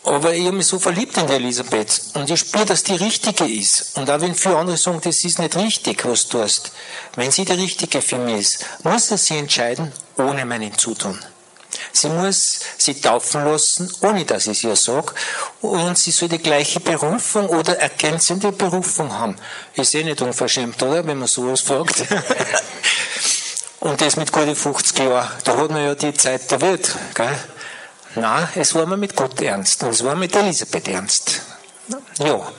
Aber 0.05 0.32
ich 0.32 0.46
habe 0.46 0.57
mich 0.57 0.66
so 0.66 0.78
verliebt 0.78 1.16
in 1.16 1.26
die 1.26 1.32
Elisabeth 1.32 2.02
und 2.14 2.30
ich 2.30 2.38
spüre, 2.38 2.66
dass 2.66 2.84
die 2.84 2.94
richtige 2.94 3.46
ist. 3.46 3.96
Und 3.96 4.09
auch 4.11 4.20
wenn 4.20 4.34
viele 4.34 4.59
andere 4.59 4.76
sagen, 4.76 5.00
das 5.02 5.24
ist 5.24 5.38
nicht 5.38 5.57
richtig, 5.57 6.05
was 6.05 6.28
du 6.28 6.38
tust. 6.38 6.72
Wenn 7.16 7.32
sie 7.32 7.44
die 7.44 7.52
richtige 7.52 8.00
für 8.00 8.18
mich 8.18 8.40
ist, 8.40 8.66
muss 8.84 9.11
er 9.11 9.18
sie 9.18 9.38
entscheiden, 9.38 9.92
ohne 10.18 10.44
meinen 10.44 10.76
Zutun. 10.76 11.18
Sie 11.93 12.09
muss 12.09 12.61
sie 12.79 13.01
taufen 13.01 13.45
lassen, 13.45 13.93
ohne 14.01 14.25
dass 14.25 14.47
ich 14.47 14.59
es 14.59 14.64
ihr 14.64 14.77
sage. 14.77 15.14
Und 15.61 15.99
sie 15.99 16.11
soll 16.11 16.29
die 16.29 16.39
gleiche 16.39 16.81
Berufung 16.81 17.49
oder 17.49 17.79
ergänzende 17.79 18.53
Berufung 18.53 19.12
haben. 19.12 19.37
Ist 19.75 19.95
eh 19.95 20.05
nicht 20.05 20.20
unverschämt, 20.22 20.83
oder? 20.83 21.07
Wenn 21.07 21.18
man 21.18 21.29
sowas 21.29 21.61
fragt. 21.61 22.05
Und 23.81 24.01
das 24.01 24.16
mit 24.16 24.33
gute 24.33 24.55
50 24.55 24.99
Jahren. 24.99 25.29
Da 25.45 25.57
hat 25.57 25.70
man 25.70 25.85
ja 25.85 25.95
die 25.95 26.14
Zeit 26.14 26.51
der 26.51 26.61
Welt, 26.62 26.97
gell? 27.14 27.39
Nein, 28.14 28.49
es 28.55 28.75
war 28.75 28.87
mir 28.87 28.97
mit 28.97 29.14
Gott 29.14 29.41
ernst. 29.43 29.83
Und 29.83 29.91
es 29.91 30.03
war 30.03 30.14
mit 30.14 30.35
Elisabeth 30.35 30.89
ernst. 30.89 31.43
Ja. 32.18 32.51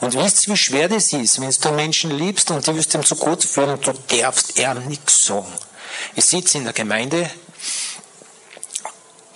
Und 0.00 0.14
wisst 0.14 0.46
ihr, 0.46 0.54
wie 0.54 0.56
schwer 0.56 0.88
das 0.88 1.12
ist, 1.12 1.40
wenn 1.40 1.50
du 1.50 1.70
Menschen 1.72 2.10
liebst 2.10 2.50
und 2.50 2.66
du 2.66 2.74
wirst 2.74 2.94
ihm 2.94 3.04
zu 3.04 3.16
Gott 3.16 3.44
führen 3.44 3.70
und 3.70 3.86
du 3.86 3.92
darfst 3.92 4.58
ihm 4.58 4.88
nichts 4.88 5.24
sagen. 5.26 5.52
Ich 6.14 6.24
sitze 6.24 6.58
in 6.58 6.64
der 6.64 6.72
Gemeinde 6.72 7.30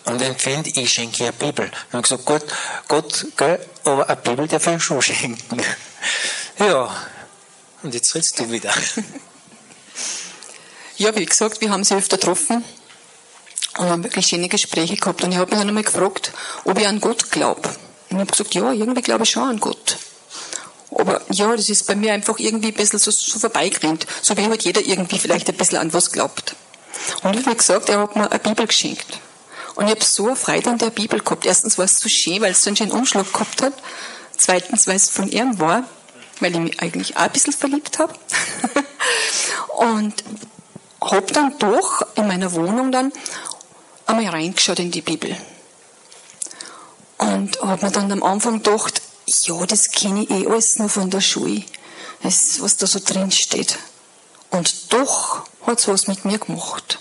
und 0.06 0.22
empfinde, 0.22 0.70
ich 0.74 0.92
schenke 0.92 1.24
eine 1.24 1.32
Bibel. 1.32 1.70
Und 1.92 1.98
ich 1.98 2.02
gesagt, 2.02 2.24
Gott, 2.24 2.44
Gott, 2.88 3.26
gell, 3.36 3.58
aber 3.84 4.08
eine 4.08 4.16
Bibel 4.16 4.48
darf 4.48 4.66
ich 4.66 4.82
schon 4.82 5.02
schenken. 5.02 5.62
Ja. 6.58 6.88
Und 7.82 7.92
jetzt 7.92 8.14
redest 8.14 8.38
du 8.38 8.50
wieder. 8.50 8.72
Ja, 10.98 11.14
wie 11.14 11.26
gesagt, 11.26 11.60
wir 11.60 11.70
haben 11.70 11.84
sie 11.84 11.94
öfter 11.94 12.16
getroffen 12.16 12.64
und 13.76 13.90
haben 13.90 14.02
wirklich 14.02 14.26
schöne 14.26 14.48
Gespräche 14.48 14.96
gehabt. 14.96 15.22
Und 15.22 15.32
ich 15.32 15.36
habe 15.36 15.50
mich 15.50 15.58
dann 15.58 15.68
einmal 15.68 15.82
gefragt, 15.82 16.32
ob 16.64 16.78
ich 16.78 16.86
an 16.86 17.00
Gott 17.00 17.30
glaube. 17.30 17.68
Und 18.08 18.16
ich 18.16 18.16
habe 18.16 18.30
gesagt, 18.30 18.54
ja, 18.54 18.72
irgendwie 18.72 19.02
glaube 19.02 19.24
ich 19.24 19.30
schon 19.30 19.42
an 19.42 19.60
Gott. 19.60 19.98
Aber 20.90 21.20
ja, 21.30 21.54
das 21.54 21.68
ist 21.68 21.86
bei 21.86 21.94
mir 21.94 22.14
einfach 22.14 22.38
irgendwie 22.38 22.68
ein 22.68 22.74
bisschen 22.74 22.98
so, 22.98 23.10
so 23.10 23.38
vorbeigerannt. 23.38 24.06
So 24.22 24.34
wie 24.38 24.46
halt 24.46 24.62
jeder 24.62 24.80
irgendwie 24.80 25.18
vielleicht 25.18 25.50
ein 25.50 25.56
bisschen 25.56 25.76
an 25.76 25.92
was 25.92 26.12
glaubt. 26.12 26.56
Und 27.22 27.46
wie 27.46 27.54
gesagt, 27.54 27.90
er 27.90 27.98
hat 27.98 28.16
mir 28.16 28.30
eine 28.30 28.38
Bibel 28.38 28.66
geschenkt. 28.66 29.18
Und 29.76 29.84
ich 29.84 29.90
habe 29.90 30.04
so 30.04 30.26
eine 30.26 30.36
Freude 30.36 30.70
an 30.70 30.78
der 30.78 30.90
Bibel 30.90 31.20
gehabt. 31.20 31.44
Erstens 31.44 31.76
war 31.76 31.84
es 31.84 31.98
so 31.98 32.08
schön, 32.08 32.40
weil 32.40 32.52
es 32.52 32.62
so 32.62 32.70
einen 32.70 32.76
schönen 32.76 32.92
Umschlag 32.92 33.30
gehabt 33.30 33.62
hat. 33.62 33.74
Zweitens, 34.36 34.86
weil 34.86 34.96
es 34.96 35.10
von 35.10 35.28
ihm 35.28 35.60
war, 35.60 35.84
weil 36.40 36.52
ich 36.52 36.60
mich 36.60 36.80
eigentlich 36.80 37.16
auch 37.16 37.22
ein 37.22 37.32
bisschen 37.32 37.52
verliebt 37.52 37.98
habe. 37.98 38.14
und 39.76 40.24
habe 41.02 41.32
dann 41.32 41.58
doch 41.58 42.06
in 42.16 42.26
meiner 42.26 42.52
Wohnung 42.52 42.90
dann 42.90 43.12
einmal 44.06 44.28
reingeschaut 44.28 44.78
in 44.78 44.90
die 44.90 45.02
Bibel. 45.02 45.36
Und 47.18 47.60
habe 47.60 47.84
mir 47.84 47.92
dann 47.92 48.10
am 48.10 48.22
Anfang 48.22 48.62
gedacht, 48.62 49.02
ja, 49.26 49.66
das 49.66 49.90
kenne 49.90 50.22
ich 50.22 50.30
eh 50.30 50.46
alles 50.46 50.78
nur 50.78 50.88
von 50.88 51.10
der 51.10 51.20
Schule. 51.20 51.64
Das, 52.22 52.62
was 52.62 52.78
da 52.78 52.86
so 52.86 52.98
drin 52.98 53.30
steht. 53.30 53.78
Und 54.50 54.92
doch 54.92 55.44
hat 55.66 55.80
es 55.80 55.88
was 55.88 56.06
mit 56.06 56.24
mir 56.24 56.38
gemacht. 56.38 56.98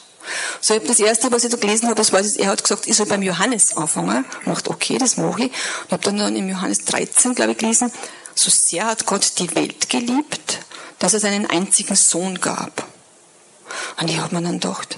So, 0.68 0.74
ich 0.74 0.82
das 0.82 1.00
erste, 1.00 1.32
was 1.32 1.44
ich 1.44 1.52
da 1.52 1.58
gelesen 1.58 1.86
habe, 1.86 1.94
das 1.94 2.12
war, 2.12 2.22
er 2.22 2.48
hat 2.48 2.64
gesagt, 2.64 2.88
ich 2.88 2.98
soll 2.98 3.06
beim 3.06 3.22
Johannes 3.22 3.78
anfangen. 3.78 4.26
Ich 4.40 4.46
dachte, 4.46 4.72
okay, 4.72 4.98
das 4.98 5.16
mache 5.16 5.44
ich. 5.44 5.52
Und 5.52 5.92
habe 5.92 6.04
dann, 6.04 6.18
dann 6.18 6.36
im 6.36 6.50
Johannes 6.50 6.86
13, 6.86 7.36
glaube 7.36 7.52
ich, 7.52 7.60
gelesen, 7.60 7.92
so 8.34 8.50
sehr 8.50 8.88
hat 8.88 9.06
Gott 9.06 9.34
die 9.38 9.54
Welt 9.54 9.92
geliebt, 9.92 10.58
dass 10.98 11.14
es 11.14 11.24
einen 11.24 11.46
einzigen 11.46 11.96
Sohn 11.96 12.42
gab. 12.42 12.84
Und 14.02 14.10
ich 14.10 14.18
habe 14.18 14.34
mir 14.34 14.42
dann 14.42 14.60
gedacht, 14.60 14.98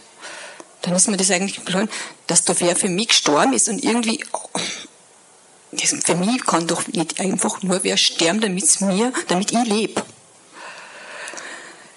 dann 0.83 0.95
ist 0.95 1.09
mir 1.09 1.17
das 1.17 1.31
eigentlich 1.31 1.65
gefallen, 1.65 1.89
dass 2.27 2.45
da 2.45 2.57
wer 2.61 2.77
für 2.77 2.87
mich 2.87 3.09
gestorben 3.09 3.51
ist 3.51 3.67
und 3.67 3.83
irgendwie, 3.83 4.23
das, 5.73 5.93
für 6.01 6.15
mich 6.15 6.45
kann 6.45 6.65
doch 6.67 6.87
nicht 6.87 7.19
einfach 7.19 7.61
nur 7.61 7.83
wer 7.83 7.97
sterben, 7.97 8.39
damit 8.39 8.79
mir, 8.79 9.11
damit 9.27 9.51
ich 9.51 9.63
lebe. 9.65 10.01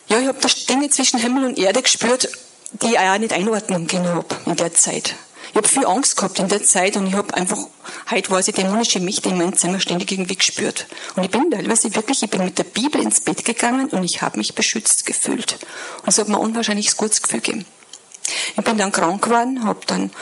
Ja, 0.09 0.19
ich 0.19 0.27
habe 0.27 0.41
da 0.41 0.49
Dinge 0.69 0.91
zwischen 0.91 1.21
Himmel 1.21 1.45
und 1.45 1.57
Erde 1.57 1.83
gespürt, 1.83 2.29
die 2.73 2.93
ich 2.93 2.99
auch 2.99 3.19
nicht 3.19 3.33
einordnen 3.33 3.87
können 3.87 4.09
habe 4.09 4.37
in 4.47 4.57
der 4.57 4.73
Zeit. 4.75 5.15
Ich 5.51 5.57
habe 5.57 5.67
viel 5.67 5.85
Angst 5.85 6.17
gehabt 6.17 6.39
in 6.39 6.49
der 6.49 6.63
Zeit 6.63 6.97
und 6.97 7.09
ich 7.09 7.15
habe 7.15 7.35
einfach, 7.35 7.59
heute 8.09 8.31
war 8.31 8.41
sie 8.41 8.53
dämonische 8.53 9.01
Mächte 9.01 9.31
in 9.31 9.39
meinem 9.39 9.57
Zimmer 9.57 9.81
ständig 9.81 10.13
irgendwie 10.13 10.37
gespürt. 10.37 10.87
Und 11.17 11.25
ich 11.25 11.31
bin 11.31 11.51
teilweise 11.51 11.93
wirklich, 11.97 12.23
ich 12.23 12.31
bin 12.31 12.45
mit 12.45 12.57
der 12.57 12.65
Bibel 12.65 13.01
ins 13.01 13.21
Bett 13.21 13.45
gegangen 13.45 13.89
und 13.89 14.05
ich 14.05 14.23
habe 14.23 14.39
mich 14.39 14.55
beschützt 14.55 15.07
gefühlt. 15.07 15.59
Und 16.03 16.09
es 16.09 16.19
hat 16.19 16.29
mir 16.29 16.39
unwahrscheinlich 16.39 16.97
gutes 16.97 17.21
Gefühl 17.21 17.41
gegeben. 17.41 17.67
Ich 18.57 18.63
bin 18.63 18.79
dann 18.79 18.93
krank 18.93 19.23
geworden, 19.23 19.65
habe 19.65 19.81
dann 19.87 20.13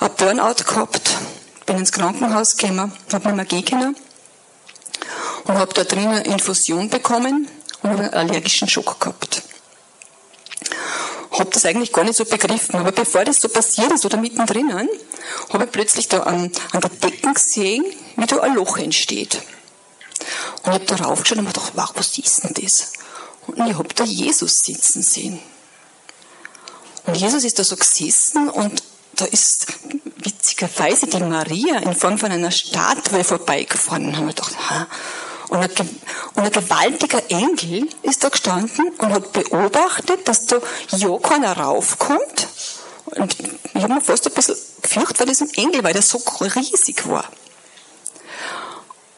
ein 0.00 0.10
Burnout 0.16 0.64
gehabt, 0.66 1.08
bin 1.66 1.78
ins 1.78 1.92
Krankenhaus 1.92 2.56
gekommen, 2.56 2.92
habe 3.12 3.28
nicht 3.28 3.36
mehr 3.36 3.44
gehen 3.44 3.64
können 3.64 3.96
und 5.44 5.54
habe 5.56 5.72
da 5.72 5.84
drinnen 5.84 6.24
Infusion 6.24 6.90
bekommen 6.90 7.48
und 7.82 7.90
einen 7.90 8.12
allergischen 8.12 8.68
Schock 8.68 8.98
gehabt 8.98 9.42
habe 11.38 11.50
das 11.50 11.64
eigentlich 11.64 11.92
gar 11.92 12.04
nicht 12.04 12.16
so 12.16 12.24
begriffen. 12.24 12.76
Aber 12.76 12.92
bevor 12.92 13.24
das 13.24 13.40
so 13.40 13.48
passiert 13.48 13.92
ist 13.92 14.04
oder 14.04 14.16
mittendrin, 14.16 14.70
habe 15.50 15.64
ich 15.64 15.70
plötzlich 15.70 16.08
da 16.08 16.20
an, 16.20 16.50
an 16.72 16.80
der 16.80 16.90
Decke 16.90 17.32
gesehen, 17.32 17.84
wie 18.16 18.26
da 18.26 18.40
ein 18.40 18.54
Loch 18.54 18.76
entsteht. 18.78 19.42
Und 20.62 20.72
ich 20.72 20.74
habe 20.74 20.84
da 20.84 20.96
raufgeschaut 20.96 21.38
und 21.38 21.44
mir 21.44 21.52
gedacht, 21.52 21.72
wow, 21.74 21.90
was 21.94 22.16
ist 22.16 22.44
denn 22.44 22.54
das? 22.54 22.92
Und 23.46 23.68
ich 23.68 23.76
habe 23.76 23.92
da 23.94 24.04
Jesus 24.04 24.60
sitzen 24.60 25.02
sehen. 25.02 25.38
Und 27.06 27.16
Jesus 27.16 27.44
ist 27.44 27.58
da 27.58 27.64
so 27.64 27.76
gesessen 27.76 28.48
und 28.48 28.82
da 29.16 29.26
ist 29.26 29.66
witzigerweise 30.16 31.06
die 31.06 31.20
Maria 31.20 31.78
in 31.78 31.94
Form 31.94 32.18
von 32.18 32.32
einer 32.32 32.50
Statue 32.50 33.22
vorbeigefahren. 33.22 34.06
Und 34.06 34.16
habe 34.16 34.26
mir 34.26 34.34
gedacht, 34.34 34.56
ha, 34.70 34.86
und 35.48 35.58
ein, 35.58 35.70
und 36.34 36.44
ein 36.44 36.52
gewaltiger 36.52 37.22
Engel 37.30 37.88
ist 38.02 38.24
da 38.24 38.28
gestanden 38.28 38.90
und 38.98 39.12
hat 39.12 39.32
beobachtet, 39.32 40.26
dass 40.26 40.46
da 40.46 40.58
ja 40.88 41.18
keiner 41.18 41.56
raufkommt. 41.56 42.48
Und 43.06 43.36
ich 43.74 43.82
habe 43.82 43.94
mir 43.94 44.00
fast 44.00 44.26
ein 44.26 44.32
bisschen 44.32 44.56
gefürchtet 44.82 45.16
vor 45.18 45.26
diesem 45.26 45.50
Engel, 45.56 45.84
weil 45.84 45.92
der 45.92 46.02
so 46.02 46.18
riesig 46.40 47.06
war. 47.08 47.24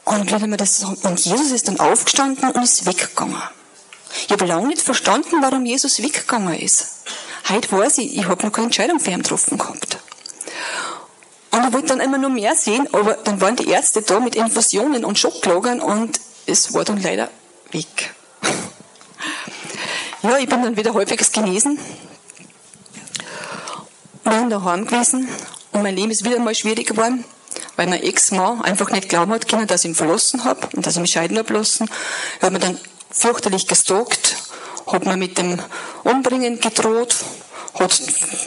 Und, 0.05 0.31
wenn 0.31 0.51
man 0.51 0.59
das, 0.59 0.85
und 0.85 1.25
Jesus 1.25 1.51
ist 1.51 1.69
dann 1.69 1.81
aufgestanden 1.81 2.51
und 2.51 2.63
ist 2.63 2.87
weggegangen. 2.87 3.43
Ich 4.27 4.33
habe 4.33 4.47
lange 4.47 4.69
nicht 4.69 4.83
verstanden, 4.83 5.43
warum 5.43 5.67
Jesus 5.67 6.01
weggegangen 6.01 6.55
ist. 6.59 7.03
Heute 7.49 7.71
weiß 7.73 7.99
ich, 7.99 8.17
ich 8.17 8.27
habe 8.27 8.45
noch 8.45 8.53
keine 8.53 8.67
Entscheidung 8.67 9.01
für 9.01 9.11
ihn 9.11 9.23
getroffen 9.23 9.59
gehabt. 9.59 9.99
Und 11.57 11.69
ich 11.69 11.73
wollte 11.73 11.89
dann 11.89 12.01
immer 12.01 12.19
nur 12.19 12.29
mehr 12.29 12.55
sehen, 12.55 12.87
aber 12.93 13.15
dann 13.15 13.41
waren 13.41 13.57
die 13.57 13.69
Ärzte 13.69 14.03
da 14.03 14.21
mit 14.21 14.37
Infusionen 14.37 15.07
und 15.07 15.19
Schocklagern 15.19 15.81
und 15.81 16.21
es 16.45 16.75
war 16.75 16.85
dann 16.85 17.01
leider 17.03 17.31
weg. 17.73 18.15
Ja, 20.23 20.39
ich 20.39 20.49
bin 20.49 20.61
dann 20.61 20.77
wieder 20.77 20.93
halbwegs 20.93 21.31
genesen. 21.31 21.79
Bin 24.25 24.51
daheim 24.51 24.85
gewesen 24.85 25.29
und 25.71 25.83
mein 25.83 25.95
Leben 25.95 26.11
ist 26.11 26.25
wieder 26.25 26.41
mal 26.41 26.55
schwierig 26.55 26.89
geworden, 26.89 27.25
weil 27.77 27.87
mein 27.87 28.03
Ex-Mann 28.03 28.61
einfach 28.63 28.91
nicht 28.91 29.09
glauben 29.09 29.31
hat 29.31 29.47
können, 29.47 29.69
dass 29.69 29.85
ich 29.85 29.91
ihn 29.91 29.95
verlassen 29.95 30.43
habe 30.43 30.67
und 30.75 30.85
dass 30.85 30.97
ich 30.97 31.01
mich 31.01 31.13
scheiden 31.13 31.39
habe 31.39 31.53
lassen. 31.53 31.89
Er 32.41 32.47
hat 32.47 32.53
mir 32.53 32.59
dann 32.59 32.81
fürchterlich 33.13 33.69
gestalkt, 33.69 34.37
hat 34.89 35.07
mir 35.07 35.17
mit 35.17 35.39
dem 35.39 35.61
Umbringen 36.03 36.59
gedroht, 36.59 37.15
hat 37.79 37.93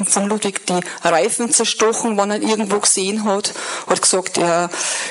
von 0.07 0.27
Ludwig 0.27 0.65
die 0.65 0.79
Reifen 1.03 1.51
zerstochen, 1.51 2.17
wenn 2.17 2.31
er 2.31 2.41
irgendwo 2.41 2.79
gesehen 2.79 3.23
hat, 3.23 3.53
hat 3.87 4.01
gesagt, 4.01 4.37
er, 4.37 4.69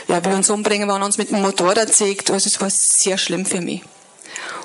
er 0.08 0.24
will 0.24 0.34
uns 0.34 0.50
umbringen, 0.50 0.88
wenn 0.88 1.00
er 1.00 1.04
uns 1.04 1.18
mit 1.18 1.30
dem 1.30 1.42
Motorrad 1.42 1.92
sägt. 1.92 2.30
Also 2.30 2.48
es 2.48 2.60
war 2.60 2.70
sehr 2.70 3.18
schlimm 3.18 3.46
für 3.46 3.60
mich. 3.60 3.82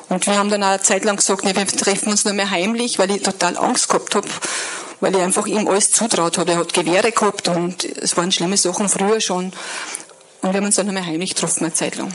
Und 0.10 0.26
wir 0.28 0.38
haben 0.38 0.50
dann 0.50 0.64
auch 0.64 0.68
eine 0.68 0.82
Zeit 0.82 1.06
lang 1.06 1.16
gesagt, 1.16 1.44
nee, 1.44 1.56
wir 1.56 1.66
treffen 1.66 2.10
uns 2.10 2.26
nur 2.26 2.34
mehr 2.34 2.50
heimlich, 2.50 3.00
weil 3.00 3.12
ich 3.12 3.24
total 3.24 3.58
Angst 3.58 3.88
gehabt 3.90 4.16
habe, 4.16 4.28
weil 5.00 5.16
ich 5.16 5.22
einfach 5.22 5.48
ihm 5.48 5.68
alles 5.68 5.92
zutraut 5.92 6.38
habe. 6.38 6.52
Er 6.52 6.58
hat 6.58 6.74
Gewehre 6.74 7.12
gehabt 7.12 7.48
und 7.48 7.84
es 7.84 8.16
waren 8.18 8.32
schlimme 8.32 8.58
Sachen 8.58 8.90
früher 8.90 9.22
schon. 9.22 9.54
Und 10.42 10.52
wir 10.52 10.54
haben 10.54 10.66
uns 10.66 10.76
dann 10.76 10.88
nur 10.88 10.94
mehr 10.94 11.06
heimlich 11.06 11.36
getroffen, 11.36 11.64
eine 11.64 11.74
Zeit 11.74 11.96
lang. 11.96 12.14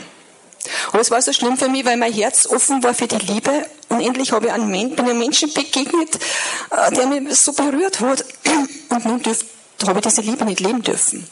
Aber 0.89 1.01
es 1.01 1.11
war 1.11 1.21
so 1.23 1.33
schlimm 1.33 1.57
für 1.57 1.69
mich, 1.69 1.85
weil 1.85 1.97
mein 1.97 2.12
Herz 2.12 2.47
offen 2.47 2.83
war 2.83 2.95
für 2.95 3.07
die 3.07 3.16
Liebe. 3.16 3.66
Und 3.89 4.01
endlich 4.01 4.33
habe 4.33 4.47
ich 4.47 4.53
einen 4.53 4.69
Menschen, 4.69 4.97
bin 4.97 5.05
einem 5.07 5.19
Menschen 5.19 5.53
begegnet, 5.53 6.19
äh, 6.71 6.93
der 6.93 7.07
mich 7.07 7.37
so 7.37 7.53
berührt 7.53 8.01
hat. 8.01 8.25
Und 8.91 9.05
nun 9.05 9.23
dürft, 9.23 9.47
habe 9.87 9.99
ich 9.99 10.07
diese 10.07 10.23
Liebe 10.23 10.45
nicht 10.45 10.61
leben 10.61 10.83
dürfen. 10.83 11.29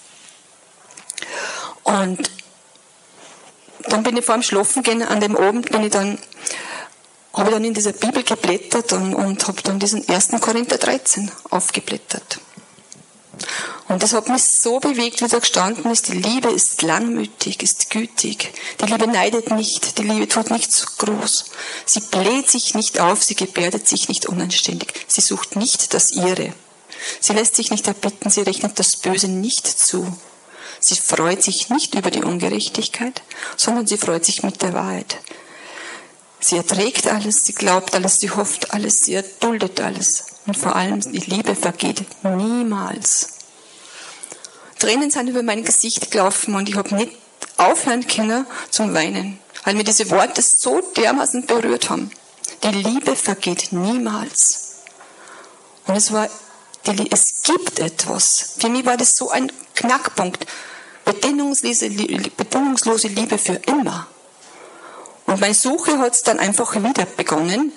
Und 1.82 2.30
dann 3.88 4.02
bin 4.02 4.16
ich 4.16 4.24
vor 4.24 4.34
dem 4.34 4.42
Schlafengehen 4.42 5.02
an 5.02 5.20
dem 5.20 5.36
Abend, 5.36 5.70
bin 5.70 5.84
ich 5.84 5.92
dann, 5.92 6.18
habe 7.32 7.48
ich 7.48 7.54
dann 7.54 7.64
in 7.64 7.74
dieser 7.74 7.92
Bibel 7.92 8.22
geblättert 8.22 8.92
und, 8.92 9.14
und 9.14 9.46
habe 9.46 9.62
dann 9.62 9.78
diesen 9.78 10.08
1. 10.08 10.30
Korinther 10.40 10.78
13 10.78 11.30
aufgeblättert. 11.50 12.40
Und 13.88 14.02
das 14.02 14.12
hat 14.12 14.28
mich 14.28 14.42
so 14.42 14.80
bewegt, 14.80 15.22
wie 15.22 15.28
da 15.28 15.38
gestanden 15.38 15.90
ist, 15.90 16.08
die 16.08 16.18
Liebe 16.18 16.48
ist 16.48 16.82
langmütig, 16.82 17.62
ist 17.62 17.90
gütig. 17.90 18.52
Die 18.80 18.86
Liebe 18.86 19.06
neidet 19.06 19.50
nicht, 19.50 19.98
die 19.98 20.02
Liebe 20.02 20.26
tut 20.28 20.50
nicht 20.50 20.72
zu 20.72 20.86
groß. 20.98 21.44
Sie 21.84 22.00
bläht 22.00 22.50
sich 22.50 22.74
nicht 22.74 22.98
auf, 22.98 23.22
sie 23.22 23.36
gebärdet 23.36 23.86
sich 23.86 24.08
nicht 24.08 24.26
unanständig. 24.26 24.92
Sie 25.06 25.20
sucht 25.20 25.56
nicht 25.56 25.94
das 25.94 26.10
Ihre. 26.12 26.52
Sie 27.20 27.32
lässt 27.32 27.54
sich 27.54 27.70
nicht 27.70 27.86
erbitten, 27.86 28.30
sie 28.30 28.42
rechnet 28.42 28.78
das 28.78 28.96
Böse 28.96 29.28
nicht 29.28 29.66
zu. 29.66 30.16
Sie 30.80 30.96
freut 30.96 31.42
sich 31.42 31.68
nicht 31.70 31.94
über 31.94 32.10
die 32.10 32.22
Ungerechtigkeit, 32.22 33.22
sondern 33.56 33.86
sie 33.86 33.96
freut 33.96 34.24
sich 34.24 34.42
mit 34.42 34.62
der 34.62 34.74
Wahrheit. 34.74 35.18
Sie 36.40 36.56
erträgt 36.56 37.06
alles, 37.06 37.44
sie 37.44 37.54
glaubt 37.54 37.94
alles, 37.94 38.18
sie 38.18 38.30
hofft 38.30 38.72
alles, 38.72 39.00
sie 39.00 39.14
erduldet 39.14 39.80
alles. 39.80 40.24
Und 40.46 40.56
vor 40.56 40.76
allem, 40.76 41.00
die 41.00 41.18
Liebe 41.18 41.54
vergeht 41.54 42.04
niemals. 42.22 43.28
Tränen 44.78 45.10
sind 45.10 45.28
über 45.28 45.42
mein 45.42 45.64
Gesicht 45.64 46.10
gelaufen 46.10 46.54
und 46.54 46.68
ich 46.68 46.76
habe 46.76 46.94
nicht 46.94 47.12
aufhören 47.56 48.06
können 48.06 48.46
zum 48.70 48.94
Weinen, 48.94 49.38
weil 49.64 49.74
mir 49.74 49.84
diese 49.84 50.10
Worte 50.10 50.42
so 50.42 50.80
dermaßen 50.96 51.46
berührt 51.46 51.90
haben. 51.90 52.10
Die 52.62 52.68
Liebe 52.68 53.16
vergeht 53.16 53.72
niemals. 53.72 54.82
Und 55.86 55.96
es 55.96 56.12
war, 56.12 56.28
es 57.10 57.42
gibt 57.42 57.78
etwas. 57.78 58.56
Für 58.58 58.68
mich 58.68 58.84
war 58.84 58.96
das 58.96 59.16
so 59.16 59.30
ein 59.30 59.50
Knackpunkt. 59.74 60.46
Bedingungslose, 61.04 61.90
bedingungslose 62.36 63.08
Liebe 63.08 63.38
für 63.38 63.54
immer. 63.66 64.06
Und 65.26 65.40
meine 65.40 65.54
Suche 65.54 65.98
hat 65.98 66.26
dann 66.26 66.38
einfach 66.38 66.74
wieder 66.74 67.06
begonnen. 67.16 67.72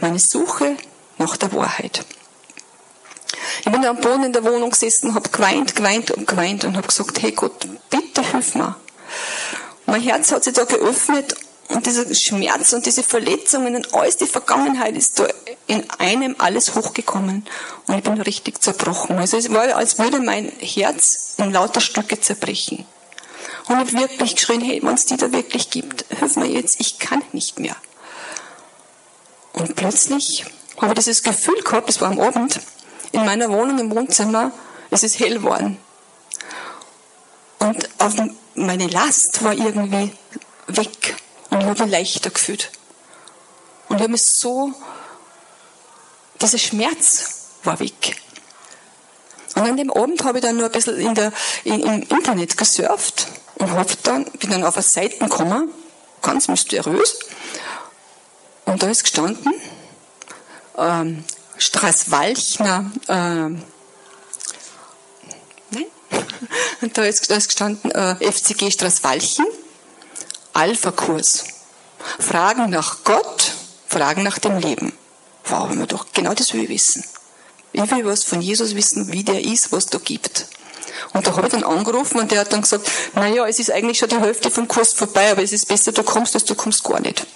Meine 0.00 0.18
Suche 0.18 0.76
nach 1.18 1.36
der 1.36 1.52
Wahrheit. 1.52 2.04
Ich 3.64 3.72
bin 3.72 3.84
am 3.84 4.00
Boden 4.00 4.24
in 4.24 4.32
der 4.32 4.44
Wohnung 4.44 4.70
gesessen, 4.70 5.14
habe 5.14 5.28
geweint, 5.28 5.74
geweint 5.74 6.10
und 6.10 6.26
geweint 6.26 6.64
und 6.64 6.76
habe 6.76 6.86
gesagt, 6.86 7.22
hey 7.22 7.32
Gott, 7.32 7.66
bitte 7.90 8.22
hilf 8.22 8.54
mir. 8.54 8.76
mein 9.86 10.02
Herz 10.02 10.30
hat 10.32 10.44
sich 10.44 10.52
da 10.52 10.64
geöffnet 10.64 11.34
und 11.68 11.84
dieser 11.86 12.14
Schmerz 12.14 12.72
und 12.72 12.86
diese 12.86 13.02
Verletzungen 13.02 13.74
und 13.74 13.94
alles 13.94 14.18
die 14.18 14.26
Vergangenheit 14.26 14.96
ist 14.96 15.18
da 15.18 15.26
in 15.66 15.84
einem 15.98 16.36
alles 16.38 16.74
hochgekommen 16.74 17.44
und 17.86 17.94
ich 17.96 18.04
bin 18.04 18.20
richtig 18.20 18.62
zerbrochen. 18.62 19.18
Also 19.18 19.36
es 19.36 19.50
war, 19.52 19.74
als 19.74 19.98
würde 19.98 20.20
mein 20.20 20.52
Herz 20.60 21.34
in 21.38 21.52
lauter 21.52 21.80
Stücke 21.80 22.20
zerbrechen. 22.20 22.86
Und 23.68 23.82
ich 23.82 23.94
wirklich 23.94 24.36
geschrien, 24.36 24.60
hey, 24.60 24.80
wenn 24.82 24.94
es 24.94 25.06
die 25.06 25.16
da 25.16 25.32
wirklich 25.32 25.70
gibt, 25.70 26.04
hilf 26.16 26.36
mir 26.36 26.46
jetzt, 26.46 26.78
ich 26.78 27.00
kann 27.00 27.22
nicht 27.32 27.58
mehr. 27.58 27.74
Und 29.54 29.74
plötzlich 29.74 30.44
habe 30.78 30.88
ich 30.92 30.94
dieses 30.94 31.22
Gefühl 31.22 31.62
gehabt, 31.62 31.88
das 31.88 32.00
war 32.00 32.10
am 32.10 32.20
Abend, 32.20 32.60
in 33.12 33.24
meiner 33.24 33.48
Wohnung 33.50 33.78
im 33.78 33.90
Wohnzimmer, 33.90 34.52
es 34.90 35.02
ist 35.02 35.18
hell 35.18 35.34
geworden. 35.34 35.78
Und 37.58 37.88
auf 37.98 38.14
meine 38.54 38.86
Last 38.86 39.42
war 39.42 39.52
irgendwie 39.52 40.12
weg. 40.68 41.16
Und 41.50 41.60
ich 41.60 41.66
habe 41.66 41.82
mich 41.82 41.92
leichter 41.92 42.30
gefühlt. 42.30 42.70
Und 43.88 43.96
ich 43.96 44.02
habe 44.02 44.12
mich 44.12 44.24
so, 44.24 44.72
dieser 46.40 46.58
Schmerz 46.58 47.48
war 47.64 47.80
weg. 47.80 48.20
Und 49.54 49.62
an 49.62 49.76
dem 49.76 49.90
Abend 49.90 50.22
habe 50.24 50.38
ich 50.38 50.44
dann 50.44 50.56
nur 50.56 50.66
ein 50.66 50.72
bisschen 50.72 50.98
in 50.98 51.14
der, 51.14 51.32
in, 51.64 51.80
im 51.80 52.02
Internet 52.02 52.56
gesurft 52.58 53.26
und 53.54 53.70
hab 53.72 54.02
dann, 54.02 54.24
bin 54.24 54.50
dann 54.50 54.64
auf 54.64 54.76
eine 54.76 54.82
Seite 54.82 55.18
gekommen, 55.18 55.70
ganz 56.20 56.48
mysteriös. 56.48 57.20
Und 58.66 58.82
da 58.82 58.90
ist 58.90 59.04
gestanden, 59.04 59.54
ähm, 60.76 61.24
Straßwalchner, 61.58 62.90
äh, 63.08 63.56
und 66.82 66.96
da 66.98 67.04
ist, 67.04 67.30
da 67.30 67.36
ist 67.36 67.48
gestanden 67.48 67.90
äh, 67.90 68.14
FCG 68.32 68.70
Straßwalchen, 68.70 69.46
Alpha-Kurs. 70.52 71.44
Fragen 72.18 72.70
nach 72.70 73.02
Gott, 73.04 73.52
Fragen 73.88 74.22
nach 74.22 74.38
dem 74.38 74.58
Leben. 74.58 74.92
Wow, 75.46 75.70
wir 75.76 75.86
doch, 75.86 76.06
genau 76.12 76.34
das 76.34 76.54
will 76.54 76.64
ich 76.64 76.68
wissen. 76.68 77.04
Ich 77.72 77.90
will 77.90 78.06
was 78.06 78.24
von 78.24 78.40
Jesus 78.40 78.74
wissen, 78.74 79.12
wie 79.12 79.24
der 79.24 79.44
ist, 79.44 79.72
was 79.72 79.86
da 79.86 79.98
gibt. 79.98 80.46
Und 81.12 81.26
da 81.26 81.36
habe 81.36 81.46
ich 81.46 81.52
dann 81.52 81.64
angerufen 81.64 82.20
und 82.20 82.30
der 82.30 82.40
hat 82.40 82.52
dann 82.52 82.62
gesagt, 82.62 82.88
naja, 83.14 83.46
es 83.46 83.58
ist 83.58 83.70
eigentlich 83.70 83.98
schon 83.98 84.08
die 84.08 84.18
Hälfte 84.18 84.50
vom 84.50 84.68
Kurs 84.68 84.92
vorbei, 84.92 85.32
aber 85.32 85.42
es 85.42 85.52
ist 85.52 85.68
besser, 85.68 85.92
du 85.92 86.02
kommst, 86.02 86.34
als 86.34 86.44
du 86.44 86.54
kommst 86.54 86.84
gar 86.84 87.00
nicht. 87.00 87.26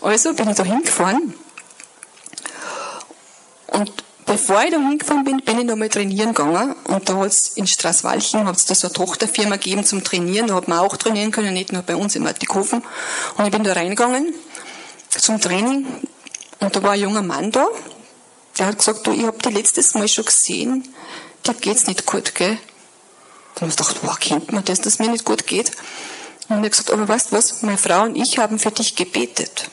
Also 0.00 0.34
bin 0.34 0.48
ich 0.48 0.56
da 0.56 0.64
hingefahren 0.64 1.34
und 3.68 3.92
bevor 4.26 4.62
ich 4.64 4.70
da 4.70 4.78
hingefahren 4.78 5.24
bin, 5.24 5.38
bin 5.38 5.58
ich 5.58 5.64
nochmal 5.64 5.88
trainieren 5.88 6.34
gegangen. 6.34 6.74
Und 6.84 7.08
da 7.08 7.16
hat 7.16 7.28
es 7.28 7.56
in 7.56 7.66
Straßwalchen 7.66 8.46
hat's 8.46 8.66
da 8.66 8.74
so 8.74 8.88
eine 8.88 8.94
Tochterfirma 8.94 9.56
gegeben 9.56 9.84
zum 9.84 10.04
Trainieren. 10.04 10.48
Da 10.48 10.54
hat 10.54 10.68
man 10.68 10.78
auch 10.78 10.96
trainieren 10.96 11.30
können, 11.30 11.54
nicht 11.54 11.72
nur 11.72 11.82
bei 11.82 11.96
uns 11.96 12.16
in 12.16 12.22
Martikofen. 12.22 12.82
Und 13.36 13.44
ich 13.44 13.50
bin 13.50 13.64
da 13.64 13.72
reingegangen 13.72 14.34
zum 15.10 15.40
Training. 15.40 15.86
Und 16.60 16.76
da 16.76 16.82
war 16.82 16.92
ein 16.92 17.00
junger 17.00 17.22
Mann 17.22 17.50
da. 17.52 17.66
Der 18.58 18.66
hat 18.66 18.78
gesagt, 18.78 19.06
du, 19.06 19.12
ich 19.12 19.24
habe 19.24 19.38
die 19.38 19.50
letztes 19.50 19.94
Mal 19.94 20.08
schon 20.08 20.24
gesehen, 20.24 20.88
dir 21.46 21.54
geht's 21.54 21.86
nicht 21.86 22.06
gut, 22.06 22.34
gell? 22.34 22.58
Da 23.54 23.62
habe 23.62 23.70
ich 23.70 23.76
gedacht, 23.76 23.96
wow, 24.02 24.18
kennt 24.18 24.52
man 24.52 24.64
das, 24.64 24.80
dass 24.80 24.98
mir 24.98 25.10
nicht 25.10 25.24
gut 25.24 25.46
geht? 25.46 25.72
Und 26.48 26.58
er 26.58 26.62
hat 26.62 26.70
gesagt, 26.70 26.90
aber 26.90 27.06
weißt 27.06 27.32
du 27.32 27.36
was, 27.36 27.62
meine 27.62 27.78
Frau 27.78 28.02
und 28.04 28.16
ich 28.16 28.38
haben 28.38 28.58
für 28.58 28.70
dich 28.70 28.96
gebetet. 28.96 29.70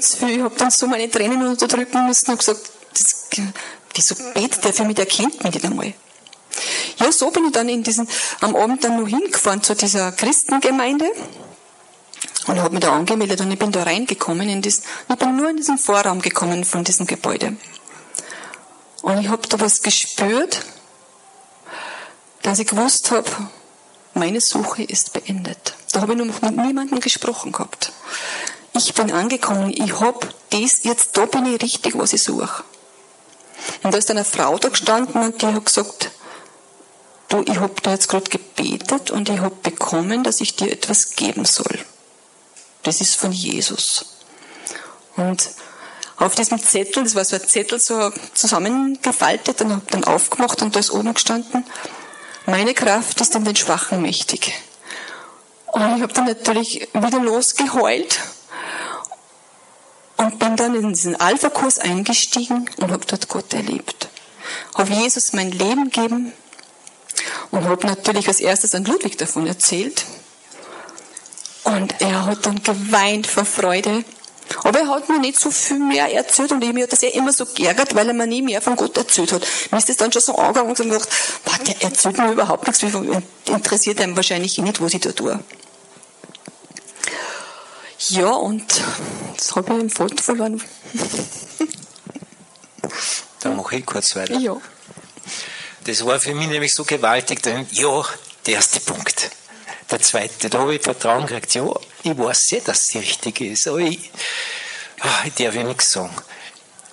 Zu 0.00 0.16
viel. 0.16 0.30
Ich 0.36 0.42
habe 0.42 0.56
dann 0.56 0.70
so 0.70 0.86
meine 0.86 1.10
Tränen 1.10 1.46
unterdrücken 1.46 2.06
müssen 2.06 2.30
und 2.30 2.38
gesagt, 2.38 2.60
das, 2.92 3.26
wieso 3.94 4.14
betet 4.34 4.64
der 4.64 4.72
für 4.72 4.84
mich, 4.84 4.96
der 4.96 5.06
kennt 5.06 5.42
mich 5.42 5.54
nicht 5.54 5.64
einmal. 5.64 5.94
Ja, 6.98 7.10
so 7.10 7.30
bin 7.30 7.46
ich 7.46 7.52
dann 7.52 7.68
in 7.68 7.82
diesen, 7.82 8.08
am 8.40 8.54
Abend 8.54 8.84
dann 8.84 9.00
noch 9.00 9.08
hingefahren 9.08 9.62
zu 9.62 9.74
dieser 9.74 10.12
Christengemeinde 10.12 11.10
und 12.46 12.60
habe 12.60 12.74
mich 12.74 12.84
da 12.84 12.92
angemeldet 12.92 13.40
und 13.40 13.50
ich 13.50 13.58
bin 13.58 13.72
da 13.72 13.82
reingekommen 13.82 14.48
in 14.48 14.62
diesen, 14.62 14.84
ich 15.08 15.16
bin 15.16 15.36
nur 15.36 15.50
in 15.50 15.56
diesen 15.56 15.78
Vorraum 15.78 16.20
gekommen 16.20 16.64
von 16.64 16.84
diesem 16.84 17.06
Gebäude. 17.06 17.56
Und 19.02 19.18
ich 19.18 19.28
habe 19.28 19.46
da 19.48 19.60
was 19.60 19.82
gespürt, 19.82 20.64
dass 22.42 22.58
ich 22.58 22.66
gewusst 22.66 23.10
habe, 23.10 23.28
meine 24.14 24.40
Suche 24.40 24.84
ist 24.84 25.12
beendet. 25.12 25.74
Da 25.92 26.00
habe 26.02 26.12
ich 26.12 26.18
noch 26.18 26.40
mit 26.40 26.56
niemandem 26.56 27.00
gesprochen 27.00 27.52
gehabt 27.52 27.92
ich 28.76 28.92
bin 28.94 29.12
angekommen, 29.12 29.72
ich 29.72 30.00
hab 30.00 30.28
das, 30.50 30.82
jetzt 30.82 31.16
da 31.16 31.26
bin 31.26 31.46
ich 31.46 31.62
richtig, 31.62 31.96
was 31.96 32.12
ich 32.12 32.22
suche. 32.22 32.64
Und 33.82 33.94
da 33.94 33.98
ist 33.98 34.10
eine 34.10 34.24
Frau 34.24 34.58
da 34.58 34.68
gestanden 34.68 35.22
und 35.22 35.40
die 35.40 35.46
hat 35.46 35.64
gesagt, 35.64 36.10
du, 37.28 37.42
ich 37.46 37.58
hab 37.60 37.82
da 37.82 37.92
jetzt 37.92 38.08
gerade 38.08 38.28
gebetet 38.28 39.10
und 39.10 39.28
ich 39.28 39.40
hab 39.40 39.62
bekommen, 39.62 40.24
dass 40.24 40.40
ich 40.40 40.56
dir 40.56 40.70
etwas 40.70 41.10
geben 41.10 41.44
soll. 41.44 41.78
Das 42.82 43.00
ist 43.00 43.16
von 43.16 43.32
Jesus. 43.32 44.04
Und 45.16 45.48
auf 46.16 46.34
diesem 46.34 46.58
Zettel, 46.58 47.04
das 47.04 47.14
war 47.14 47.24
so 47.24 47.36
ein 47.36 47.46
Zettel 47.46 47.78
so 47.80 48.12
zusammengefaltet 48.34 49.60
und 49.62 49.72
hab 49.72 49.90
dann 49.90 50.04
aufgemacht 50.04 50.62
und 50.62 50.74
da 50.74 50.80
ist 50.80 50.90
oben 50.90 51.14
gestanden, 51.14 51.64
meine 52.46 52.74
Kraft 52.74 53.20
ist 53.20 53.34
in 53.34 53.44
den 53.44 53.56
Schwachen 53.56 54.02
mächtig. 54.02 54.52
Und 55.72 55.96
ich 55.96 56.02
habe 56.02 56.12
dann 56.12 56.26
natürlich 56.26 56.88
wieder 56.92 57.20
losgeheult 57.20 58.20
und 60.24 60.38
bin 60.38 60.56
dann 60.56 60.74
in 60.74 60.92
diesen 60.92 61.20
Alpha-Kurs 61.20 61.78
eingestiegen 61.78 62.68
und 62.78 62.90
habe 62.90 63.04
dort 63.06 63.28
Gott 63.28 63.52
erlebt. 63.52 64.08
Habe 64.74 64.92
Jesus 64.92 65.32
mein 65.32 65.50
Leben 65.50 65.90
gegeben 65.90 66.32
und 67.50 67.64
habe 67.64 67.86
natürlich 67.86 68.26
als 68.28 68.40
erstes 68.40 68.74
an 68.74 68.84
Ludwig 68.84 69.18
davon 69.18 69.46
erzählt. 69.46 70.04
Und 71.64 72.00
er 72.00 72.26
hat 72.26 72.46
dann 72.46 72.62
geweint 72.62 73.26
vor 73.26 73.44
Freude. 73.44 74.04
Aber 74.62 74.78
er 74.78 74.88
hat 74.88 75.08
mir 75.08 75.18
nicht 75.18 75.40
so 75.40 75.50
viel 75.50 75.78
mehr 75.78 76.12
erzählt 76.12 76.52
und 76.52 76.60
mir 76.60 76.84
hat 76.84 76.92
das 76.92 77.00
ja 77.00 77.08
immer 77.10 77.32
so 77.32 77.46
geärgert, 77.46 77.94
weil 77.94 78.08
er 78.08 78.14
mir 78.14 78.26
nie 78.26 78.42
mehr 78.42 78.60
von 78.60 78.76
Gott 78.76 78.96
erzählt 78.96 79.32
hat. 79.32 79.46
Mir 79.70 79.78
ist 79.78 79.88
das 79.88 79.96
dann 79.96 80.12
schon 80.12 80.22
so 80.22 80.36
angegangen 80.36 80.70
und 80.70 80.76
gedacht, 80.76 81.08
der 81.66 81.82
erzählt 81.82 82.18
mir 82.18 82.32
überhaupt 82.32 82.66
nichts, 82.66 82.82
interessiert 83.46 84.00
einem 84.00 84.16
wahrscheinlich 84.16 84.58
nicht, 84.58 84.80
was 84.80 84.94
ich 84.94 85.00
da 85.00 85.12
tue. 85.12 85.40
Ja, 88.10 88.30
und 88.30 88.64
das 89.36 89.56
habe 89.56 89.74
ich 89.74 89.80
im 89.80 89.90
Foto 89.90 90.22
verloren. 90.22 90.62
Dann 93.40 93.56
mache 93.56 93.76
ich 93.76 93.86
kurz 93.86 94.16
weiter. 94.16 94.38
Ja. 94.38 94.56
Das 95.84 96.04
war 96.04 96.18
für 96.18 96.34
mich 96.34 96.48
nämlich 96.48 96.74
so 96.74 96.84
gewaltig, 96.84 97.42
denn 97.42 97.66
ja, 97.72 98.04
der 98.46 98.54
erste 98.54 98.80
Punkt. 98.80 99.30
der 99.90 100.00
zweite, 100.00 100.48
da 100.48 100.60
habe 100.60 100.74
ich 100.74 100.82
Vertrauen 100.82 101.26
gekriegt. 101.26 101.54
Ja, 101.54 101.68
ich 102.02 102.16
weiß 102.16 102.50
ja, 102.52 102.60
dass 102.60 102.82
es 102.82 102.86
die 102.88 102.98
richtige 102.98 103.50
ist, 103.50 103.68
aber 103.68 103.78
ich, 103.78 104.10
ach, 105.00 105.26
ich 105.26 105.34
darf 105.34 105.54
ja 105.54 105.62
nichts 105.62 105.90
sagen. 105.90 106.14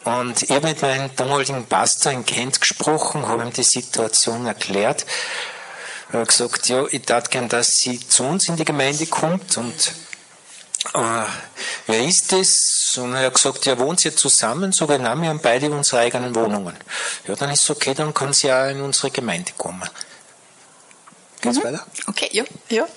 Und 0.03 0.41
ich 0.41 0.49
habe 0.49 0.67
mit 0.67 0.81
meinem 0.81 1.15
damaligen 1.15 1.65
Pastor 1.65 2.11
in 2.11 2.25
Kent 2.25 2.59
gesprochen, 2.59 3.27
habe 3.27 3.43
ihm 3.43 3.53
die 3.53 3.63
Situation 3.63 4.45
erklärt. 4.45 5.05
Er 6.11 6.21
hat 6.21 6.27
gesagt, 6.27 6.67
ja, 6.69 6.85
ich 6.89 7.03
tat 7.03 7.31
gern, 7.31 7.47
dass 7.47 7.75
sie 7.75 7.99
zu 7.99 8.23
uns 8.23 8.49
in 8.49 8.57
die 8.57 8.65
Gemeinde 8.65 9.05
kommt 9.05 9.57
und 9.57 9.93
äh, 10.93 11.25
wer 11.87 12.05
ist 12.05 12.31
das? 12.31 12.97
Und 12.97 13.13
er 13.15 13.27
hat 13.27 13.35
gesagt, 13.35 13.65
ja, 13.65 13.77
wohnt 13.77 14.03
ihr 14.03 14.15
zusammen? 14.15 14.71
So, 14.71 14.85
nein, 14.85 15.21
wir 15.21 15.29
haben 15.29 15.41
beide 15.41 15.69
unsere 15.69 16.01
eigenen 16.01 16.35
Wohnungen. 16.35 16.75
Ja, 17.27 17.35
dann 17.35 17.51
ist 17.51 17.63
es 17.63 17.69
okay, 17.69 17.93
dann 17.93 18.13
kann 18.13 18.33
sie 18.33 18.47
ja 18.47 18.67
in 18.67 18.81
unsere 18.81 19.11
Gemeinde 19.11 19.51
kommen. 19.57 19.87
Geht's 21.41 21.57
mhm. 21.57 21.63
weiter? 21.63 21.85
Okay, 22.07 22.29
ja, 22.31 22.43
ja. 22.69 22.87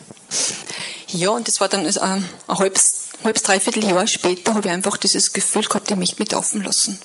Ja, 1.09 1.31
und 1.31 1.47
das 1.47 1.61
war 1.61 1.69
dann 1.69 1.87
also, 1.87 2.01
ein 2.01 2.29
halbes, 2.49 3.11
halbes, 3.23 3.43
dreiviertel 3.43 3.85
Jahr 3.85 4.07
später, 4.07 4.55
habe 4.55 4.69
ich 4.69 4.75
einfach 4.75 4.97
dieses 4.97 5.33
Gefühl 5.33 5.65
gehabt, 5.65 5.91
ich 5.91 5.97
möchte 5.97 6.17
mich 6.19 6.29
taufen 6.29 6.63
lassen. 6.63 6.99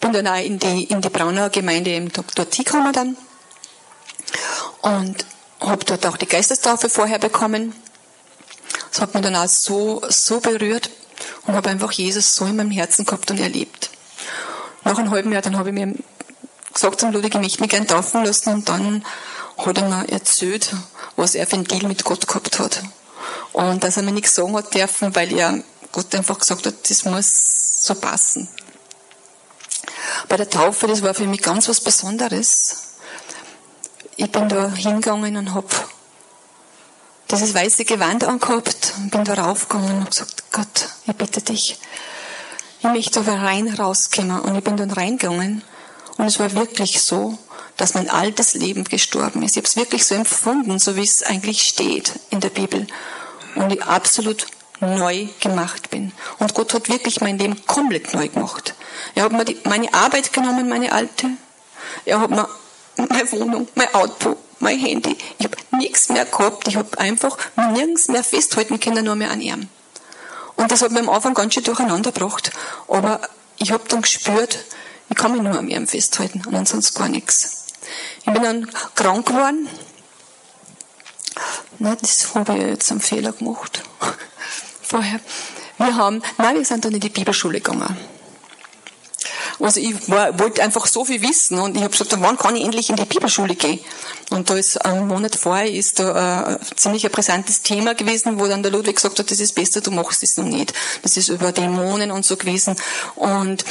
Bin 0.00 0.12
dann 0.12 0.26
auch 0.26 0.42
in 0.42 0.58
die, 0.58 0.84
in 0.84 1.00
die 1.00 1.08
Braunauer 1.08 1.50
Gemeinde 1.50 1.90
eben 1.90 2.10
dort 2.12 2.54
hingekommen 2.54 2.92
dann 2.92 3.16
und 4.80 5.24
habe 5.60 5.84
dort 5.84 6.06
auch 6.06 6.16
die 6.16 6.26
Geistestaufe 6.26 6.88
vorher 6.88 7.18
bekommen. 7.18 7.74
Das 8.92 9.00
hat 9.00 9.14
mich 9.14 9.22
dann 9.22 9.36
auch 9.36 9.48
so, 9.48 10.02
so 10.10 10.40
berührt 10.40 10.90
und 11.46 11.54
habe 11.54 11.70
einfach 11.70 11.92
Jesus 11.92 12.34
so 12.34 12.44
in 12.44 12.56
meinem 12.56 12.70
Herzen 12.70 13.06
gehabt 13.06 13.30
und 13.30 13.40
erlebt. 13.40 13.88
Nach 14.84 14.98
einem 14.98 15.10
halben 15.10 15.32
Jahr, 15.32 15.40
dann 15.40 15.56
habe 15.56 15.70
ich 15.70 15.74
mir 15.74 15.94
gesagt 16.74 17.00
zum 17.00 17.10
Ludwig, 17.10 17.34
ich 17.34 17.40
möchte 17.40 17.60
mich 17.62 17.70
gerne 17.70 17.86
taufen 17.86 18.22
lassen 18.22 18.50
und 18.52 18.68
dann 18.68 19.02
hat 19.56 19.78
er 19.78 19.88
mir 19.88 20.08
erzählt, 20.10 20.74
was 21.16 21.34
er 21.34 21.46
für 21.46 21.56
einen 21.56 21.64
Deal 21.64 21.88
mit 21.88 22.04
Gott 22.04 22.28
gehabt 22.28 22.58
hat. 22.58 22.82
Und 23.54 23.82
dass 23.82 23.96
er 23.96 24.02
mir 24.02 24.12
nichts 24.12 24.34
sagen 24.34 24.54
hat 24.54 24.74
dürfen, 24.74 25.14
weil 25.14 25.32
er 25.32 25.62
Gott 25.90 26.14
einfach 26.14 26.38
gesagt 26.38 26.66
hat, 26.66 26.74
das 26.90 27.04
muss 27.06 27.32
so 27.78 27.94
passen. 27.94 28.46
Bei 30.28 30.36
der 30.36 30.50
Taufe, 30.50 30.86
das 30.86 31.02
war 31.02 31.14
für 31.14 31.26
mich 31.26 31.40
ganz 31.40 31.66
was 31.66 31.80
Besonderes. 31.80 32.76
Ich 34.16 34.30
bin 34.30 34.50
da 34.50 34.70
hingegangen 34.70 35.36
und 35.36 35.54
habe 35.54 35.68
dieses 37.32 37.54
weiße 37.54 37.84
Gewand 37.84 38.24
angehabt 38.24 38.94
und 38.98 39.10
bin 39.10 39.24
da 39.24 39.34
raufgegangen 39.34 39.98
und 39.98 40.10
gesagt, 40.10 40.44
Gott, 40.52 40.88
ich 41.06 41.14
bitte 41.14 41.40
dich, 41.40 41.78
ich 42.80 42.84
möchte 42.84 43.20
aber 43.20 43.34
rein 43.34 43.68
rauskommen. 43.68 44.40
Und 44.40 44.56
ich 44.56 44.64
bin 44.64 44.76
dann 44.76 44.90
reingegangen 44.90 45.62
und 46.18 46.26
es 46.26 46.38
war 46.38 46.52
wirklich 46.52 47.00
so, 47.00 47.38
dass 47.76 47.94
mein 47.94 48.10
altes 48.10 48.54
Leben 48.54 48.84
gestorben 48.84 49.42
ist. 49.42 49.52
Ich 49.52 49.56
habe 49.58 49.66
es 49.66 49.76
wirklich 49.76 50.04
so 50.04 50.14
empfunden, 50.14 50.78
so 50.78 50.96
wie 50.96 51.02
es 51.02 51.22
eigentlich 51.22 51.62
steht 51.62 52.12
in 52.30 52.40
der 52.40 52.50
Bibel. 52.50 52.86
Und 53.54 53.72
ich 53.72 53.82
absolut 53.82 54.46
neu 54.80 55.26
gemacht 55.40 55.90
bin. 55.90 56.12
Und 56.38 56.54
Gott 56.54 56.74
hat 56.74 56.88
wirklich 56.88 57.20
mein 57.20 57.38
Leben 57.38 57.64
komplett 57.66 58.14
neu 58.14 58.28
gemacht. 58.28 58.74
Er 59.14 59.24
hat 59.24 59.32
mir 59.32 59.44
die, 59.44 59.58
meine 59.64 59.92
Arbeit 59.94 60.32
genommen, 60.32 60.68
meine 60.68 60.92
alte. 60.92 61.28
Er 62.04 62.20
hat 62.20 62.30
mir 62.30 62.48
meine 62.96 63.32
Wohnung, 63.32 63.68
mein 63.74 63.94
Auto, 63.94 64.36
mein 64.62 64.78
Handy. 64.78 65.16
Ich 65.38 65.44
habe 65.44 65.56
nichts 65.76 66.08
mehr 66.08 66.24
gehabt. 66.24 66.68
Ich 66.68 66.76
habe 66.76 66.98
einfach 66.98 67.36
nirgends 67.56 68.08
mehr 68.08 68.24
festhalten 68.24 68.80
können, 68.80 69.04
nur 69.04 69.16
mehr 69.16 69.30
an 69.30 69.40
ihm. 69.40 69.68
Und 70.56 70.70
das 70.70 70.82
hat 70.82 70.92
mir 70.92 71.00
am 71.00 71.08
Anfang 71.08 71.34
ganz 71.34 71.54
schön 71.54 71.64
durcheinander 71.64 72.12
gebracht. 72.12 72.52
Aber 72.88 73.20
ich 73.58 73.72
habe 73.72 73.84
dann 73.88 74.02
gespürt, 74.02 74.64
ich 75.10 75.16
kann 75.16 75.32
mich 75.32 75.42
nur 75.42 75.58
an 75.58 75.68
ihm 75.68 75.86
festhalten 75.86 76.42
und 76.46 76.54
ansonsten 76.54 76.98
gar 76.98 77.08
nichts. 77.08 77.66
Ich 78.20 78.32
bin 78.32 78.42
dann 78.42 78.70
krank 78.94 79.26
geworden. 79.26 79.68
Nein, 81.78 81.96
das 82.00 82.34
habe 82.34 82.56
ich 82.56 82.62
jetzt 82.62 82.90
einen 82.90 83.00
Fehler 83.00 83.32
gemacht. 83.32 83.82
Vorher. 84.82 85.20
Wir 85.78 85.96
haben, 85.96 86.22
nein, 86.38 86.56
wir 86.56 86.64
sind 86.64 86.84
dann 86.84 86.92
in 86.92 87.00
die 87.00 87.08
Bibelschule 87.08 87.60
gegangen. 87.60 87.96
Also 89.62 89.78
ich 89.78 90.10
war, 90.10 90.36
wollte 90.40 90.60
einfach 90.60 90.86
so 90.86 91.04
viel 91.04 91.22
wissen 91.22 91.56
und 91.60 91.76
ich 91.76 91.82
habe 91.84 91.92
gesagt, 91.92 92.16
wann 92.20 92.36
kann 92.36 92.56
ich 92.56 92.64
endlich 92.64 92.90
in 92.90 92.96
die 92.96 93.04
Bibelschule 93.04 93.54
gehen? 93.54 93.78
Und 94.30 94.50
da 94.50 94.56
ist 94.56 94.84
einen 94.84 95.06
Monat 95.06 95.36
vorher 95.36 95.70
ist 95.70 96.00
da 96.00 96.58
ein 96.58 96.58
ziemlich 96.76 97.06
ein 97.06 97.12
brisantes 97.12 97.62
Thema 97.62 97.94
gewesen, 97.94 98.40
wo 98.40 98.48
dann 98.48 98.64
der 98.64 98.72
Ludwig 98.72 98.96
gesagt 98.96 99.20
hat, 99.20 99.30
das 99.30 99.38
ist 99.38 99.54
besser, 99.54 99.80
du 99.80 99.92
machst 99.92 100.24
es 100.24 100.36
noch 100.36 100.44
nicht. 100.44 100.74
Das 101.02 101.16
ist 101.16 101.28
über 101.28 101.52
Dämonen 101.52 102.10
und 102.10 102.24
so 102.24 102.36
gewesen. 102.36 102.74
Und 103.14 103.64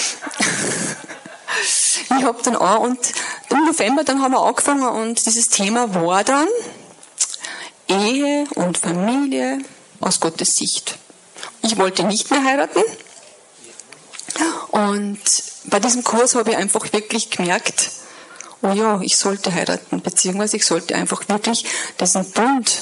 ich 2.17 2.23
habe 2.23 2.41
dann 2.41 2.55
auch, 2.55 2.79
und 2.79 2.97
im 3.49 3.65
November 3.65 4.05
dann 4.05 4.21
haben 4.21 4.31
wir 4.31 4.41
angefangen 4.41 4.87
und 4.87 5.25
dieses 5.25 5.49
Thema 5.49 5.93
war 5.93 6.23
dann 6.23 6.47
Ehe 7.89 8.45
und 8.55 8.77
Familie 8.77 9.59
aus 9.99 10.21
Gottes 10.21 10.55
Sicht. 10.55 10.97
Ich 11.63 11.77
wollte 11.77 12.05
nicht 12.05 12.31
mehr 12.31 12.45
heiraten. 12.45 12.81
Und 14.71 15.19
bei 15.72 15.80
diesem 15.80 16.03
Kurs 16.03 16.36
habe 16.36 16.51
ich 16.51 16.57
einfach 16.57 16.93
wirklich 16.93 17.32
gemerkt, 17.32 17.89
oh 18.61 18.72
ja, 18.74 19.01
ich 19.01 19.17
sollte 19.17 19.53
heiraten, 19.53 20.01
beziehungsweise 20.01 20.57
ich 20.57 20.65
sollte 20.65 20.93
einfach 20.93 21.28
wirklich 21.28 21.65
diesen 21.99 22.30
Bund 22.32 22.80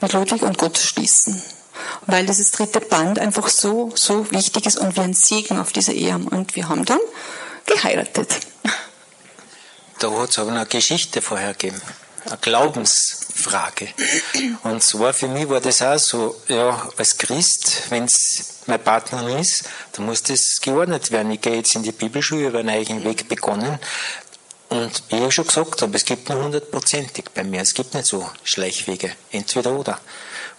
mit 0.00 0.12
Ludwig 0.12 0.42
und 0.42 0.58
Gott 0.58 0.78
schließen. 0.78 1.42
Weil 2.06 2.26
dieses 2.26 2.52
dritte 2.52 2.80
Band 2.80 3.18
einfach 3.18 3.48
so, 3.48 3.90
so 3.96 4.30
wichtig 4.30 4.66
ist 4.66 4.78
und 4.78 4.94
wir 4.96 5.02
einen 5.02 5.14
Segen 5.14 5.58
auf 5.58 5.72
dieser 5.72 5.92
Ehe 5.92 6.12
haben. 6.12 6.28
Und 6.28 6.54
wir 6.54 6.68
haben 6.68 6.84
dann 6.84 7.00
geheiratet. 7.66 8.28
Da 9.98 10.10
hat 10.12 10.30
es 10.30 10.38
aber 10.38 10.50
eine 10.50 10.66
Geschichte 10.66 11.22
vorher 11.22 11.52
gegeben, 11.52 11.80
eine 12.26 12.38
Glaubensfrage. 12.38 13.88
Und 14.62 14.82
zwar 14.82 15.12
für 15.12 15.28
mich 15.28 15.48
war 15.48 15.60
das 15.60 15.82
auch 15.82 15.98
so, 15.98 16.40
ja, 16.48 16.88
als 16.96 17.18
Christ, 17.18 17.82
wenn 17.90 18.04
es 18.04 18.60
mein 18.66 18.82
Partner 18.82 19.38
ist, 19.38 19.64
dann 19.92 20.06
muss 20.06 20.22
das 20.22 20.60
geordnet 20.60 21.10
werden. 21.10 21.32
Ich 21.32 21.40
gehe 21.40 21.56
jetzt 21.56 21.74
in 21.74 21.82
die 21.82 21.92
Bibelschule, 21.92 22.46
habe 22.46 22.58
einen 22.58 22.70
eigenen 22.70 23.04
Weg 23.04 23.28
begonnen. 23.28 23.78
Und 24.70 25.02
wie 25.10 25.24
ich 25.24 25.34
schon 25.34 25.46
gesagt 25.46 25.82
habe, 25.82 25.96
es 25.96 26.04
gibt 26.04 26.28
nur 26.28 26.42
hundertprozentig 26.42 27.26
bei 27.34 27.44
mir. 27.44 27.60
Es 27.60 27.74
gibt 27.74 27.94
nicht 27.94 28.06
so 28.06 28.28
Schleichwege. 28.42 29.12
Entweder 29.30 29.72
oder. 29.72 30.00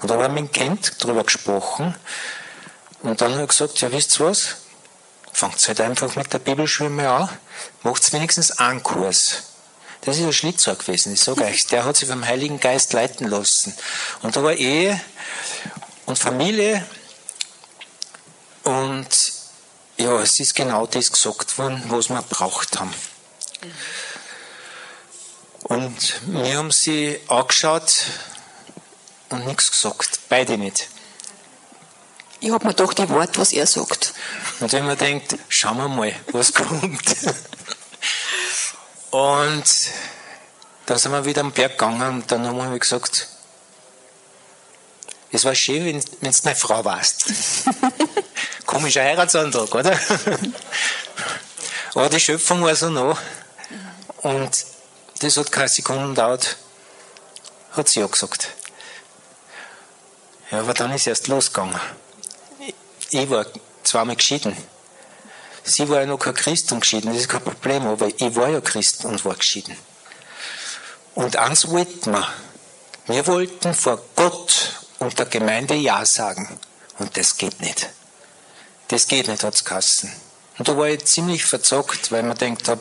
Und 0.02 0.10
da 0.10 0.16
haben 0.16 0.36
wir 0.36 0.42
mit 0.42 0.54
Kind 0.54 1.04
drüber 1.04 1.24
gesprochen. 1.24 1.96
Und 3.02 3.22
dann 3.22 3.34
habe 3.34 3.44
ich 3.44 3.50
gesagt, 3.50 3.82
ja, 3.82 3.92
wisst 3.92 4.20
ihr 4.20 4.28
was? 4.28 4.56
fangt 5.36 5.68
halt 5.68 5.82
einfach 5.82 6.16
mit 6.16 6.32
der 6.32 6.40
Bibelschule 6.40 6.90
mal 6.90 7.08
an, 7.08 7.30
macht 7.84 8.14
wenigstens 8.14 8.52
einen 8.52 8.82
Kurs. 8.82 9.55
Das 10.06 10.18
ist 10.18 10.24
ein 10.24 10.34
Schlitzer 10.34 10.76
gewesen, 10.76 11.14
ich 11.14 11.22
sage 11.22 11.44
euch. 11.44 11.66
Der 11.68 11.84
hat 11.84 11.98
sich 11.98 12.08
vom 12.08 12.26
Heiligen 12.26 12.60
Geist 12.60 12.94
leiten 12.94 13.28
lassen. 13.28 13.74
Und 14.22 14.36
da 14.36 14.44
war 14.44 14.54
Ehe 14.54 15.02
und 16.06 16.20
Familie 16.20 16.86
und 18.64 19.08
ja, 19.98 20.20
es 20.20 20.40
ist 20.40 20.56
genau 20.56 20.86
das 20.86 21.12
gesagt 21.12 21.58
worden, 21.58 21.84
was 21.88 22.10
wir 22.10 22.22
braucht 22.24 22.80
haben. 22.80 22.94
Und 25.64 26.22
wir 26.28 26.58
haben 26.58 26.72
sie 26.72 27.20
angeschaut 27.28 28.06
und 29.30 29.46
nichts 29.48 29.72
gesagt. 29.72 30.20
Beide 30.30 30.58
nicht. 30.58 30.90
Ich 32.42 32.52
habe 32.52 32.68
mir 32.68 32.74
doch 32.74 32.94
die 32.94 33.10
Wort, 33.10 33.38
was 33.38 33.54
er 33.54 33.66
sagt. 33.66 34.14
Und 34.60 34.72
wenn 34.72 34.86
man 34.86 34.98
denkt, 34.98 35.38
schauen 35.48 35.78
wir 35.78 35.88
mal, 35.88 36.14
was 36.32 36.54
kommt. 36.54 37.02
Und 39.16 39.64
dann 40.88 40.98
sind 40.98 41.14
wir 41.14 41.24
wieder 41.24 41.40
am 41.40 41.54
Berg 41.54 41.80
gegangen 41.80 42.16
und 42.16 42.30
dann 42.30 42.46
haben 42.46 42.58
wir 42.70 42.78
gesagt, 42.78 43.30
es 45.32 45.46
war 45.46 45.56
schön, 45.56 45.86
wenn, 45.86 46.02
du 46.32 46.40
meine 46.44 46.56
Frau 46.58 46.84
warst. 46.84 47.28
Komischer 48.66 49.04
Heiratsantrag, 49.04 49.74
oder? 49.74 49.98
Aber 51.94 52.10
die 52.10 52.20
Schöpfung 52.20 52.62
war 52.62 52.76
so 52.76 52.90
nah. 52.90 53.18
Und 54.18 54.66
das 55.20 55.38
hat 55.38 55.50
keine 55.50 55.70
Sekunden 55.70 56.10
gedauert, 56.10 56.58
hat 57.72 57.88
sie 57.88 58.02
ja 58.02 58.08
gesagt. 58.08 58.50
Ja, 60.52 60.60
aber 60.60 60.74
dann 60.74 60.92
ist 60.92 61.08
erst 61.08 61.30
losgegangen. 61.30 61.80
Ich 63.12 63.30
war 63.30 63.46
zweimal 63.82 64.18
geschieden. 64.18 64.58
Sie 65.68 65.90
war 65.90 66.02
ja 66.02 66.06
noch 66.06 66.20
kein 66.20 66.36
Christ 66.36 66.72
und 66.72 66.82
geschieden, 66.82 67.12
das 67.12 67.22
ist 67.22 67.30
kein 67.30 67.42
Problem, 67.42 67.88
aber 67.88 68.08
ich 68.08 68.36
war 68.36 68.50
ja 68.50 68.62
Christ 68.62 69.04
und 69.04 69.26
war 69.26 69.36
geschieden. 69.36 69.76
Und 71.16 71.38
eins 71.38 71.68
wollten 71.70 72.12
wir. 72.12 72.28
Wir 73.08 73.26
wollten 73.26 73.74
vor 73.74 74.00
Gott 74.16 74.74
und 75.00 75.18
der 75.18 75.26
Gemeinde 75.26 75.74
Ja 75.74 76.06
sagen. 76.06 76.60
Und 77.00 77.18
das 77.18 77.38
geht 77.38 77.62
nicht. 77.62 77.90
Das 78.90 79.08
geht 79.08 79.28
nicht, 79.28 79.44
hat's 79.44 79.66
Kassen. 79.66 80.14
Und 80.58 80.68
da 80.68 80.78
war 80.78 80.88
ich 80.88 81.04
ziemlich 81.06 81.44
verzockt, 81.44 82.12
weil 82.12 82.22
man 82.22 82.38
denkt 82.38 82.68
hab, 82.68 82.80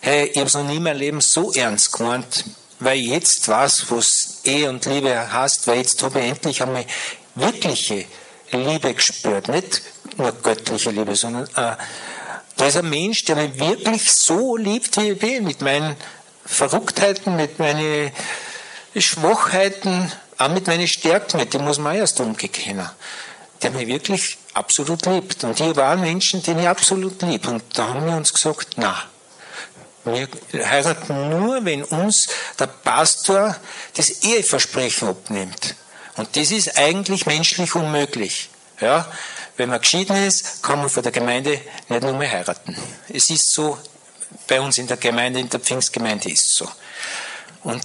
hey, 0.00 0.26
ich 0.26 0.38
hab's 0.38 0.54
noch 0.54 0.64
nie 0.64 0.76
in 0.76 0.82
meinem 0.82 0.98
Leben 0.98 1.20
so 1.20 1.52
ernst 1.52 1.92
gemeint, 1.92 2.44
weil 2.80 2.98
ich 2.98 3.06
jetzt 3.06 3.46
weiß, 3.46 3.86
was 3.90 4.40
Ehe 4.42 4.68
und 4.68 4.84
Liebe 4.86 5.32
heißt, 5.32 5.68
weil 5.68 5.78
jetzt 5.78 6.02
habe 6.02 6.18
ich 6.18 6.26
endlich 6.26 6.62
einmal 6.62 6.84
wirkliche 7.36 8.06
Liebe 8.50 8.92
gespürt. 8.92 9.48
Nicht 9.48 9.82
nur 10.18 10.32
göttliche 10.42 10.90
Liebe, 10.90 11.16
sondern 11.16 11.44
äh, 11.56 11.76
da 12.56 12.66
ist 12.66 12.76
ein 12.76 12.88
Mensch, 12.88 13.24
der 13.24 13.36
mich 13.36 13.58
wirklich 13.58 14.12
so 14.12 14.56
liebt, 14.56 14.96
wie 14.96 15.10
ich 15.10 15.18
bin, 15.18 15.44
mit 15.44 15.60
meinen 15.60 15.96
Verrücktheiten, 16.44 17.36
mit 17.36 17.58
meinen 17.58 18.12
Schwachheiten, 18.96 20.12
auch 20.38 20.48
mit 20.48 20.66
meinen 20.66 20.88
Stärken 20.88 21.38
nicht, 21.38 21.54
die 21.54 21.58
muss 21.58 21.78
man 21.78 21.96
erst 21.96 22.20
umgehen 22.20 22.88
der 23.62 23.70
mich 23.70 23.86
wirklich 23.86 24.38
absolut 24.54 25.06
liebt. 25.06 25.44
Und 25.44 25.58
ich 25.60 25.76
war 25.76 25.96
Menschen, 25.96 26.42
den 26.42 26.58
ich 26.58 26.68
absolut 26.68 27.22
lieb. 27.22 27.46
Und 27.48 27.62
da 27.74 27.88
haben 27.88 28.06
wir 28.06 28.16
uns 28.16 28.32
gesagt, 28.32 28.74
na, 28.76 29.02
wir 30.04 30.28
heiraten 30.68 31.30
nur, 31.30 31.64
wenn 31.64 31.84
uns 31.84 32.28
der 32.58 32.66
Pastor 32.66 33.56
das 33.96 34.22
Eheversprechen 34.22 35.08
abnimmt. 35.08 35.76
Und 36.16 36.36
das 36.36 36.50
ist 36.50 36.76
eigentlich 36.76 37.26
menschlich 37.26 37.74
unmöglich. 37.74 38.50
Ja? 38.80 39.06
Wenn 39.56 39.68
man 39.68 39.80
geschieden 39.80 40.16
ist, 40.16 40.62
kann 40.62 40.78
man 40.78 40.88
vor 40.88 41.02
der 41.02 41.12
Gemeinde 41.12 41.60
nicht 41.88 42.02
nur 42.02 42.14
mehr 42.14 42.30
heiraten. 42.30 42.76
Es 43.08 43.30
ist 43.30 43.52
so, 43.52 43.78
bei 44.48 44.60
uns 44.60 44.78
in 44.78 44.86
der 44.86 44.96
Gemeinde, 44.96 45.40
in 45.40 45.50
der 45.50 45.60
Pfingstgemeinde 45.60 46.30
ist 46.30 46.46
es 46.46 46.54
so. 46.54 46.68
Und 47.62 47.84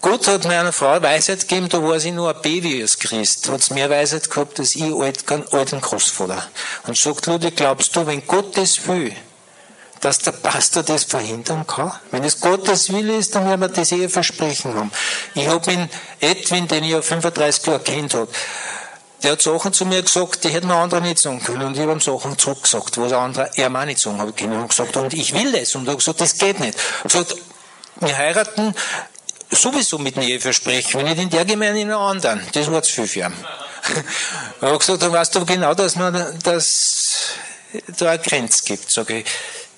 Gott 0.00 0.28
hat 0.28 0.44
meiner 0.44 0.72
Frau 0.72 1.02
Weisheit 1.02 1.40
gegeben, 1.40 1.68
da 1.68 1.82
war 1.82 1.98
sie 1.98 2.12
nur 2.12 2.32
ein 2.32 2.40
Baby 2.40 2.80
als 2.80 2.98
Christ. 2.98 3.48
Hat 3.48 3.70
mehr 3.72 3.90
Weisheit 3.90 4.30
gehabt 4.30 4.60
als 4.60 4.76
ich 4.76 4.84
alt, 4.84 5.24
alten 5.52 5.80
Großvater. 5.80 6.46
Und 6.86 6.96
sagt, 6.96 7.26
Ludwig, 7.26 7.56
glaubst 7.56 7.96
du, 7.96 8.06
wenn 8.06 8.24
Gott 8.26 8.56
das 8.56 8.86
will, 8.86 9.12
dass 10.00 10.18
der 10.18 10.32
Pastor 10.32 10.84
das 10.84 11.04
verhindern 11.04 11.66
kann? 11.66 11.92
Wenn 12.12 12.22
es 12.22 12.40
Gottes 12.40 12.92
Wille 12.92 13.16
ist, 13.16 13.34
dann 13.34 13.46
werden 13.46 13.60
wir 13.62 13.68
das 13.68 13.90
eher 13.90 14.08
versprechen 14.08 14.74
haben. 14.74 14.92
Ich 15.34 15.48
habe 15.48 15.72
ihn, 15.72 15.90
Edwin, 16.20 16.68
den 16.68 16.84
ich 16.84 16.90
ja 16.90 17.02
35 17.02 17.66
Jahre 17.66 17.80
kennt 17.80 18.14
habe, 18.14 18.30
der 19.22 19.32
hat 19.32 19.42
Sachen 19.42 19.72
zu 19.72 19.86
mir 19.86 20.02
gesagt, 20.02 20.44
die 20.44 20.50
hätten 20.50 20.70
andere 20.70 21.00
nicht 21.00 21.18
sagen 21.18 21.42
können. 21.42 21.62
Und 21.62 21.74
ich 21.74 21.80
habe 21.80 21.92
ihm 21.92 22.00
Sachen 22.00 22.38
zurückgesagt, 22.38 22.98
was 22.98 23.12
andere 23.12 23.50
er 23.56 23.70
mir 23.70 23.86
nicht 23.86 24.00
sagen 24.00 24.18
habe 24.18 24.32
können. 24.32 24.60
Und 24.60 24.68
gesagt, 24.68 24.96
und 24.96 25.14
ich 25.14 25.32
will 25.32 25.52
das. 25.52 25.74
Und 25.74 25.86
er 25.86 25.92
hat 25.92 25.98
gesagt, 25.98 26.20
das 26.20 26.36
geht 26.36 26.60
nicht. 26.60 26.78
Und 27.02 27.12
gesagt, 27.12 27.34
wir 28.00 28.16
heiraten 28.16 28.74
sowieso 29.50 29.98
mit 29.98 30.16
einem 30.16 30.28
Eheversprechen, 30.28 31.00
wenn 31.00 31.06
nicht 31.06 31.22
in 31.22 31.30
der 31.30 31.44
Gemeinde, 31.44 31.80
in 31.80 31.88
einer 31.88 32.00
anderen. 32.00 32.46
Das 32.52 32.70
war 32.70 32.82
zu 32.82 32.92
viel 32.92 33.06
für 33.06 33.20
ihn. 33.20 33.34
Er 34.60 34.72
hat 34.72 34.80
gesagt, 34.80 35.02
dann 35.02 35.12
weißt 35.12 35.34
du 35.34 35.46
genau, 35.46 35.74
dass 35.74 35.96
man, 35.96 36.38
dass 36.42 37.34
da 37.98 38.10
eine 38.10 38.18
Grenze 38.18 38.64
gibt. 38.64 38.90
Sage 38.90 39.18
ich, 39.18 39.26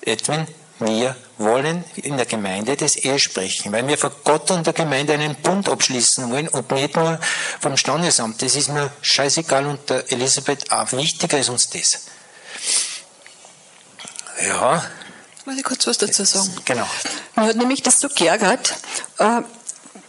Edwin, 0.01 0.47
wir 0.79 1.15
wollen 1.37 1.83
in 1.95 2.17
der 2.17 2.25
Gemeinde 2.25 2.75
das 2.75 2.95
Ehe 2.95 3.19
sprechen, 3.19 3.71
weil 3.71 3.87
wir 3.87 3.97
vor 3.97 4.11
Gott 4.23 4.49
und 4.51 4.65
der 4.65 4.73
Gemeinde 4.73 5.13
einen 5.13 5.35
Bund 5.35 5.67
abschließen 5.67 6.31
wollen 6.31 6.47
und 6.47 6.71
nicht 6.71 6.95
nur 6.95 7.19
vom 7.59 7.77
Standesamt. 7.77 8.41
Das 8.41 8.55
ist 8.55 8.69
mir 8.69 8.91
scheißegal 9.01 9.65
und 9.65 9.89
der 9.89 10.11
Elisabeth 10.11 10.71
auch 10.71 10.91
wichtiger 10.91 11.37
ist 11.39 11.49
uns 11.49 11.69
das. 11.69 12.01
Ja. 14.45 14.83
Muss 15.45 15.57
ich 15.57 15.63
kurz 15.63 15.87
was 15.87 15.97
dazu 15.97 16.23
sagen? 16.23 16.49
Genau. 16.65 16.87
Mir 17.35 17.43
hat 17.43 17.55
nämlich 17.55 17.81
das 17.81 17.99
so 17.99 18.07
geärgert, 18.09 18.75
äh, 19.17 19.41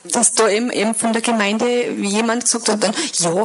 dass 0.05 0.33
da 0.33 0.49
eben, 0.49 0.71
eben 0.71 0.95
von 0.95 1.13
der 1.13 1.23
Gemeinde 1.23 1.91
jemand 1.91 2.45
gesagt 2.45 2.69
hat, 2.69 2.83
dann, 2.83 2.95
ja, 3.19 3.45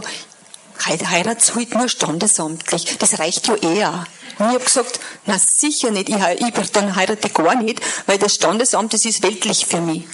Heiratsholt 0.87 1.73
nur 1.73 1.89
standesamtlich, 1.89 2.97
das 2.99 3.19
reicht 3.19 3.47
ja 3.47 3.55
eher. 3.55 4.05
Und 4.37 4.47
ich 4.47 4.55
habe 4.55 4.63
gesagt, 4.63 4.99
na 5.25 5.37
sicher 5.39 5.91
nicht, 5.91 6.09
ich, 6.09 6.15
ich 6.15 6.71
dann 6.71 6.95
heirate 6.95 7.29
gar 7.29 7.55
nicht, 7.55 7.79
weil 8.05 8.17
das 8.17 8.35
Standesamt, 8.35 8.93
das 8.93 9.05
ist 9.05 9.23
weltlich 9.23 9.65
für 9.65 9.79
mich. 9.79 10.05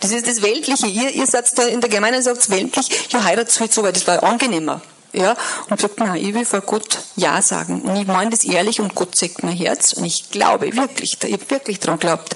Das 0.00 0.10
ist 0.12 0.26
das 0.26 0.42
Weltliche. 0.42 0.86
Ihr, 0.86 1.10
ihr 1.10 1.26
seid 1.26 1.56
da 1.58 1.64
in 1.64 1.80
der 1.80 1.90
Gemeinde 1.90 2.22
sagt 2.22 2.50
weltlich, 2.50 3.08
ja, 3.10 3.24
heiratsholt 3.24 3.72
so, 3.72 3.82
weil 3.82 3.92
das 3.92 4.06
war 4.06 4.22
angenehmer. 4.22 4.80
Ja, 5.12 5.36
und 5.70 5.76
gesagt, 5.76 6.00
nein, 6.00 6.16
ich 6.16 6.34
will 6.34 6.44
vor 6.44 6.60
Gott 6.62 6.98
Ja 7.14 7.40
sagen. 7.40 7.82
Und 7.82 7.94
ich 7.94 8.06
meine 8.06 8.30
das 8.30 8.42
ehrlich 8.42 8.80
und 8.80 8.96
Gott 8.96 9.16
sagt 9.16 9.44
mein 9.44 9.56
Herz. 9.56 9.92
Und 9.92 10.04
ich 10.04 10.30
glaube 10.30 10.76
wirklich, 10.76 11.16
ich 11.22 11.32
habe 11.32 11.50
wirklich 11.50 11.78
daran 11.78 12.00
geglaubt, 12.00 12.34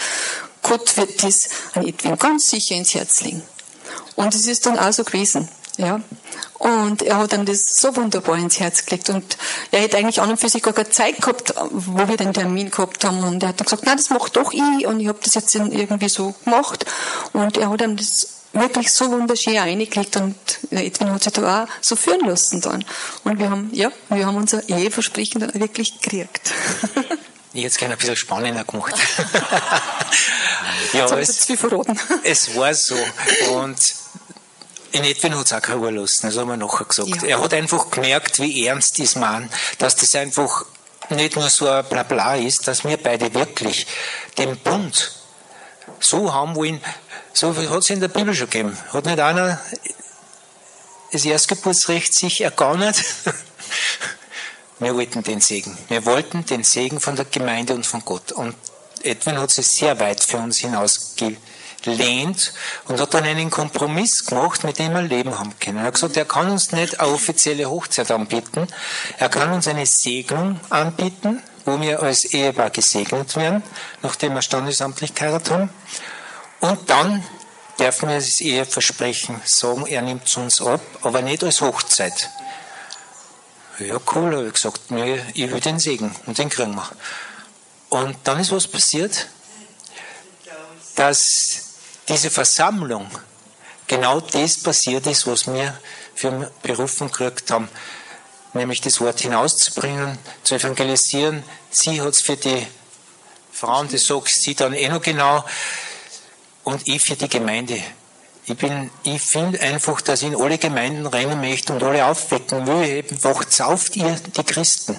Gott 0.62 0.96
wird 0.96 1.22
das 1.24 1.48
an 1.74 1.86
Edwin 1.86 2.16
ganz 2.18 2.50
sicher 2.50 2.76
ins 2.76 2.94
Herz 2.94 3.20
legen. 3.22 3.42
Und 4.14 4.34
es 4.34 4.46
ist 4.46 4.66
dann 4.66 4.78
auch 4.78 4.92
so 4.92 5.02
gewesen. 5.02 5.48
Ja. 5.76 6.00
Und 6.58 7.02
er 7.02 7.18
hat 7.18 7.32
dann 7.32 7.46
das 7.46 7.80
so 7.80 7.94
wunderbar 7.94 8.36
ins 8.36 8.58
Herz 8.58 8.84
gelegt. 8.84 9.10
Und 9.10 9.36
er 9.70 9.80
hätte 9.80 9.96
eigentlich 9.96 10.20
an 10.20 10.30
und 10.30 10.40
für 10.40 10.48
sich 10.48 10.62
gar 10.62 10.72
keine 10.72 10.90
Zeit 10.90 11.18
gehabt, 11.18 11.54
wo 11.70 12.08
wir 12.08 12.16
den 12.16 12.32
Termin 12.32 12.70
gehabt 12.70 13.04
haben. 13.04 13.22
Und 13.22 13.42
er 13.42 13.50
hat 13.50 13.60
dann 13.60 13.64
gesagt, 13.66 13.86
nein, 13.86 13.96
das 13.96 14.10
macht 14.10 14.36
doch 14.36 14.52
ich. 14.52 14.86
Und 14.86 15.00
ich 15.00 15.08
habe 15.08 15.18
das 15.22 15.34
jetzt 15.34 15.54
irgendwie 15.54 16.08
so 16.08 16.34
gemacht. 16.44 16.84
Und 17.32 17.56
er 17.56 17.70
hat 17.70 17.80
ihm 17.80 17.96
das 17.96 18.38
wirklich 18.52 18.92
so 18.92 19.10
wunderschön 19.10 19.56
eingelegt 19.58 20.16
und 20.16 20.34
Edwin 20.70 21.12
hat 21.12 21.22
sich 21.22 21.32
da 21.34 21.64
auch 21.64 21.68
so 21.80 21.96
führen 21.96 22.26
lassen 22.26 22.60
dann. 22.60 22.84
Und 23.24 23.38
wir 23.38 23.50
haben, 23.50 23.70
ja, 23.72 23.92
wir 24.08 24.26
haben 24.26 24.36
unser 24.36 24.68
Eheversprechen 24.68 25.40
dann 25.40 25.54
wirklich 25.54 26.00
gekriegt. 26.00 26.52
Ich 27.54 27.64
hätte 27.64 27.72
es 27.72 27.78
gerne 27.78 27.94
ein 27.94 27.98
bisschen 27.98 28.14
spannender 28.14 28.62
gemacht. 28.62 28.94
ja, 30.92 31.06
es, 31.16 31.48
es 32.22 32.54
war 32.54 32.74
so. 32.74 32.94
Und 33.54 33.78
Edwin 34.92 35.36
hat 35.36 35.46
es 35.46 35.52
auch 35.52 35.62
keine 35.62 35.90
lassen, 35.90 36.26
das 36.26 36.36
haben 36.36 36.48
wir 36.48 36.56
nachher 36.56 36.84
gesagt. 36.84 37.22
Ja. 37.22 37.28
Er 37.28 37.42
hat 37.42 37.54
einfach 37.54 37.90
gemerkt, 37.90 38.40
wie 38.40 38.66
ernst 38.66 38.98
ist 38.98 39.16
man, 39.16 39.50
dass 39.78 39.96
das 39.96 40.14
einfach 40.14 40.64
nicht 41.10 41.36
nur 41.36 41.48
so 41.48 41.68
ein 41.68 41.84
Blabla 41.84 42.36
ist, 42.36 42.68
dass 42.68 42.84
wir 42.84 42.96
beide 42.96 43.32
wirklich 43.34 43.86
den 44.36 44.56
Bund 44.58 45.12
so 46.00 46.32
haben 46.32 46.54
wollen, 46.54 46.80
so 47.32 47.54
hat 47.56 47.82
es 47.82 47.90
in 47.90 48.00
der 48.00 48.08
Bibel 48.08 48.34
schon 48.34 48.50
gegeben. 48.50 48.76
Hat 48.92 49.06
nicht 49.06 49.20
einer 49.20 49.60
das 51.12 51.24
Erstgeburtsrecht 51.24 52.14
sich 52.14 52.40
ergaunert? 52.40 52.96
Wir 54.80 54.94
wollten 54.94 55.24
den 55.24 55.40
Segen. 55.40 55.76
Wir 55.88 56.04
wollten 56.04 56.46
den 56.46 56.62
Segen 56.62 57.00
von 57.00 57.16
der 57.16 57.24
Gemeinde 57.24 57.74
und 57.74 57.84
von 57.84 58.04
Gott. 58.04 58.30
Und 58.30 58.54
Edwin 59.02 59.38
hat 59.38 59.50
sich 59.50 59.66
sehr 59.66 59.98
weit 59.98 60.22
für 60.22 60.36
uns 60.36 60.62
hinausgelehnt 61.88 62.52
und 62.86 63.00
hat 63.00 63.14
dann 63.14 63.24
einen 63.24 63.50
Kompromiss 63.50 64.24
gemacht, 64.26 64.64
mit 64.64 64.78
dem 64.78 64.92
wir 64.92 65.02
Leben 65.02 65.38
haben 65.38 65.58
können. 65.58 65.78
Er 65.78 65.84
hat 65.84 65.94
gesagt, 65.94 66.16
er 66.16 66.24
kann 66.24 66.50
uns 66.50 66.72
nicht 66.72 67.00
eine 67.00 67.10
offizielle 67.10 67.70
Hochzeit 67.70 68.10
anbieten. 68.10 68.66
Er 69.18 69.28
kann 69.28 69.52
uns 69.52 69.68
eine 69.68 69.86
Segnung 69.86 70.60
anbieten, 70.70 71.42
wo 71.64 71.80
wir 71.80 72.02
als 72.02 72.24
Ehepaar 72.24 72.70
gesegnet 72.70 73.34
werden, 73.36 73.62
nachdem 74.02 74.34
wir 74.34 74.42
standesamtlich 74.42 75.14
geheiratet 75.14 75.50
haben. 75.50 75.70
Und 76.60 76.90
dann 76.90 77.24
dürfen 77.78 78.08
wir 78.08 78.16
das 78.16 78.40
Eheversprechen 78.40 79.40
sagen, 79.44 79.86
er 79.86 80.02
nimmt 80.02 80.26
es 80.26 80.36
uns 80.36 80.60
ab, 80.60 80.80
aber 81.02 81.22
nicht 81.22 81.44
als 81.44 81.60
Hochzeit. 81.60 82.30
Ja, 83.78 83.96
cool, 84.14 84.34
habe 84.34 84.46
ich 84.48 84.54
gesagt, 84.54 84.80
ich 85.34 85.50
will 85.52 85.60
den 85.60 85.78
Segen 85.78 86.14
und 86.26 86.36
den 86.36 86.48
kriegen 86.48 86.74
wir. 86.74 86.88
Und 87.90 88.16
dann 88.24 88.40
ist 88.40 88.50
was 88.50 88.66
passiert, 88.66 89.28
dass 90.96 91.67
diese 92.08 92.30
Versammlung 92.30 93.08
genau 93.86 94.20
das 94.20 94.62
passiert 94.62 95.06
ist, 95.06 95.26
was 95.26 95.46
wir 95.46 95.78
für 96.14 96.50
Berufen 96.62 97.08
gekriegt 97.08 97.50
haben, 97.50 97.68
nämlich 98.52 98.80
das 98.80 99.00
Wort 99.00 99.20
hinauszubringen, 99.20 100.18
zu 100.42 100.54
evangelisieren. 100.54 101.42
Sie 101.70 102.00
hat 102.00 102.08
es 102.08 102.20
für 102.20 102.36
die 102.36 102.66
Frauen, 103.52 103.88
das 103.90 104.06
sagt 104.06 104.28
sie 104.28 104.54
dann 104.54 104.74
eh 104.74 104.88
noch 104.88 105.02
genau, 105.02 105.44
und 106.64 106.86
ich 106.86 107.02
für 107.02 107.16
die 107.16 107.28
Gemeinde. 107.28 107.82
Ich 108.44 108.56
ich 109.02 109.20
finde 109.20 109.60
einfach, 109.60 110.00
dass 110.00 110.22
ich 110.22 110.28
in 110.28 110.36
alle 110.36 110.56
Gemeinden 110.56 111.06
rennen 111.06 111.40
möchte 111.40 111.72
und 111.72 111.82
alle 111.82 112.06
aufwecken 112.06 112.66
will. 112.66 112.82
Eben, 112.88 113.18
auf 113.24 113.96
ihr, 113.96 114.18
die 114.36 114.44
Christen. 114.44 114.96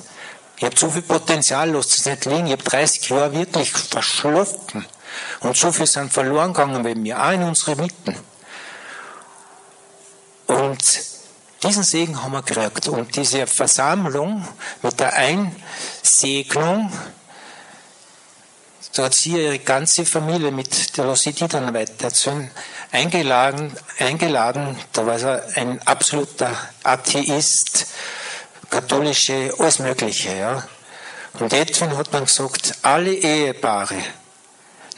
Ihr 0.60 0.68
habt 0.68 0.78
so 0.78 0.89
viel 0.89 1.01
Potenzial, 1.01 1.72
lasst 1.72 1.97
es 1.97 2.05
nicht 2.05 2.26
liegen. 2.26 2.47
Ich 2.47 2.51
habe 2.51 2.64
30 2.64 3.10
Jahre 3.10 3.34
wirklich 3.34 3.72
verschlossen. 3.72 4.86
Und 5.41 5.55
so 5.55 5.72
viel 5.72 5.88
sind 5.88 6.11
verloren 6.11 6.53
gegangen 6.53 6.84
bei 6.84 6.95
mir, 6.95 7.22
auch 7.24 7.32
in 7.32 7.43
unsere 7.43 7.76
Mitten. 7.76 8.15
Und 10.47 10.84
diesen 11.63 11.84
Segen 11.84 12.22
haben 12.24 12.32
wir 12.32 12.41
gekriegt. 12.41 12.88
Und 12.88 13.15
diese 13.15 13.45
Versammlung 13.47 14.47
mit 14.82 14.99
der 14.99 15.13
Einsegnung, 15.13 16.91
so 18.91 19.03
hat 19.03 19.13
sie 19.13 19.41
ihre 19.41 19.59
ganze 19.59 20.05
Familie 20.05 20.51
mit 20.51 20.97
der 20.97 21.05
Losidi 21.05 21.47
dann 21.47 21.74
weiterzuhören, 21.74 22.49
eingeladen, 22.91 23.76
eingeladen. 23.99 24.78
Da 24.93 25.05
war 25.05 25.20
er 25.20 25.43
ein 25.55 25.82
absoluter 25.86 26.51
Atheist, 26.84 27.88
katholische, 28.70 29.53
alles 29.59 29.80
Mögliche, 29.80 30.36
ja. 30.36 30.63
Und 31.34 31.53
Edwin 31.53 31.95
hat 31.95 32.13
dann 32.13 32.26
gesagt, 32.26 32.74
alle 32.82 33.13
Ehepaare, 33.13 34.01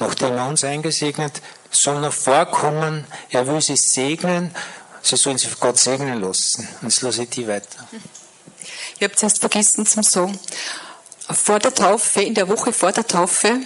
nachdem 0.02 0.36
er 0.36 0.48
uns 0.48 0.64
eingesegnet, 0.64 1.42
sollen 1.70 2.02
noch 2.02 2.14
vorkommen, 2.14 3.06
er 3.30 3.48
will 3.48 3.62
sie 3.62 3.78
segnen, 3.78 4.54
sie 5.02 5.16
sollen 5.16 5.38
sich 5.38 5.58
Gott 5.60 5.78
segnen 5.78 6.20
lassen. 6.22 6.68
Und 6.82 6.90
jetzt 6.90 7.02
lasse 7.02 7.24
ich 7.24 7.30
die 7.30 7.48
weiter. 7.48 7.88
Ich 8.98 9.04
habe 9.04 9.16
zuerst 9.16 9.40
vergessen 9.40 9.86
zum 9.86 10.04
Sagen. 10.04 10.38
Vor 11.30 11.60
der 11.60 11.74
Taufe, 11.74 12.22
in 12.22 12.34
der 12.34 12.50
Woche 12.50 12.74
vor 12.74 12.92
der 12.92 13.08
Taufe, 13.08 13.62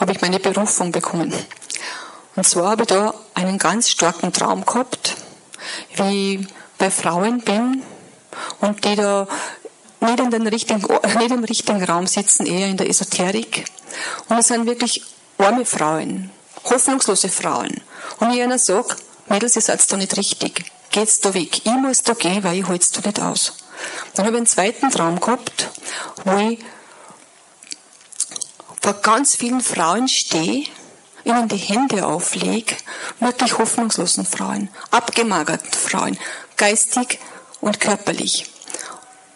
habe 0.00 0.12
ich 0.12 0.20
meine 0.20 0.40
Berufung 0.40 0.90
bekommen. 0.90 1.32
Und 2.34 2.46
zwar 2.46 2.72
habe 2.72 2.82
ich 2.82 2.88
da 2.88 3.14
einen 3.34 3.58
ganz 3.58 3.88
starken 3.88 4.32
Traum 4.32 4.64
gehabt, 4.64 5.16
wie 5.96 6.34
ich 6.36 6.48
bei 6.78 6.90
Frauen 6.90 7.40
bin 7.40 7.82
und 8.60 8.84
die 8.84 8.96
da 8.96 9.26
nicht, 10.00 10.20
in 10.20 10.30
den 10.30 10.46
richtigen, 10.46 10.80
nicht 11.18 11.30
im 11.30 11.44
richtigen 11.44 11.82
Raum 11.82 12.06
sitzen, 12.06 12.46
eher 12.46 12.68
in 12.68 12.76
der 12.76 12.88
Esoterik. 12.88 13.64
Und 14.28 14.38
es 14.38 14.48
sind 14.48 14.66
wirklich 14.66 15.02
arme 15.38 15.64
Frauen, 15.64 16.30
hoffnungslose 16.64 17.28
Frauen. 17.28 17.80
Und 18.20 18.32
ich 18.32 18.42
einer 18.42 18.58
sage, 18.58 18.96
Mädels, 19.28 19.56
ihr 19.56 19.62
seid 19.62 19.90
da 19.90 19.96
nicht 19.96 20.16
richtig. 20.16 20.64
geht's 20.90 21.20
da 21.20 21.34
weg. 21.34 21.64
Ich 21.64 21.72
muss 21.72 22.02
da 22.02 22.14
gehen, 22.14 22.42
weil 22.42 22.58
ich 22.58 22.66
halt's 22.66 22.90
da 22.90 23.00
nicht 23.00 23.20
aus. 23.20 23.52
Dann 24.14 24.26
habe 24.26 24.36
ich 24.36 24.38
einen 24.38 24.46
zweiten 24.46 24.90
Traum 24.90 25.20
gehabt, 25.20 25.68
wo 26.24 26.36
ich 26.38 26.58
vor 28.80 28.94
ganz 28.94 29.36
vielen 29.36 29.60
Frauen 29.60 30.08
stehe, 30.08 30.64
ihnen 31.24 31.48
die 31.48 31.56
Hände 31.56 32.06
auflege, 32.06 32.74
wirklich 33.20 33.58
hoffnungslosen 33.58 34.24
Frauen, 34.24 34.70
abgemagerten 34.90 35.72
Frauen, 35.72 36.18
geistig 36.56 37.18
und 37.60 37.80
körperlich, 37.80 38.50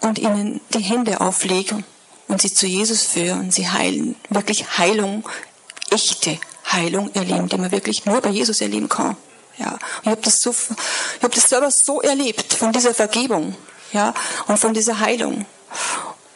und 0.00 0.18
ihnen 0.18 0.60
die 0.72 0.80
Hände 0.80 1.20
auflege 1.20 1.84
und 2.28 2.40
sie 2.40 2.52
zu 2.52 2.66
Jesus 2.66 3.02
führe 3.02 3.34
und 3.34 3.52
sie 3.52 3.68
heilen, 3.68 4.16
wirklich 4.30 4.78
Heilung, 4.78 5.28
echte 5.92 6.38
Heilung 6.70 7.12
erleben, 7.14 7.48
die 7.48 7.56
man 7.56 7.70
wirklich 7.70 8.04
nur 8.06 8.20
bei 8.20 8.30
Jesus 8.30 8.60
erleben 8.60 8.88
kann. 8.88 9.16
Ja, 9.58 9.78
ich 10.02 10.08
habe 10.08 10.20
das 10.22 10.40
so, 10.40 10.54
habe 11.22 11.34
das 11.34 11.48
selber 11.48 11.70
so 11.70 12.00
erlebt 12.00 12.54
von 12.54 12.72
dieser 12.72 12.94
Vergebung, 12.94 13.54
ja, 13.92 14.14
und 14.46 14.58
von 14.58 14.72
dieser 14.72 14.98
Heilung. 14.98 15.46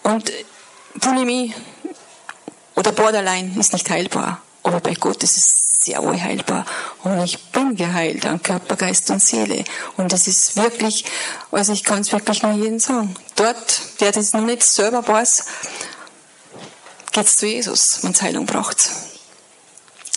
Und 0.02 0.30
Bulimie 0.94 1.54
oder 2.74 2.92
Borderline 2.92 3.59
ist 3.59 3.72
nicht 3.72 3.88
heilbar, 3.88 4.42
aber 4.62 4.80
bei 4.80 4.94
Gott 4.94 5.22
ist 5.22 5.36
es 5.36 5.54
sehr 5.82 6.02
wohl 6.02 6.20
heilbar. 6.20 6.66
Und 7.04 7.22
ich 7.24 7.38
bin 7.50 7.76
geheilt 7.76 8.26
an 8.26 8.42
Körper, 8.42 8.76
Geist 8.76 9.09
und 9.11 9.22
Seele. 9.22 9.64
Und 9.96 10.12
das 10.12 10.26
ist 10.26 10.57
wirklich, 10.57 11.04
also 11.50 11.72
ich 11.72 11.84
kann 11.84 12.00
es 12.00 12.12
wirklich 12.12 12.42
nur 12.42 12.52
jedem 12.52 12.78
sagen. 12.78 13.16
Dort, 13.36 13.80
der 14.00 14.12
das 14.12 14.32
noch 14.32 14.42
nicht 14.42 14.62
selber 14.64 15.07
weiß, 15.07 15.44
geht's 17.12 17.36
zu 17.36 17.46
Jesus, 17.46 18.02
wenn 18.02 18.12
es 18.12 18.22
Heilung 18.22 18.46
braucht. 18.46 18.90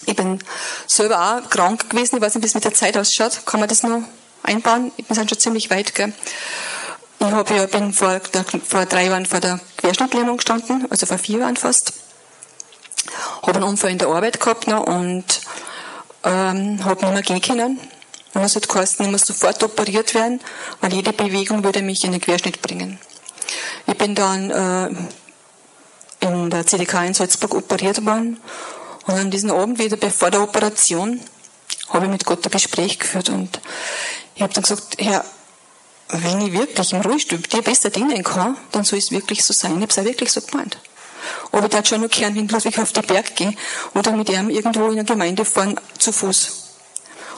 Ich 0.09 0.15
bin 0.15 0.39
selber 0.87 1.21
auch 1.21 1.49
krank 1.51 1.87
gewesen. 1.87 2.15
Ich 2.15 2.21
weiß 2.21 2.33
nicht, 2.33 2.43
wie 2.43 2.47
es 2.47 2.55
mit 2.55 2.63
der 2.63 2.73
Zeit 2.73 2.97
ausschaut. 2.97 3.45
Kann 3.45 3.59
man 3.59 3.69
das 3.69 3.83
noch 3.83 4.01
einbauen? 4.41 4.91
Wir 4.97 5.15
sind 5.15 5.29
schon 5.29 5.37
ziemlich 5.37 5.69
weit, 5.69 5.93
gell? 5.93 6.11
Ich 7.19 7.27
hab, 7.27 7.51
ja, 7.51 7.67
bin 7.67 7.93
vor, 7.93 8.19
vor 8.67 8.85
drei 8.87 9.05
Jahren 9.05 9.27
vor 9.27 9.39
der 9.39 9.59
Querschnittlähmung 9.77 10.37
gestanden, 10.37 10.87
also 10.89 11.05
vor 11.05 11.19
vier 11.19 11.39
Jahren 11.39 11.57
fast. 11.57 11.93
Habe 13.43 13.57
einen 13.57 13.65
Unfall 13.65 13.91
in 13.91 13.99
der 13.99 14.07
Arbeit 14.07 14.39
gehabt 14.39 14.67
noch 14.67 14.87
und 14.87 15.41
ähm, 16.23 16.83
habe 16.83 17.05
nicht 17.05 17.13
mehr 17.13 17.21
gehen 17.21 17.41
können. 17.41 17.79
Und 18.33 18.41
es 18.41 18.55
hat 18.55 18.67
geheißen, 18.67 19.05
ich 19.05 19.11
muss 19.11 19.27
sofort 19.27 19.61
operiert 19.61 20.15
werden, 20.15 20.39
weil 20.81 20.91
jede 20.91 21.13
Bewegung 21.13 21.63
würde 21.63 21.83
mich 21.83 22.03
in 22.03 22.13
den 22.13 22.21
Querschnitt 22.21 22.63
bringen. 22.63 22.97
Ich 23.85 23.97
bin 23.97 24.15
dann 24.15 24.49
äh, 24.49 26.25
in 26.25 26.49
der 26.49 26.65
CDK 26.65 27.05
in 27.05 27.13
Salzburg 27.13 27.53
operiert 27.53 28.03
worden 28.05 28.39
und 29.07 29.15
an 29.15 29.31
diesem 29.31 29.51
Abend 29.51 29.79
wieder 29.79 29.97
vor 30.11 30.31
der 30.31 30.41
Operation 30.41 31.19
habe 31.89 32.05
ich 32.05 32.11
mit 32.11 32.25
Gott 32.25 32.45
ein 32.45 32.51
Gespräch 32.51 32.99
geführt 32.99 33.29
und 33.29 33.59
ich 34.35 34.41
habe 34.41 34.53
dann 34.53 34.63
gesagt, 34.63 34.95
Herr, 34.99 35.25
wenn 36.09 36.41
ich 36.41 36.53
wirklich 36.53 36.93
im 36.93 37.01
Ruhestuhl 37.01 37.39
dir 37.39 37.61
besser 37.61 37.89
dienen 37.89 38.23
kann, 38.23 38.57
dann 38.71 38.83
soll 38.83 38.99
es 38.99 39.11
wirklich 39.11 39.43
so 39.43 39.53
sein. 39.53 39.75
Ich 39.75 39.81
habe 39.81 39.91
es 39.91 39.99
auch 39.99 40.05
wirklich 40.05 40.31
so 40.31 40.41
gemeint. 40.41 40.77
Aber 41.51 41.65
ich 41.65 41.69
darf 41.69 41.87
schon 41.87 42.01
noch 42.01 42.09
gern, 42.09 42.35
wenn 42.35 42.45
ich 42.47 42.79
auf 42.79 42.93
den 42.93 43.03
Berg 43.05 43.35
gehe 43.35 43.53
oder 43.93 44.11
mit 44.13 44.29
ihm 44.29 44.49
irgendwo 44.49 44.87
in 44.87 44.95
der 44.95 45.03
Gemeinde 45.03 45.45
fahren, 45.45 45.79
zu 45.97 46.11
Fuß. 46.11 46.69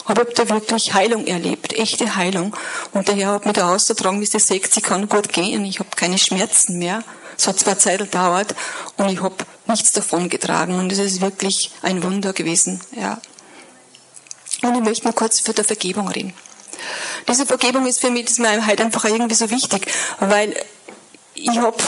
Aber 0.04 0.22
ich 0.22 0.38
habe 0.38 0.46
da 0.46 0.54
wirklich 0.54 0.94
Heilung 0.94 1.26
erlebt, 1.26 1.74
echte 1.74 2.16
Heilung. 2.16 2.56
Und 2.92 3.08
der 3.08 3.14
Herr 3.14 3.32
hat 3.32 3.46
mich 3.46 3.54
da 3.54 3.74
ausgetragen, 3.74 4.20
wie 4.20 4.26
sie 4.26 4.38
sagt, 4.38 4.72
sie 4.72 4.80
kann 4.80 5.08
gut 5.08 5.32
gehen, 5.32 5.64
ich 5.64 5.78
habe 5.78 5.90
keine 5.94 6.18
Schmerzen 6.18 6.78
mehr. 6.78 7.04
Es 7.36 7.46
hat 7.46 7.58
zwar 7.58 7.78
Zeit 7.78 7.98
gedauert 7.98 8.54
und 8.96 9.08
ich 9.08 9.22
habe 9.22 9.36
nichts 9.66 9.92
davon 9.92 10.28
getragen. 10.28 10.78
Und 10.78 10.92
es 10.92 10.98
ist 10.98 11.20
wirklich 11.20 11.70
ein 11.82 12.02
Wunder 12.02 12.32
gewesen. 12.32 12.80
Ja. 12.98 13.20
Und 14.62 14.74
ich 14.74 14.82
möchte 14.82 15.08
noch 15.08 15.14
kurz 15.14 15.40
für 15.40 15.52
die 15.52 15.64
Vergebung 15.64 16.08
reden. 16.08 16.34
Diese 17.28 17.46
Vergebung 17.46 17.86
ist 17.86 18.00
für 18.00 18.10
mich, 18.10 18.26
ist 18.26 18.38
mir 18.38 18.66
heute 18.66 18.84
einfach 18.84 19.04
irgendwie 19.04 19.34
so 19.34 19.50
wichtig, 19.50 19.86
weil 20.18 20.54
ich 21.34 21.58
habe 21.58 21.82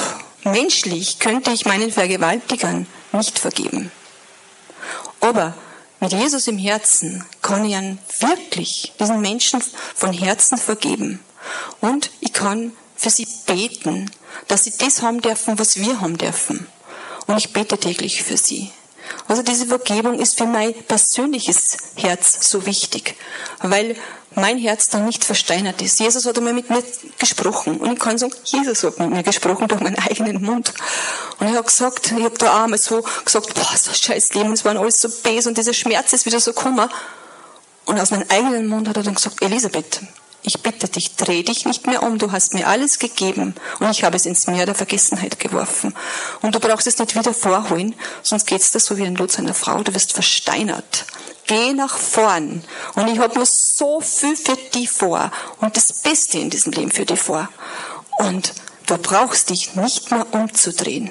menschlich 0.45 1.19
könnte 1.19 1.51
ich 1.51 1.67
meinen 1.67 1.91
Vergewaltigern 1.91 2.87
nicht 3.13 3.39
vergeben. 3.39 3.91
Aber 5.21 5.55
mit 6.01 6.13
Jesus 6.13 6.49
im 6.49 6.59
Herzen 6.59 7.25
kann 7.41 7.65
ich 7.65 7.73
ihnen 7.73 7.99
wirklich 8.21 8.93
diesen 9.01 9.21
Menschen 9.21 9.63
von 9.95 10.13
Herzen 10.13 10.59
vergeben. 10.59 11.21
Und 11.81 12.11
ich 12.21 12.33
kann 12.33 12.73
für 12.97 13.11
sie 13.11 13.27
beten, 13.47 14.11
dass 14.49 14.65
sie 14.65 14.73
das 14.77 15.03
haben 15.03 15.21
dürfen, 15.21 15.59
was 15.59 15.77
wir 15.77 16.01
haben 16.01 16.19
dürfen. 16.19 16.67
Und 17.27 17.39
ich 17.39 17.53
bete 17.53 17.79
täglich 17.79 18.23
für 18.23 18.37
sie. 18.37 18.71
Also 19.29 19.43
diese 19.43 19.67
Vergebung 19.67 20.19
ist 20.19 20.39
für 20.39 20.47
mein 20.47 20.75
persönliches 20.87 21.77
Herz 21.97 22.49
so 22.49 22.67
wichtig, 22.67 23.17
weil 23.61 23.97
mein 24.35 24.59
Herz 24.59 24.89
dann 24.89 25.07
nicht 25.07 25.25
versteinert 25.25 25.81
ist. 25.81 26.01
Jesus 26.01 26.27
hat 26.27 26.37
einmal 26.37 26.53
mit 26.53 26.69
mir 26.69 26.83
gesprochen 27.19 27.79
und 27.79 27.93
ich 27.93 27.99
kann 27.99 28.19
sagen, 28.19 28.33
Jesus 28.45 28.83
hat 28.83 28.99
mit 28.99 29.11
mir 29.11 29.23
gesprochen 29.23 29.69
durch 29.69 29.81
meinen 29.81 29.99
eigenen 29.99 30.43
Mund. 30.43 30.73
Und 31.39 31.47
er 31.47 31.55
hat 31.55 31.67
gesagt, 31.67 32.13
ich 32.17 32.25
habe 32.25 32.37
da 32.39 32.51
auch 32.51 32.65
einmal 32.65 32.79
so 32.79 33.05
gesagt, 33.25 33.55
boah, 33.55 33.77
so 33.77 33.91
ein 33.91 33.97
scheiß 33.97 34.35
Leben, 34.35 34.53
es 34.53 34.65
waren 34.65 34.77
alles 34.77 35.01
so 35.01 35.09
bes 35.09 35.47
und 35.47 35.57
dieser 35.57 35.75
Schmerz 35.75 36.13
ist 36.13 36.27
wieder 36.27 36.41
so 36.41 36.53
gekommen. 36.53 36.89
Und 37.87 38.01
aus 38.01 38.11
meinem 38.11 38.29
eigenen 38.29 38.67
Mund 38.67 38.89
hat 38.89 38.97
er 38.97 39.03
dann 39.03 39.15
gesagt, 39.15 39.43
Elisabeth, 39.43 40.01
ich 40.45 40.61
bitte 40.61 40.89
dich, 40.89 41.17
dreh 41.17 41.43
dich 41.43 41.65
nicht 41.65 41.87
mehr 41.87 42.03
um, 42.03 42.19
du 42.19 42.31
hast 42.31 42.53
mir 42.53 42.69
alles 42.69 42.99
gegeben 42.99 43.55
und 43.81 43.91
ich 43.91 44.05
habe 44.05 44.17
es 44.17 44.27
ins 44.27 44.47
Meer 44.47 44.67
der 44.67 44.75
Vergessenheit 44.75 45.41
geworfen. 45.41 45.95
Und 46.43 46.55
du 46.55 46.61
brauchst 46.61 46.87
es 46.87 46.99
nicht 46.99 47.17
wieder 47.17 47.33
vorholen, 47.33 47.95
sonst 48.23 48.47
geht's 48.47 48.71
dir 48.71 48.81
so 48.81 48.99
wie 48.99 49.05
ein 49.05 49.17
Lot 49.17 49.33
seiner 49.33 49.55
Frau, 49.55 49.83
du 49.83 49.95
wirst 49.95 50.13
versteinert. 50.13 51.07
Geh 51.47 51.73
nach 51.73 51.97
vorn. 51.97 52.63
Und 52.95 53.09
ich 53.09 53.19
habe 53.19 53.35
nur 53.35 53.47
so 53.47 54.01
viel 54.01 54.37
für 54.37 54.57
dich 54.57 54.91
vor 54.91 55.31
und 55.61 55.77
das 55.77 56.03
Beste 56.03 56.39
in 56.39 56.51
diesem 56.51 56.73
Leben 56.73 56.91
für 56.91 57.07
dich 57.07 57.21
vor. 57.21 57.49
Und 58.19 58.53
du 58.87 58.99
brauchst 58.99 59.49
dich 59.49 59.75
nicht 59.75 60.11
mehr 60.11 60.27
umzudrehen. 60.33 61.11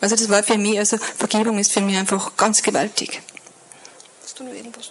Also 0.00 0.14
das 0.14 0.28
war 0.28 0.42
für 0.42 0.58
mich, 0.58 0.78
also 0.78 0.98
Vergebung 0.98 1.58
ist 1.58 1.72
für 1.72 1.80
mich 1.80 1.96
einfach 1.96 2.36
ganz 2.36 2.62
gewaltig. 2.62 3.22
Hast 4.22 4.38
du 4.38 4.44
noch 4.44 4.52
irgendwas? 4.52 4.90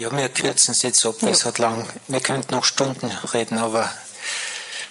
Ja, 0.00 0.10
wir 0.16 0.30
kürzen 0.30 0.72
es 0.72 0.80
jetzt 0.80 1.04
ab, 1.04 1.16
weil 1.20 1.32
es 1.32 1.44
hat 1.44 1.58
lang. 1.58 1.86
Wir 2.08 2.20
könnten 2.20 2.54
noch 2.54 2.64
Stunden 2.64 3.10
reden, 3.34 3.58
aber 3.58 3.92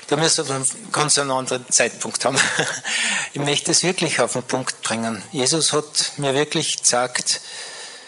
da 0.05 0.17
müssen 0.17 0.47
wir 0.47 0.53
einen 0.53 0.91
ganz 0.91 1.17
einen 1.17 1.31
anderen 1.31 1.67
Zeitpunkt 1.71 2.23
haben. 2.25 2.37
Ich 3.33 3.41
möchte 3.41 3.71
es 3.71 3.81
wirklich 3.81 4.19
auf 4.19 4.33
den 4.33 4.43
Punkt 4.43 4.83
bringen. 4.83 5.23
Jesus 5.31 5.73
hat 5.73 6.11
mir 6.17 6.35
wirklich 6.35 6.77
gesagt, 6.77 7.41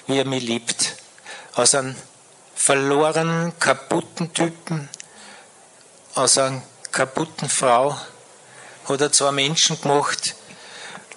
wie 0.06 0.20
er 0.20 0.26
mich 0.26 0.44
liebt. 0.44 0.94
Aus 1.56 1.74
einem 1.74 1.96
verlorenen, 2.54 3.58
kaputten 3.58 4.32
Typen, 4.36 4.88
aus 6.14 6.38
einer 6.38 6.62
kaputten 6.92 7.50
Frau, 7.50 8.00
hat 8.88 9.02
er 9.02 9.12
zwei 9.12 9.32
Menschen 9.32 9.82
gemacht, 9.82 10.36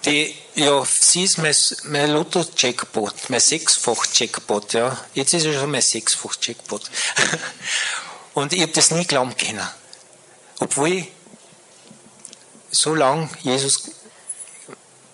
die, 0.05 0.35
ja, 0.55 0.85
sie 0.85 1.23
ist 1.23 1.37
mein, 1.37 1.55
mein 1.83 2.11
Lotto-Jackpot, 2.11 3.29
mein 3.29 3.39
Sechsfach-Jackpot, 3.39 4.73
ja. 4.73 4.97
Jetzt 5.13 5.33
ist 5.33 5.45
es 5.45 5.55
schon 5.55 5.71
mein 5.71 5.81
Sechsfach-Jackpot. 5.81 6.89
Und 8.33 8.53
ich 8.53 8.61
habe 8.61 8.71
das 8.71 8.91
nie 8.91 9.05
glauben 9.05 9.35
können. 9.35 9.67
Obwohl 10.59 10.89
ich 10.89 11.07
so 12.71 12.93
lange 12.93 13.29
Jesus 13.41 13.91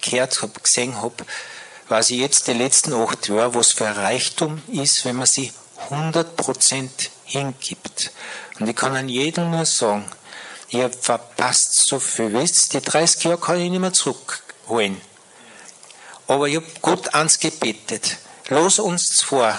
gehört 0.01 0.41
habe, 0.41 0.59
gesehen 0.59 1.01
habe, 1.01 1.25
weiß 1.87 2.09
ich 2.11 2.17
jetzt 2.17 2.47
die 2.47 2.53
letzten 2.53 2.93
acht 2.93 3.27
Jahre, 3.27 3.53
was 3.55 3.71
für 3.71 3.87
ein 3.87 3.93
Reichtum 3.93 4.61
ist, 4.67 5.05
wenn 5.05 5.17
man 5.17 5.27
sie 5.27 5.53
100% 5.89 6.89
hingibt. 7.25 8.11
Und 8.59 8.67
ich 8.67 8.75
kann 8.75 8.95
an 8.95 9.09
jedem 9.09 9.51
nur 9.51 9.65
sagen, 9.65 10.05
ihr 10.69 10.89
verpasst 10.89 11.87
so 11.87 11.99
viel. 11.99 12.33
Wisst, 12.33 12.73
die 12.73 12.81
30 12.81 13.23
Jahre 13.25 13.39
kann 13.39 13.59
ich 13.59 13.69
nicht 13.69 13.79
mehr 13.79 13.93
zurück 13.93 14.40
holen. 14.71 14.99
Aber 16.27 16.47
ich 16.47 16.55
habe 16.55 16.65
Gott 16.81 17.13
angebetet. 17.13 18.17
Los 18.49 18.79
uns 18.79 19.21
vor. 19.21 19.57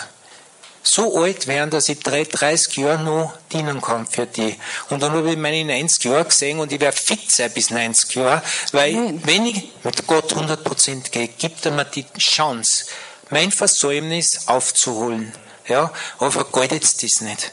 So 0.82 1.22
alt 1.22 1.46
werden, 1.46 1.70
dass 1.70 1.88
ich 1.88 2.00
30 2.00 2.76
Jahre 2.78 3.04
noch 3.04 3.34
dienen 3.52 3.80
kann 3.80 4.06
für 4.06 4.26
die. 4.26 4.58
Und 4.90 5.00
dann 5.00 5.12
habe 5.12 5.30
ich 5.30 5.36
meine 5.36 5.64
90 5.64 6.04
Jahre 6.04 6.24
gesehen 6.24 6.58
und 6.58 6.72
ich 6.72 6.80
werde 6.80 6.96
fit 6.96 7.30
sein 7.30 7.52
bis 7.52 7.70
90 7.70 8.14
Jahre, 8.16 8.42
weil 8.72 8.92
Nein. 8.92 9.22
wenn 9.24 9.46
ich 9.46 9.70
mit 9.84 10.06
Gott 10.08 10.32
100% 10.32 11.10
gehe, 11.10 11.28
gibt 11.28 11.64
er 11.64 11.72
mir 11.72 11.84
die 11.84 12.04
Chance, 12.18 12.86
mein 13.30 13.52
Versäumnis 13.52 14.48
aufzuholen. 14.48 15.32
Ja, 15.68 15.92
aber 16.18 16.32
vergeudet 16.32 16.82
das 16.82 17.20
nicht. 17.20 17.52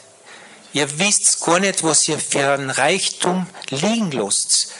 Ihr 0.72 0.98
wisst 0.98 1.40
gar 1.40 1.60
nicht, 1.60 1.84
was 1.84 2.08
ihr 2.08 2.18
für 2.18 2.52
einen 2.52 2.70
Reichtum 2.70 3.46
liegen 3.70 4.10
lasst. 4.10 4.72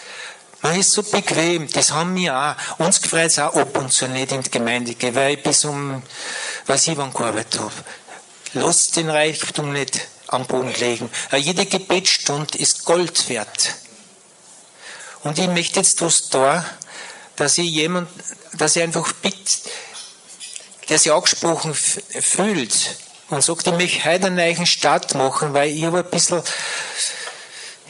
Man 0.62 0.78
ist 0.78 0.92
so 0.92 1.02
bequem, 1.02 1.68
das 1.70 1.92
haben 1.92 2.14
wir 2.16 2.36
auch. 2.36 2.78
Uns 2.78 3.00
gefreut 3.00 3.26
es 3.26 3.38
auch 3.38 3.54
ab 3.54 3.76
und 3.78 3.92
zu 3.92 4.06
nicht 4.08 4.32
in 4.32 4.42
die 4.42 4.50
Gemeinde 4.50 4.94
gehen, 4.94 5.14
weil 5.14 5.34
ich 5.34 5.42
bis 5.42 5.64
um, 5.64 6.02
was 6.66 6.86
ich 6.86 6.96
wann 6.96 7.12
gearbeitet 7.12 7.61
habe. 7.61 7.72
Lasst 8.52 8.96
den 8.96 9.08
Reichtum 9.08 9.72
nicht 9.72 10.00
am 10.26 10.46
Boden 10.46 10.74
legen. 10.74 11.11
Jede 11.34 11.66
Gebetsstunde 11.66 12.58
ist 12.58 12.84
Gold 12.84 13.28
wert. 13.28 13.74
Und 15.22 15.38
ich 15.38 15.48
möchte 15.48 15.80
jetzt 15.80 16.00
was 16.02 16.28
da, 16.28 16.64
dass 17.36 17.58
ich 17.58 17.70
jemand, 17.70 18.08
dass 18.54 18.76
ich 18.76 18.82
einfach 18.82 19.12
bitte, 19.14 19.38
der 20.88 20.98
sich 20.98 21.12
angesprochen 21.12 21.74
fühlt, 21.74 22.96
und 23.30 23.42
sagt, 23.42 23.66
ich 23.68 23.72
möchte 23.74 24.04
heute 24.04 24.26
einen 24.26 24.36
neuen 24.36 24.66
Start 24.66 25.14
machen, 25.14 25.54
weil 25.54 25.70
ich 25.70 25.84
habe 25.84 25.98
ein 25.98 26.11
bisschen 26.11 26.42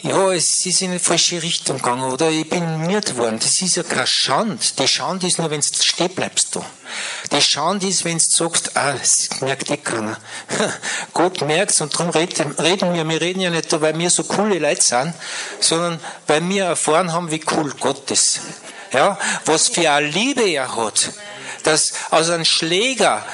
ja, 0.02 0.32
es 0.32 0.64
ist 0.64 0.80
in 0.80 0.92
die 0.92 0.98
falsche 0.98 1.42
Richtung 1.42 1.76
gegangen 1.76 2.10
oder 2.10 2.30
ich 2.30 2.48
bin 2.48 2.86
müde 2.86 3.16
worden. 3.18 3.38
Das 3.38 3.60
ist 3.60 3.76
ja 3.76 3.82
kein 3.82 4.06
Schand. 4.06 4.78
Die 4.78 4.88
Schande 4.88 5.26
ist 5.26 5.38
nur, 5.38 5.50
wenn 5.50 5.60
du 5.60 5.66
stehen 5.66 6.08
bleibst. 6.08 6.54
Du. 6.54 6.64
Die 7.30 7.42
Schande 7.42 7.86
ist, 7.86 8.04
wenn 8.04 8.16
du 8.16 8.24
sagst, 8.24 8.76
ah, 8.76 8.94
das 8.94 9.28
merkt 9.40 9.70
eh 9.70 9.76
keiner. 9.76 10.16
Gott 11.12 11.42
merkt's 11.42 11.82
und 11.82 11.92
darum 11.92 12.10
reden, 12.10 12.50
reden 12.52 12.94
wir. 12.94 13.06
Wir 13.06 13.20
reden 13.20 13.40
ja 13.40 13.50
nicht, 13.50 13.78
weil 13.78 13.98
wir 13.98 14.08
so 14.08 14.24
coole 14.24 14.58
Leute 14.58 14.80
sind, 14.80 15.12
sondern 15.60 16.00
weil 16.26 16.48
wir 16.48 16.64
erfahren 16.64 17.12
haben, 17.12 17.30
wie 17.30 17.44
cool 17.52 17.72
Gott 17.78 18.10
ist. 18.10 18.40
Ja, 18.92 19.18
was 19.44 19.68
für 19.68 19.90
eine 19.90 20.06
Liebe 20.06 20.48
er 20.48 20.76
hat. 20.76 21.10
Dass 21.64 21.92
aus 22.10 22.30
einem 22.30 22.46
Schläger, 22.46 23.24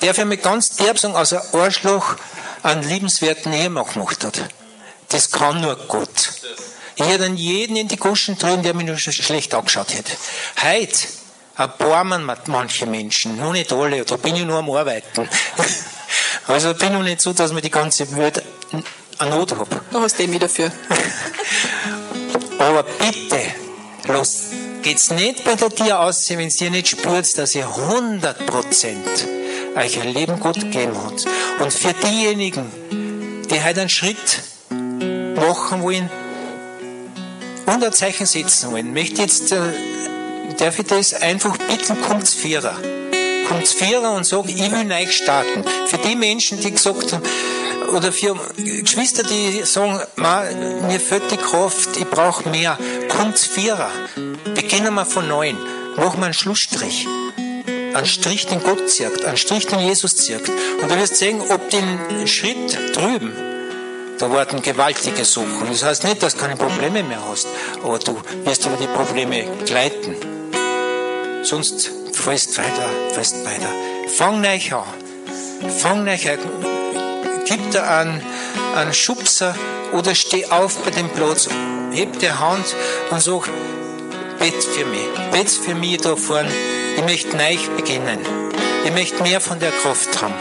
der 0.00 0.14
für 0.14 0.24
mich 0.24 0.42
ganz 0.42 0.76
derb 0.76 0.98
sagen, 0.98 1.16
aus 1.16 1.32
einem 1.32 1.42
Arschloch 1.54 2.14
einen 2.62 2.84
liebenswerten 2.84 3.52
Ehemann 3.52 3.86
gemacht 3.92 4.22
hat. 4.22 4.40
Das 5.08 5.30
kann 5.30 5.60
nur 5.60 5.76
Gott. 5.88 6.30
Ich 6.96 7.06
hätte 7.06 7.26
an 7.26 7.36
jeden 7.36 7.76
in 7.76 7.88
die 7.88 7.96
Goschen 7.96 8.36
drin, 8.36 8.62
der 8.62 8.74
mich 8.74 8.86
nur 8.86 8.98
schlecht 8.98 9.54
angeschaut 9.54 9.94
hätte. 9.94 10.12
Heute 10.62 11.06
erbarmen 11.56 12.30
manche 12.46 12.86
Menschen, 12.86 13.36
nur 13.36 13.52
nicht 13.52 13.72
alle, 13.72 14.04
da 14.04 14.16
bin 14.16 14.36
ich 14.36 14.44
nur 14.44 14.58
am 14.58 14.70
Arbeiten. 14.70 15.28
Also 16.46 16.72
bin 16.72 16.96
ich 16.96 17.02
nicht 17.02 17.20
so, 17.20 17.34
dass 17.34 17.52
mir 17.52 17.60
die 17.60 17.70
ganze 17.70 18.10
Welt 18.16 18.42
eine 19.18 19.30
Not 19.30 19.52
habe. 19.52 19.82
Du 19.90 20.00
hast 20.00 20.18
den 20.18 20.32
wieder 20.32 20.48
dafür. 20.48 20.72
Aber 22.58 22.82
bitte, 22.82 23.40
los, 24.04 24.44
geht's 24.82 25.10
nicht 25.10 25.44
bei 25.44 25.56
der 25.56 25.68
Tier 25.68 26.00
aus, 26.00 26.26
wenn 26.30 26.48
ihr 26.48 26.70
nicht 26.70 26.88
spürt, 26.88 27.36
dass 27.36 27.54
ihr 27.54 27.66
100% 27.66 28.96
euch 29.76 30.00
ein 30.00 30.08
Leben 30.14 30.40
Gott 30.40 30.54
gegeben 30.54 30.96
hat. 31.04 31.26
Und 31.60 31.72
für 31.72 31.92
diejenigen, 31.92 32.72
die 33.50 33.62
heute 33.62 33.82
einen 33.82 33.90
Schritt 33.90 34.16
machen 35.40 35.82
wollen 35.82 36.10
und 37.66 37.84
ein 37.84 37.92
Zeichen 37.92 38.26
setzen 38.26 38.72
wollen, 38.72 38.92
möchte 38.92 39.22
jetzt, 39.22 39.52
äh, 39.52 39.58
darf 40.58 40.78
ich 40.78 40.86
das 40.86 41.14
einfach 41.14 41.56
bitten, 41.56 42.00
kommt's 42.00 42.34
Vierer. 42.34 42.76
Kommt's 43.48 43.72
Vierer 43.72 44.12
und 44.12 44.24
sag, 44.24 44.48
ich 44.48 44.70
will 44.70 44.84
neu 44.84 45.06
starten. 45.06 45.64
Für 45.86 45.98
die 45.98 46.16
Menschen, 46.16 46.60
die 46.60 46.70
gesagt 46.70 47.12
haben, 47.12 47.22
oder 47.94 48.12
für 48.12 48.36
Geschwister, 48.56 49.22
die 49.22 49.62
sagen, 49.64 50.00
mir 50.16 51.00
fehlt 51.00 51.30
die 51.30 51.36
Kraft, 51.36 51.96
ich 51.96 52.08
brauche 52.08 52.48
mehr. 52.48 52.78
Kommt's 53.08 53.46
Vierer. 53.46 53.90
Beginnen 54.54 54.94
wir 54.94 55.06
von 55.06 55.28
neuem. 55.28 55.56
Machen 55.96 56.20
wir 56.20 56.26
einen 56.26 56.34
Schlussstrich. 56.34 57.06
Einen 57.94 58.06
Strich, 58.06 58.46
den 58.46 58.62
Gott 58.62 58.90
zirkt, 58.90 59.24
einen 59.24 59.38
Strich, 59.38 59.66
den 59.66 59.80
Jesus 59.80 60.16
zirkt. 60.16 60.50
Und 60.82 60.90
du 60.90 60.96
wirst 60.96 61.16
sehen, 61.16 61.40
ob 61.50 61.70
den 61.70 62.26
Schritt 62.26 62.78
drüben 62.94 63.47
da 64.18 64.30
warten 64.30 64.60
gewaltige 64.62 65.24
Suchen. 65.24 65.68
Das 65.70 65.84
heißt 65.84 66.04
nicht, 66.04 66.22
dass 66.22 66.34
du 66.34 66.40
keine 66.40 66.56
Probleme 66.56 67.02
mehr 67.02 67.22
hast, 67.28 67.46
aber 67.82 67.98
du 67.98 68.20
wirst 68.44 68.66
über 68.66 68.76
die 68.76 68.86
Probleme 68.86 69.44
gleiten. 69.64 70.16
Sonst 71.42 71.90
fällst 72.12 72.58
weiter, 72.58 72.88
fällst 73.12 73.44
weiter. 73.44 73.68
Fang 74.08 74.40
neu 74.40 74.58
an. 74.72 75.70
Fang 75.70 76.04
neu 76.04 76.12
an. 76.12 76.38
Gib 77.46 77.70
dir 77.70 77.88
einen, 77.88 78.20
einen 78.74 78.92
Schubser 78.92 79.54
oder 79.92 80.14
steh 80.14 80.46
auf 80.46 80.76
bei 80.84 80.90
dem 80.90 81.08
Platz, 81.10 81.48
heb 81.92 82.18
die 82.18 82.30
Hand 82.30 82.66
und 83.10 83.22
sag, 83.22 83.48
bet 84.38 84.62
für 84.62 84.84
mich, 84.84 85.30
bet 85.32 85.48
für 85.48 85.74
mich 85.74 85.98
da 85.98 86.16
vorne. 86.16 86.50
Ich 86.96 87.04
möchte 87.04 87.36
neu 87.36 87.56
beginnen. 87.76 88.18
Ich 88.84 88.92
möchte 88.92 89.22
mehr 89.22 89.40
von 89.40 89.58
der 89.60 89.70
Kraft 89.70 90.20
haben. 90.20 90.34